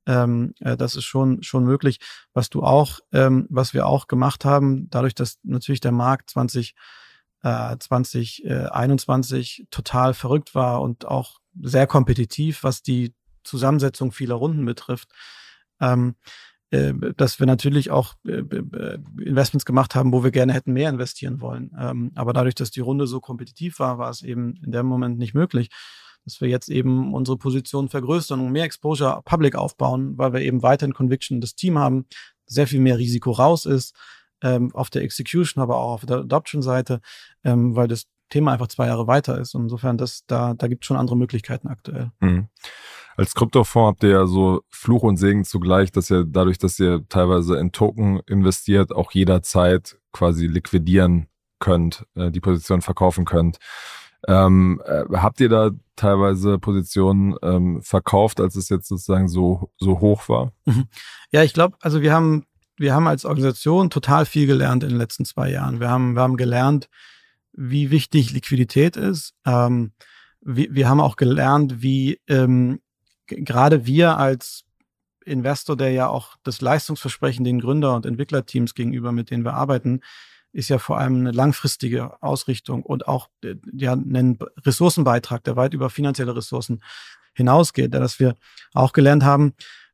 ähm, 0.06 0.54
äh, 0.60 0.76
das 0.76 0.96
ist 0.96 1.04
schon 1.04 1.42
schon 1.42 1.64
möglich. 1.64 2.00
Was 2.32 2.50
du 2.50 2.62
auch, 2.62 3.00
ähm, 3.12 3.46
was 3.50 3.74
wir 3.74 3.86
auch 3.86 4.06
gemacht 4.06 4.44
haben, 4.44 4.88
dadurch, 4.90 5.14
dass 5.14 5.38
natürlich 5.42 5.80
der 5.80 5.92
Markt 5.92 6.30
20 6.30 6.74
äh, 7.42 7.76
2021 7.78 9.66
total 9.70 10.14
verrückt 10.14 10.54
war 10.54 10.80
und 10.80 11.06
auch 11.06 11.38
sehr 11.60 11.86
kompetitiv, 11.86 12.62
was 12.62 12.82
die 12.82 13.14
Zusammensetzung 13.44 14.12
vieler 14.12 14.34
Runden 14.34 14.64
betrifft, 14.64 15.10
ähm, 15.80 16.14
äh, 16.70 16.92
dass 17.16 17.40
wir 17.40 17.46
natürlich 17.46 17.90
auch 17.90 18.14
äh, 18.26 18.42
Investments 19.24 19.64
gemacht 19.64 19.94
haben, 19.94 20.12
wo 20.12 20.22
wir 20.22 20.30
gerne 20.30 20.52
hätten 20.52 20.72
mehr 20.74 20.90
investieren 20.90 21.40
wollen. 21.40 21.74
Ähm, 21.78 22.12
aber 22.14 22.32
dadurch, 22.32 22.54
dass 22.54 22.70
die 22.70 22.80
Runde 22.80 23.06
so 23.06 23.20
kompetitiv 23.20 23.78
war, 23.78 23.98
war 23.98 24.10
es 24.10 24.22
eben 24.22 24.56
in 24.62 24.72
dem 24.72 24.84
Moment 24.84 25.18
nicht 25.18 25.32
möglich, 25.32 25.70
dass 26.24 26.42
wir 26.42 26.48
jetzt 26.48 26.68
eben 26.68 27.14
unsere 27.14 27.38
Position 27.38 27.88
vergrößern 27.88 28.40
und 28.40 28.52
mehr 28.52 28.64
Exposure 28.64 29.22
Public 29.24 29.54
aufbauen, 29.54 30.18
weil 30.18 30.34
wir 30.34 30.40
eben 30.40 30.62
weiterhin 30.62 30.92
Conviction 30.92 31.40
das 31.40 31.54
Team 31.54 31.78
haben, 31.78 32.04
sehr 32.44 32.66
viel 32.66 32.80
mehr 32.80 32.98
Risiko 32.98 33.30
raus 33.30 33.64
ist, 33.64 33.94
ähm, 34.42 34.74
auf 34.74 34.90
der 34.90 35.02
Execution, 35.02 35.62
aber 35.62 35.76
auch 35.76 35.94
auf 35.94 36.06
der 36.06 36.18
Adoption-Seite, 36.18 37.00
ähm, 37.44 37.76
weil 37.76 37.88
das 37.88 38.04
Thema 38.28 38.52
einfach 38.52 38.68
zwei 38.68 38.86
Jahre 38.86 39.06
weiter 39.06 39.38
ist. 39.38 39.54
Und 39.54 39.62
insofern, 39.62 39.98
das, 39.98 40.24
da, 40.26 40.54
da 40.54 40.68
gibt 40.68 40.84
es 40.84 40.86
schon 40.86 40.96
andere 40.96 41.16
Möglichkeiten 41.16 41.68
aktuell. 41.68 42.10
Mhm. 42.20 42.48
Als 43.16 43.34
Kryptofonds 43.34 43.88
habt 43.88 44.02
ihr 44.04 44.10
ja 44.10 44.26
so 44.26 44.62
Fluch 44.68 45.02
und 45.02 45.16
Segen 45.16 45.44
zugleich, 45.44 45.90
dass 45.90 46.08
ihr 46.08 46.24
dadurch, 46.24 46.58
dass 46.58 46.78
ihr 46.78 47.04
teilweise 47.08 47.58
in 47.58 47.72
Token 47.72 48.20
investiert, 48.26 48.92
auch 48.92 49.10
jederzeit 49.10 49.98
quasi 50.12 50.46
liquidieren 50.46 51.26
könnt, 51.58 52.06
äh, 52.14 52.30
die 52.30 52.40
Position 52.40 52.80
verkaufen 52.80 53.24
könnt. 53.24 53.58
Ähm, 54.26 54.80
äh, 54.84 55.04
habt 55.16 55.40
ihr 55.40 55.48
da 55.48 55.70
teilweise 55.96 56.58
Positionen 56.58 57.34
ähm, 57.42 57.82
verkauft, 57.82 58.40
als 58.40 58.56
es 58.56 58.68
jetzt 58.68 58.88
sozusagen 58.88 59.28
so, 59.28 59.72
so 59.78 60.00
hoch 60.00 60.28
war? 60.28 60.52
Mhm. 60.64 60.86
Ja, 61.32 61.42
ich 61.42 61.52
glaube, 61.52 61.76
also 61.80 62.02
wir 62.02 62.12
haben, 62.12 62.46
wir 62.76 62.94
haben 62.94 63.08
als 63.08 63.24
Organisation 63.24 63.90
total 63.90 64.26
viel 64.26 64.46
gelernt 64.46 64.84
in 64.84 64.90
den 64.90 64.98
letzten 64.98 65.24
zwei 65.24 65.50
Jahren. 65.50 65.80
Wir 65.80 65.90
haben, 65.90 66.14
wir 66.14 66.22
haben 66.22 66.36
gelernt, 66.36 66.88
wie 67.58 67.90
wichtig 67.90 68.32
Liquidität 68.32 68.96
ist. 68.96 69.34
Ähm, 69.44 69.92
wir, 70.40 70.74
wir 70.74 70.88
haben 70.88 71.00
auch 71.00 71.16
gelernt, 71.16 71.82
wie 71.82 72.20
ähm, 72.28 72.80
gerade 73.26 73.84
wir 73.84 74.16
als 74.16 74.64
Investor, 75.24 75.76
der 75.76 75.90
ja 75.90 76.08
auch 76.08 76.36
das 76.44 76.60
Leistungsversprechen 76.60 77.44
den 77.44 77.60
Gründer- 77.60 77.94
und 77.94 78.06
Entwicklerteams 78.06 78.74
gegenüber, 78.74 79.12
mit 79.12 79.30
denen 79.30 79.44
wir 79.44 79.54
arbeiten, 79.54 80.00
ist 80.52 80.70
ja 80.70 80.78
vor 80.78 80.98
allem 80.98 81.16
eine 81.16 81.32
langfristige 81.32 82.22
Ausrichtung 82.22 82.82
und 82.82 83.06
auch 83.08 83.28
äh, 83.44 83.56
ja, 83.72 83.92
einen 83.92 84.38
Ressourcenbeitrag, 84.64 85.44
der 85.44 85.56
weit 85.56 85.74
über 85.74 85.90
finanzielle 85.90 86.34
Ressourcen 86.34 86.80
hinausgeht, 87.34 87.92
dass 87.92 88.20
wir 88.20 88.36
auch 88.72 88.92
gelernt 88.92 89.24
haben, 89.24 89.52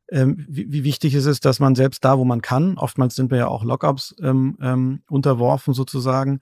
ähm, 0.09 0.45
wie, 0.47 0.71
wie 0.71 0.83
wichtig 0.83 1.15
es 1.15 1.25
ist, 1.25 1.45
dass 1.45 1.59
man 1.59 1.75
selbst 1.75 2.05
da, 2.05 2.17
wo 2.17 2.25
man 2.25 2.41
kann, 2.41 2.77
oftmals 2.77 3.15
sind 3.15 3.31
wir 3.31 3.39
ja 3.39 3.47
auch 3.47 3.63
Lockups 3.63 4.15
ähm, 4.21 4.57
ähm, 4.61 5.01
unterworfen 5.09 5.73
sozusagen, 5.73 6.39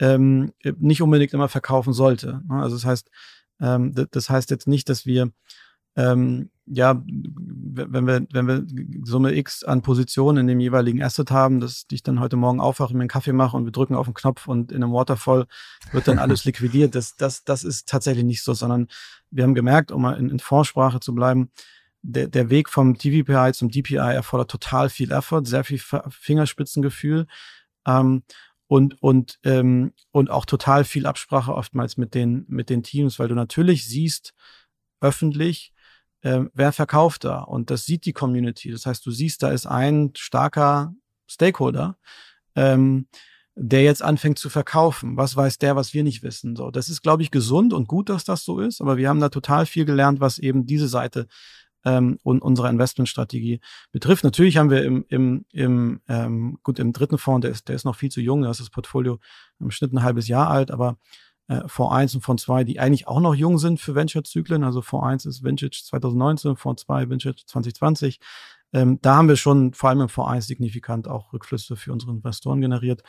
ähm, 0.00 0.52
nicht 0.78 1.02
unbedingt 1.02 1.34
immer 1.34 1.48
verkaufen 1.48 1.92
sollte. 1.92 2.42
Ne? 2.48 2.62
Also 2.62 2.76
das 2.76 2.84
heißt, 2.84 3.10
ähm, 3.60 3.94
das 4.10 4.30
heißt 4.30 4.50
jetzt 4.50 4.66
nicht, 4.66 4.88
dass 4.88 5.06
wir 5.06 5.30
ähm, 5.96 6.50
ja, 6.66 7.02
wenn 7.04 8.06
wir, 8.06 8.26
wenn 8.32 8.46
wir 8.46 8.64
Summe 9.04 9.34
X 9.34 9.64
an 9.64 9.82
Positionen 9.82 10.38
in 10.38 10.46
dem 10.46 10.60
jeweiligen 10.60 11.02
Asset 11.02 11.32
haben, 11.32 11.58
dass 11.58 11.84
ich 11.90 12.04
dann 12.04 12.20
heute 12.20 12.36
Morgen 12.36 12.60
aufwache, 12.60 12.94
mir 12.94 13.00
einen 13.00 13.08
Kaffee 13.08 13.32
mache 13.32 13.56
und 13.56 13.64
wir 13.64 13.72
drücken 13.72 13.96
auf 13.96 14.06
den 14.06 14.14
Knopf 14.14 14.46
und 14.46 14.70
in 14.70 14.84
einem 14.84 14.92
Waterfall 14.92 15.46
wird 15.90 16.06
dann 16.06 16.20
alles 16.20 16.44
liquidiert. 16.46 16.94
Das, 16.94 17.16
das, 17.16 17.42
das 17.42 17.64
ist 17.64 17.88
tatsächlich 17.88 18.24
nicht 18.24 18.44
so, 18.44 18.54
sondern 18.54 18.86
wir 19.32 19.42
haben 19.42 19.56
gemerkt, 19.56 19.90
um 19.90 20.02
mal 20.02 20.16
in, 20.16 20.30
in 20.30 20.38
Fondssprache 20.38 21.00
zu 21.00 21.12
bleiben, 21.12 21.50
der, 22.02 22.28
der 22.28 22.50
Weg 22.50 22.68
vom 22.68 22.96
TVPI 22.96 23.52
zum 23.52 23.68
DPI 23.68 23.96
erfordert 23.96 24.50
total 24.50 24.90
viel 24.90 25.10
Effort, 25.10 25.44
sehr 25.44 25.64
viel 25.64 25.80
Fingerspitzengefühl 26.08 27.26
ähm, 27.86 28.22
und 28.70 29.02
und 29.02 29.40
ähm, 29.42 29.92
und 30.12 30.30
auch 30.30 30.44
total 30.44 30.84
viel 30.84 31.04
Absprache 31.04 31.52
oftmals 31.52 31.96
mit 31.96 32.14
den 32.14 32.44
mit 32.46 32.70
den 32.70 32.84
Teams, 32.84 33.18
weil 33.18 33.26
du 33.26 33.34
natürlich 33.34 33.84
siehst 33.84 34.32
öffentlich, 35.00 35.72
äh, 36.20 36.42
wer 36.54 36.72
verkauft 36.72 37.24
da? 37.24 37.40
Und 37.40 37.70
das 37.70 37.84
sieht 37.84 38.04
die 38.04 38.12
Community. 38.12 38.70
Das 38.70 38.86
heißt, 38.86 39.04
du 39.04 39.10
siehst, 39.10 39.42
da 39.42 39.50
ist 39.50 39.66
ein 39.66 40.12
starker 40.14 40.94
Stakeholder, 41.26 41.98
ähm, 42.54 43.08
der 43.56 43.82
jetzt 43.82 44.04
anfängt 44.04 44.38
zu 44.38 44.48
verkaufen. 44.48 45.16
Was 45.16 45.34
weiß 45.34 45.58
der, 45.58 45.74
was 45.74 45.92
wir 45.92 46.04
nicht 46.04 46.22
wissen? 46.22 46.54
So, 46.54 46.70
das 46.70 46.88
ist, 46.88 47.02
glaube 47.02 47.24
ich, 47.24 47.32
gesund 47.32 47.72
und 47.72 47.88
gut, 47.88 48.08
dass 48.08 48.22
das 48.22 48.44
so 48.44 48.60
ist. 48.60 48.80
Aber 48.80 48.96
wir 48.96 49.08
haben 49.08 49.20
da 49.20 49.30
total 49.30 49.66
viel 49.66 49.84
gelernt, 49.84 50.20
was 50.20 50.38
eben 50.38 50.64
diese 50.64 50.86
Seite 50.86 51.26
ähm, 51.84 52.18
und 52.22 52.42
unsere 52.42 52.68
Investmentstrategie 52.68 53.60
betrifft. 53.92 54.24
Natürlich 54.24 54.56
haben 54.56 54.70
wir 54.70 54.84
im, 54.84 55.04
im, 55.08 55.44
im 55.52 56.00
ähm, 56.08 56.58
gut 56.62 56.78
im 56.78 56.92
dritten 56.92 57.18
Fonds, 57.18 57.42
der 57.44 57.50
ist, 57.50 57.68
der 57.68 57.76
ist 57.76 57.84
noch 57.84 57.96
viel 57.96 58.10
zu 58.10 58.20
jung, 58.20 58.42
da 58.42 58.50
ist 58.50 58.60
das 58.60 58.70
Portfolio 58.70 59.18
im 59.58 59.70
Schnitt 59.70 59.92
ein 59.92 60.02
halbes 60.02 60.28
Jahr 60.28 60.48
alt, 60.48 60.70
aber 60.70 60.98
äh, 61.48 61.66
Fonds 61.66 61.94
1 61.94 62.14
und 62.14 62.20
Fonds 62.20 62.44
2, 62.44 62.64
die 62.64 62.78
eigentlich 62.78 63.08
auch 63.08 63.20
noch 63.20 63.34
jung 63.34 63.58
sind 63.58 63.80
für 63.80 63.94
Venture-Zyklen. 63.94 64.62
Also 64.62 64.82
Fonds 64.82 65.06
1 65.06 65.26
ist 65.26 65.42
Vintage 65.42 65.82
2019, 65.84 66.56
Fonds 66.56 66.82
2 66.82 67.10
Vintage 67.10 67.42
2020. 67.46 68.20
Ähm, 68.72 69.00
da 69.02 69.16
haben 69.16 69.28
wir 69.28 69.36
schon 69.36 69.74
vor 69.74 69.90
allem 69.90 70.02
im 70.02 70.08
Fonds 70.08 70.30
1 70.30 70.46
signifikant 70.46 71.08
auch 71.08 71.32
Rückflüsse 71.32 71.76
für 71.76 71.92
unsere 71.92 72.12
Investoren 72.12 72.60
generiert. 72.60 73.02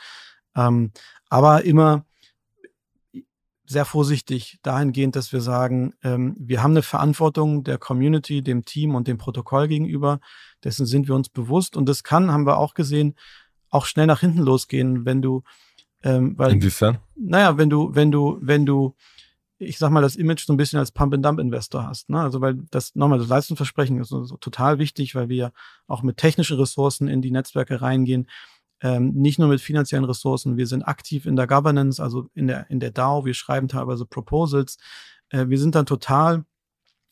Ähm, 0.56 0.92
aber 1.28 1.64
immer 1.64 2.04
sehr 3.72 3.84
vorsichtig 3.84 4.58
dahingehend, 4.62 5.16
dass 5.16 5.32
wir 5.32 5.40
sagen, 5.40 5.94
ähm, 6.04 6.36
wir 6.38 6.62
haben 6.62 6.72
eine 6.72 6.82
Verantwortung 6.82 7.64
der 7.64 7.78
Community, 7.78 8.42
dem 8.42 8.64
Team 8.64 8.94
und 8.94 9.08
dem 9.08 9.18
Protokoll 9.18 9.68
gegenüber. 9.68 10.20
Dessen 10.62 10.86
sind 10.86 11.08
wir 11.08 11.14
uns 11.14 11.28
bewusst. 11.28 11.76
Und 11.76 11.88
das 11.88 12.04
kann, 12.04 12.30
haben 12.30 12.46
wir 12.46 12.58
auch 12.58 12.74
gesehen, 12.74 13.14
auch 13.70 13.86
schnell 13.86 14.06
nach 14.06 14.20
hinten 14.20 14.40
losgehen, 14.40 15.04
wenn 15.04 15.22
du 15.22 15.42
ähm, 16.02 16.36
weil, 16.36 16.52
Inwiefern? 16.52 16.98
Naja, 17.14 17.56
wenn 17.58 17.70
du, 17.70 17.94
wenn 17.94 18.10
du, 18.10 18.38
wenn 18.40 18.66
du, 18.66 18.94
ich 19.58 19.78
sag 19.78 19.90
mal, 19.90 20.02
das 20.02 20.16
Image 20.16 20.44
so 20.44 20.52
ein 20.52 20.56
bisschen 20.56 20.78
als 20.78 20.90
Pump-and-Dump-Investor 20.90 21.86
hast. 21.86 22.10
Ne? 22.10 22.20
Also 22.20 22.40
weil 22.40 22.54
das 22.70 22.94
nochmal 22.94 23.18
das 23.18 23.28
Leistungsversprechen 23.28 24.00
ist 24.00 24.08
so, 24.08 24.24
so 24.24 24.36
total 24.36 24.78
wichtig, 24.78 25.14
weil 25.14 25.28
wir 25.28 25.52
auch 25.86 26.02
mit 26.02 26.16
technischen 26.16 26.58
Ressourcen 26.58 27.06
in 27.06 27.22
die 27.22 27.30
Netzwerke 27.30 27.80
reingehen. 27.80 28.26
Ähm, 28.82 29.12
nicht 29.14 29.38
nur 29.38 29.48
mit 29.48 29.60
finanziellen 29.60 30.04
Ressourcen, 30.04 30.56
wir 30.56 30.66
sind 30.66 30.82
aktiv 30.82 31.24
in 31.24 31.36
der 31.36 31.46
Governance, 31.46 32.02
also 32.02 32.28
in 32.34 32.48
der, 32.48 32.68
in 32.68 32.80
der 32.80 32.90
DAO, 32.90 33.24
wir 33.24 33.34
schreiben 33.34 33.68
teilweise 33.68 34.04
Proposals. 34.04 34.76
Äh, 35.30 35.48
wir 35.48 35.58
sind 35.58 35.74
dann 35.74 35.86
total, 35.86 36.44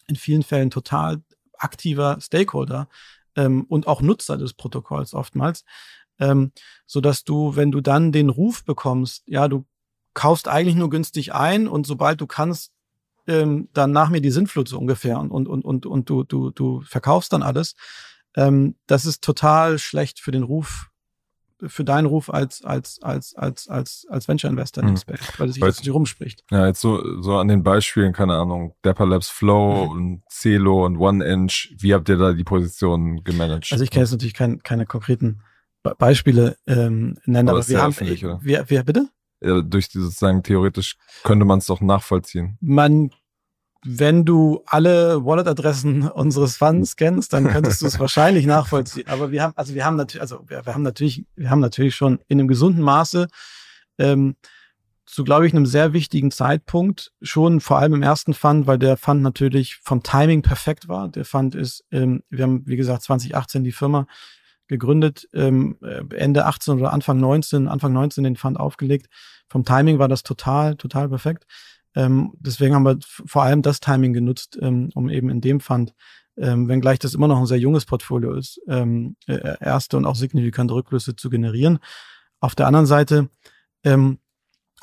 in 0.09 0.17
vielen 0.17 0.43
Fällen 0.43 0.71
total 0.71 1.23
aktiver 1.57 2.19
Stakeholder 2.21 2.89
ähm, 3.37 3.65
und 3.69 3.87
auch 3.87 4.03
Nutzer 4.03 4.37
des 4.37 4.55
Protokolls 4.55 5.15
oftmals 5.15 5.65
ähm, 6.21 6.53
so 6.87 7.01
dass 7.01 7.25
du, 7.25 7.57
wenn 7.57 7.73
du 7.73 7.81
dann 7.81 8.13
den 8.13 8.29
Ruf 8.29 8.65
bekommst, 8.65 9.25
ja, 9.27 9.49
du 9.49 9.65
kaufst 10.15 10.47
eigentlich 10.49 10.77
nur 10.77 10.91
günstig 10.91 11.35
ein 11.35 11.67
und 11.67 11.87
sobald 11.87 12.21
du 12.21 12.27
kannst, 12.27 12.73
ähm, 13.27 13.69
dann 13.73 13.93
nach 13.93 14.11
mir 14.11 14.21
die 14.21 14.31
Sintflut 14.31 14.69
so 14.69 14.79
ungefähr 14.79 15.19
und, 15.19 15.31
und, 15.31 15.47
und, 15.49 15.65
und, 15.65 15.87
und 15.87 16.11
du, 16.11 16.25
du, 16.25 16.51
du 16.51 16.83
verkaufst 16.83 17.33
dann 17.33 17.43
alles. 17.43 17.75
Ähm, 18.37 18.77
das 18.87 19.07
ist 19.07 19.23
total 19.25 19.79
schlecht 19.79 20.21
für 20.21 20.31
den 20.31 20.43
Ruf, 20.43 20.91
für 21.67 21.85
deinen 21.85 22.07
Ruf 22.07 22.31
als, 22.31 22.65
als, 22.65 23.01
als, 23.03 23.35
als, 23.37 23.69
als, 23.69 24.07
als 24.09 24.29
Venture 24.29 24.51
Investor 24.51 24.83
in 24.83 24.91
mhm. 24.91 24.97
Space, 24.97 25.33
weil 25.39 25.49
es 25.49 25.55
sich 25.55 25.65
jetzt 25.65 25.81
nicht 25.81 25.93
rumspricht. 25.93 26.45
Ja, 26.51 26.67
jetzt 26.67 26.81
so, 26.81 27.21
so 27.21 27.37
an 27.37 27.49
den 27.49 27.63
Beispielen, 27.63 28.13
keine 28.13 28.35
Ahnung, 28.35 28.75
Dapper 28.83 29.07
Labs 29.07 29.29
Flow 29.29 29.87
mhm. 29.87 29.91
und 29.91 30.23
Celo 30.31 30.87
und 30.87 30.97
One 30.97 31.25
Inch, 31.25 31.75
wie 31.79 31.95
habt 31.95 32.09
ihr 32.09 32.17
da 32.17 32.33
die 32.33 32.45
Positionen 32.45 33.23
gemanagt? 33.25 33.69
Also 33.71 33.85
ich 33.85 33.91
kenne 33.91 34.05
jetzt 34.05 34.13
natürlich 34.13 34.35
kein, 34.35 34.63
keine 34.63 34.87
konkreten 34.87 35.43
Beispiele 35.83 36.57
ähm, 36.67 37.17
nennen, 37.25 37.49
aber, 37.49 37.59
aber 37.59 37.69
wir 37.69 37.83
haben, 37.83 37.95
oder? 37.95 38.41
Wir, 38.43 38.69
wir, 38.69 38.83
bitte? 38.83 39.09
Ja, 39.41 39.63
durch 39.63 39.89
die 39.89 39.99
sozusagen 39.99 40.43
theoretisch 40.43 40.97
könnte 41.23 41.47
man 41.47 41.59
es 41.59 41.67
doch 41.67 41.81
nachvollziehen. 41.81 42.59
Man, 42.61 43.11
wenn 43.85 44.25
du 44.25 44.63
alle 44.67 45.25
Wallet-Adressen 45.25 46.09
unseres 46.09 46.57
Funds 46.57 46.97
kennst, 46.97 47.33
dann 47.33 47.49
könntest 47.49 47.81
du 47.81 47.87
es 47.87 47.99
wahrscheinlich 48.01 48.47
nachvollziehen. 48.47 49.09
Aber 49.09 49.31
wir 49.31 49.43
haben, 49.43 49.55
also 49.57 49.75
wir 49.75 49.85
haben 49.85 49.97
natürlich, 49.97 50.21
also 50.21 50.45
wir, 50.47 50.67
wir, 50.67 50.75
haben 50.75 50.83
natürlich, 50.83 51.25
wir 51.35 51.51
haben 51.51 51.61
natürlich 51.61 51.95
schon 51.95 52.19
in 52.29 52.39
einem 52.39 52.49
gesunden 52.49 52.83
Maße 52.83 53.29
ähm, 53.99 54.37
zu, 55.07 55.25
glaube 55.25 55.47
ich, 55.47 55.55
einem 55.55 55.67
sehr 55.67 55.93
wichtigen 55.93 56.31
Zeitpunkt, 56.31 57.13
schon 57.21 57.61
vor 57.61 57.79
allem 57.79 57.95
im 57.95 58.03
ersten 58.03 58.35
Fund, 58.35 58.67
weil 58.67 58.79
der 58.79 58.97
Fund 58.97 59.23
natürlich 59.23 59.77
vom 59.77 60.03
Timing 60.03 60.43
perfekt 60.43 60.87
war. 60.87 61.09
Der 61.09 61.25
Fund 61.25 61.55
ist, 61.55 61.85
ähm, 61.91 62.23
wir 62.29 62.45
haben, 62.45 62.63
wie 62.67 62.77
gesagt, 62.77 63.03
2018 63.03 63.65
die 63.65 63.73
Firma 63.73 64.07
gegründet, 64.69 65.29
ähm, 65.35 65.79
Ende 66.15 66.47
18 66.47 66.79
oder 66.79 66.93
Anfang 66.93 67.19
19, 67.19 67.67
Anfang 67.67 67.93
19 67.93 68.23
den 68.23 68.37
Fund 68.37 68.61
aufgelegt. 68.61 69.09
Vom 69.49 69.65
Timing 69.65 69.99
war 69.99 70.07
das 70.07 70.23
total, 70.23 70.77
total 70.77 71.09
perfekt. 71.09 71.45
Ähm, 71.95 72.33
deswegen 72.39 72.75
haben 72.75 72.85
wir 72.85 72.99
vor 73.03 73.43
allem 73.43 73.63
das 73.63 73.81
Timing 73.81 74.13
genutzt, 74.13 74.59
ähm, 74.61 74.91
um 74.95 75.09
eben 75.09 75.29
in 75.29 75.41
dem 75.41 75.61
Fund, 75.61 75.95
ähm, 76.37 76.69
wenngleich 76.69 76.99
das 76.99 77.15
immer 77.15 77.29
noch 77.29 77.39
ein 77.39 77.47
sehr 77.47 77.59
junges 77.59 77.85
Portfolio 77.85 78.35
ist, 78.35 78.61
ähm, 78.69 79.17
äh, 79.27 79.57
erste 79.61 79.97
und 79.97 80.07
auch 80.07 80.15
signifikante 80.15 80.75
Rückflüsse 80.75 81.17
zu 81.17 81.29
generieren. 81.29 81.79
Auf 82.41 82.55
der 82.55 82.67
anderen 82.67 82.87
Seite 82.87 83.29
ähm, 83.85 84.19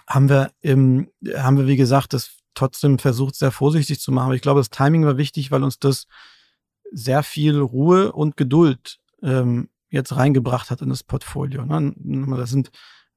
haben 0.08 0.30
wir, 0.30 0.52
im, 0.62 1.10
haben 1.36 1.58
wir, 1.58 1.68
wie 1.68 1.78
gesagt, 1.78 2.14
das 2.14 2.38
trotzdem 2.54 3.00
versucht, 3.00 3.36
sehr 3.36 3.52
vorsichtig 3.52 4.00
zu 4.00 4.12
machen. 4.12 4.28
Aber 4.28 4.36
ich 4.36 4.42
glaube, 4.42 4.60
das 4.60 4.70
Timing 4.70 5.06
war 5.06 5.18
wichtig, 5.18 5.52
weil 5.52 5.64
uns 5.64 5.80
das 5.80 6.08
sehr 6.92 7.24
viel 7.24 7.60
Ruhe 7.60 8.12
und 8.12 8.38
Geduld 8.38 9.00
ähm, 9.22 9.70
jetzt 9.90 10.16
reingebracht 10.16 10.72
hat 10.72 10.82
in 10.82 10.90
das 10.90 11.04
Portfolio. 11.04 11.66
Ne? 11.66 11.94
Das 12.38 12.50
sind 12.50 12.72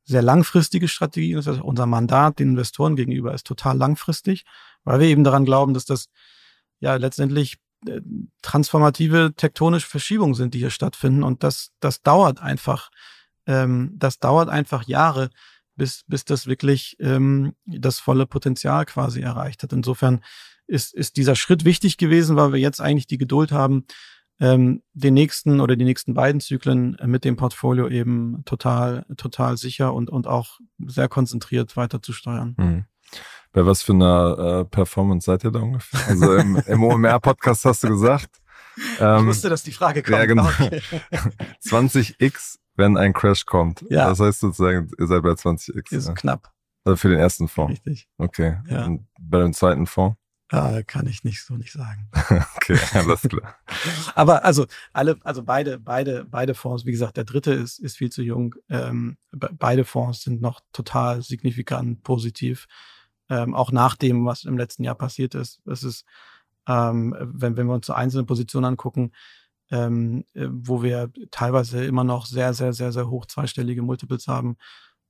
sehr 0.04 0.22
langfristige 0.22 0.88
Strategien. 0.88 1.36
Das 1.36 1.46
heißt, 1.46 1.60
unser 1.60 1.86
Mandat 1.86 2.38
den 2.38 2.50
Investoren 2.50 2.96
gegenüber 2.96 3.34
ist 3.34 3.46
total 3.46 3.76
langfristig, 3.76 4.44
weil 4.84 5.00
wir 5.00 5.08
eben 5.08 5.24
daran 5.24 5.44
glauben, 5.44 5.74
dass 5.74 5.84
das 5.84 6.06
ja 6.80 6.96
letztendlich 6.96 7.58
äh, 7.86 8.00
transformative 8.42 9.32
tektonische 9.36 9.88
Verschiebungen 9.88 10.34
sind, 10.34 10.54
die 10.54 10.58
hier 10.58 10.70
stattfinden. 10.70 11.22
Und 11.22 11.42
das, 11.42 11.70
das 11.80 12.02
dauert 12.02 12.40
einfach, 12.40 12.90
ähm, 13.46 13.94
das 13.96 14.18
dauert 14.18 14.48
einfach 14.48 14.84
Jahre, 14.86 15.30
bis, 15.76 16.04
bis 16.06 16.24
das 16.24 16.46
wirklich 16.46 16.96
ähm, 17.00 17.54
das 17.64 18.00
volle 18.00 18.26
Potenzial 18.26 18.84
quasi 18.86 19.20
erreicht 19.20 19.62
hat. 19.62 19.72
Insofern 19.72 20.20
ist, 20.66 20.94
ist 20.94 21.16
dieser 21.16 21.36
Schritt 21.36 21.64
wichtig 21.64 21.96
gewesen, 21.96 22.36
weil 22.36 22.52
wir 22.52 22.60
jetzt 22.60 22.80
eigentlich 22.80 23.06
die 23.06 23.18
Geduld 23.18 23.50
haben, 23.50 23.86
ähm, 24.40 24.82
den 24.94 25.14
nächsten 25.14 25.60
oder 25.60 25.76
die 25.76 25.84
nächsten 25.84 26.14
beiden 26.14 26.40
Zyklen 26.40 26.96
mit 27.04 27.24
dem 27.24 27.36
Portfolio 27.36 27.88
eben 27.88 28.42
total, 28.46 29.04
total 29.16 29.56
sicher 29.56 29.92
und, 29.94 30.10
und 30.10 30.26
auch 30.26 30.58
sehr 30.78 31.08
konzentriert 31.08 31.76
weiter 31.76 32.02
zu 32.02 32.12
steuern. 32.12 32.54
Mhm. 32.58 32.84
Bei 33.52 33.66
was 33.66 33.82
für 33.82 33.92
einer 33.92 34.60
äh, 34.60 34.64
Performance 34.64 35.26
seid 35.26 35.44
ihr 35.44 35.50
da 35.50 35.58
ungefähr? 35.58 36.00
Also 36.08 36.36
im, 36.36 36.56
im 36.66 36.84
OMR-Podcast 36.84 37.64
hast 37.64 37.84
du 37.84 37.88
gesagt. 37.88 38.40
Ähm, 38.98 39.22
ich 39.22 39.26
wusste, 39.26 39.48
dass 39.50 39.62
die 39.62 39.72
Frage 39.72 40.02
kommt. 40.02 40.16
Ja, 40.16 40.24
genau. 40.24 40.44
Okay. 40.46 40.80
20x, 41.64 42.58
wenn 42.76 42.96
ein 42.96 43.12
Crash 43.12 43.44
kommt. 43.44 43.84
Ja. 43.90 44.08
Das 44.08 44.20
heißt 44.20 44.40
sozusagen, 44.40 44.88
ihr 44.98 45.06
seid 45.06 45.22
bei 45.22 45.30
20x. 45.30 45.92
Ist 45.92 46.08
ja. 46.08 46.14
knapp. 46.14 46.52
Also 46.84 46.96
für 46.96 47.08
den 47.08 47.18
ersten 47.18 47.48
Fonds. 47.48 47.72
Richtig. 47.72 48.08
Okay. 48.16 48.58
Ja. 48.68 48.86
Und 48.86 49.06
bei 49.20 49.40
dem 49.40 49.52
zweiten 49.52 49.86
Fonds? 49.86 50.16
Ja, 50.52 50.82
kann 50.82 51.06
ich 51.06 51.22
nicht 51.22 51.44
so 51.44 51.54
nicht 51.54 51.72
sagen. 51.72 52.08
okay, 52.56 52.78
alles 52.94 53.22
klar. 53.22 53.56
Aber 54.16 54.44
also 54.44 54.66
alle, 54.92 55.16
also 55.22 55.44
beide, 55.44 55.78
beide, 55.78 56.24
beide 56.24 56.54
Fonds, 56.54 56.84
wie 56.84 56.90
gesagt, 56.90 57.16
der 57.16 57.24
dritte 57.24 57.52
ist, 57.52 57.78
ist 57.78 57.96
viel 57.96 58.10
zu 58.10 58.22
jung. 58.22 58.56
Ähm, 58.68 59.16
beide 59.30 59.84
Fonds 59.84 60.22
sind 60.22 60.40
noch 60.40 60.60
total 60.72 61.22
signifikant 61.22 62.02
positiv. 62.02 62.66
Ähm, 63.28 63.54
auch 63.54 63.70
nach 63.70 63.94
dem, 63.94 64.24
was 64.24 64.44
im 64.44 64.58
letzten 64.58 64.82
Jahr 64.82 64.96
passiert 64.96 65.36
ist. 65.36 65.60
Es 65.66 65.84
ist, 65.84 66.04
ähm, 66.66 67.14
wenn, 67.20 67.56
wenn 67.56 67.68
wir 67.68 67.74
uns 67.74 67.86
so 67.86 67.92
einzelne 67.92 68.24
Positionen 68.24 68.64
angucken, 68.64 69.12
ähm, 69.70 70.24
äh, 70.34 70.48
wo 70.50 70.82
wir 70.82 71.12
teilweise 71.30 71.84
immer 71.84 72.02
noch 72.02 72.26
sehr, 72.26 72.54
sehr, 72.54 72.72
sehr, 72.72 72.90
sehr 72.90 73.08
hoch 73.08 73.26
zweistellige 73.26 73.82
Multiples 73.82 74.26
haben, 74.26 74.56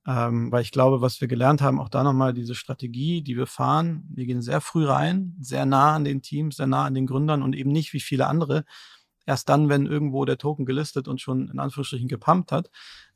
ähm, 0.07 0.51
weil 0.51 0.63
ich 0.63 0.71
glaube, 0.71 1.01
was 1.01 1.21
wir 1.21 1.27
gelernt 1.27 1.61
haben, 1.61 1.79
auch 1.79 1.89
da 1.89 2.03
nochmal 2.03 2.33
diese 2.33 2.55
Strategie, 2.55 3.21
die 3.21 3.37
wir 3.37 3.45
fahren, 3.45 4.03
wir 4.09 4.25
gehen 4.25 4.41
sehr 4.41 4.61
früh 4.61 4.85
rein, 4.85 5.35
sehr 5.39 5.65
nah 5.65 5.95
an 5.95 6.03
den 6.03 6.21
Teams, 6.21 6.57
sehr 6.57 6.67
nah 6.67 6.85
an 6.85 6.95
den 6.95 7.05
Gründern 7.05 7.43
und 7.43 7.55
eben 7.55 7.71
nicht 7.71 7.93
wie 7.93 7.99
viele 7.99 8.27
andere. 8.27 8.65
Erst 9.27 9.49
dann, 9.49 9.69
wenn 9.69 9.85
irgendwo 9.85 10.25
der 10.25 10.39
Token 10.39 10.65
gelistet 10.65 11.07
und 11.07 11.21
schon 11.21 11.49
in 11.49 11.59
Anführungsstrichen 11.59 12.07
gepumpt 12.07 12.51
hat, 12.51 12.71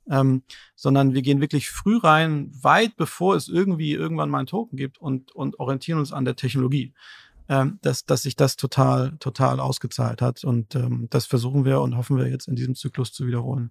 ähm, 0.08 0.44
sondern 0.76 1.16
wir 1.16 1.24
gehen 1.24 1.42
wirklich 1.42 1.72
früh 1.72 1.98
rein, 1.98 2.52
weit 2.62 2.96
bevor 2.96 3.36
es 3.36 3.48
irgendwie 3.48 3.94
irgendwann 3.94 4.30
mal 4.30 4.40
einen 4.40 4.48
Token 4.48 4.78
gibt 4.78 5.00
und, 5.00 5.32
und 5.32 5.60
orientieren 5.60 5.98
uns 5.98 6.14
an 6.14 6.26
der 6.26 6.36
Technologie. 6.36 6.94
Ähm, 7.48 7.78
dass, 7.84 8.06
dass 8.06 8.24
sich 8.24 8.36
das 8.36 8.56
total, 8.56 9.18
total 9.20 9.60
ausgezahlt 9.60 10.20
hat. 10.20 10.44
Und 10.44 10.74
ähm, 10.74 11.06
das 11.12 11.28
versuchen 11.28 11.64
wir 11.64 11.80
und 11.82 11.96
hoffen 11.96 12.18
wir 12.18 12.28
jetzt 12.28 12.48
in 12.48 12.56
diesem 12.56 12.74
Zyklus 12.74 13.14
zu 13.14 13.28
wiederholen. 13.28 13.70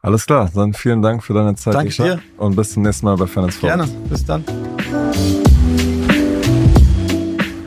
Alles 0.00 0.26
klar, 0.26 0.48
dann 0.54 0.74
vielen 0.74 1.02
Dank 1.02 1.24
für 1.24 1.34
deine 1.34 1.56
Zeit. 1.56 1.74
Danke 1.74 1.92
dir. 1.92 2.20
Und 2.36 2.54
bis 2.56 2.72
zum 2.72 2.82
nächsten 2.82 3.06
Mal 3.06 3.16
bei 3.16 3.26
Finance 3.26 3.58
Forward. 3.58 3.78
Gerne, 3.78 3.92
bis 4.08 4.24
dann. 4.24 4.44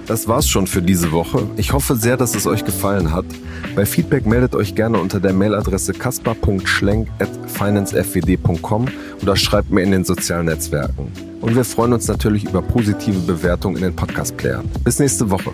Das 0.08 0.28
war's 0.28 0.48
schon 0.48 0.66
für 0.68 0.82
diese 0.82 1.12
Woche. 1.14 1.48
Ich 1.56 1.72
hoffe 1.72 1.96
sehr, 1.96 2.18
dass 2.18 2.36
es 2.36 2.46
euch 2.46 2.66
gefallen 2.66 3.14
hat. 3.14 3.24
Bei 3.76 3.86
Feedback 3.86 4.26
meldet 4.26 4.56
euch 4.56 4.76
gerne 4.76 5.00
unter 5.00 5.22
der 5.22 5.32
Mailadresse 5.32 5.94
kaspar.schlenk.financefwd.com 5.94 8.88
oder 9.22 9.38
schreibt 9.38 9.72
mir 9.72 9.84
in 9.84 9.92
den 9.92 10.04
sozialen 10.04 10.48
Netzwerken. 10.48 11.10
Und 11.40 11.56
wir 11.56 11.64
freuen 11.64 11.94
uns 11.94 12.10
natürlich 12.10 12.44
über 12.44 12.62
positive 12.62 13.20
Bewertungen 13.20 13.78
in 13.78 13.84
den 13.84 13.96
Podcast-Playern. 13.96 14.70
Bis 14.84 15.00
nächste 15.00 15.30
Woche. 15.30 15.54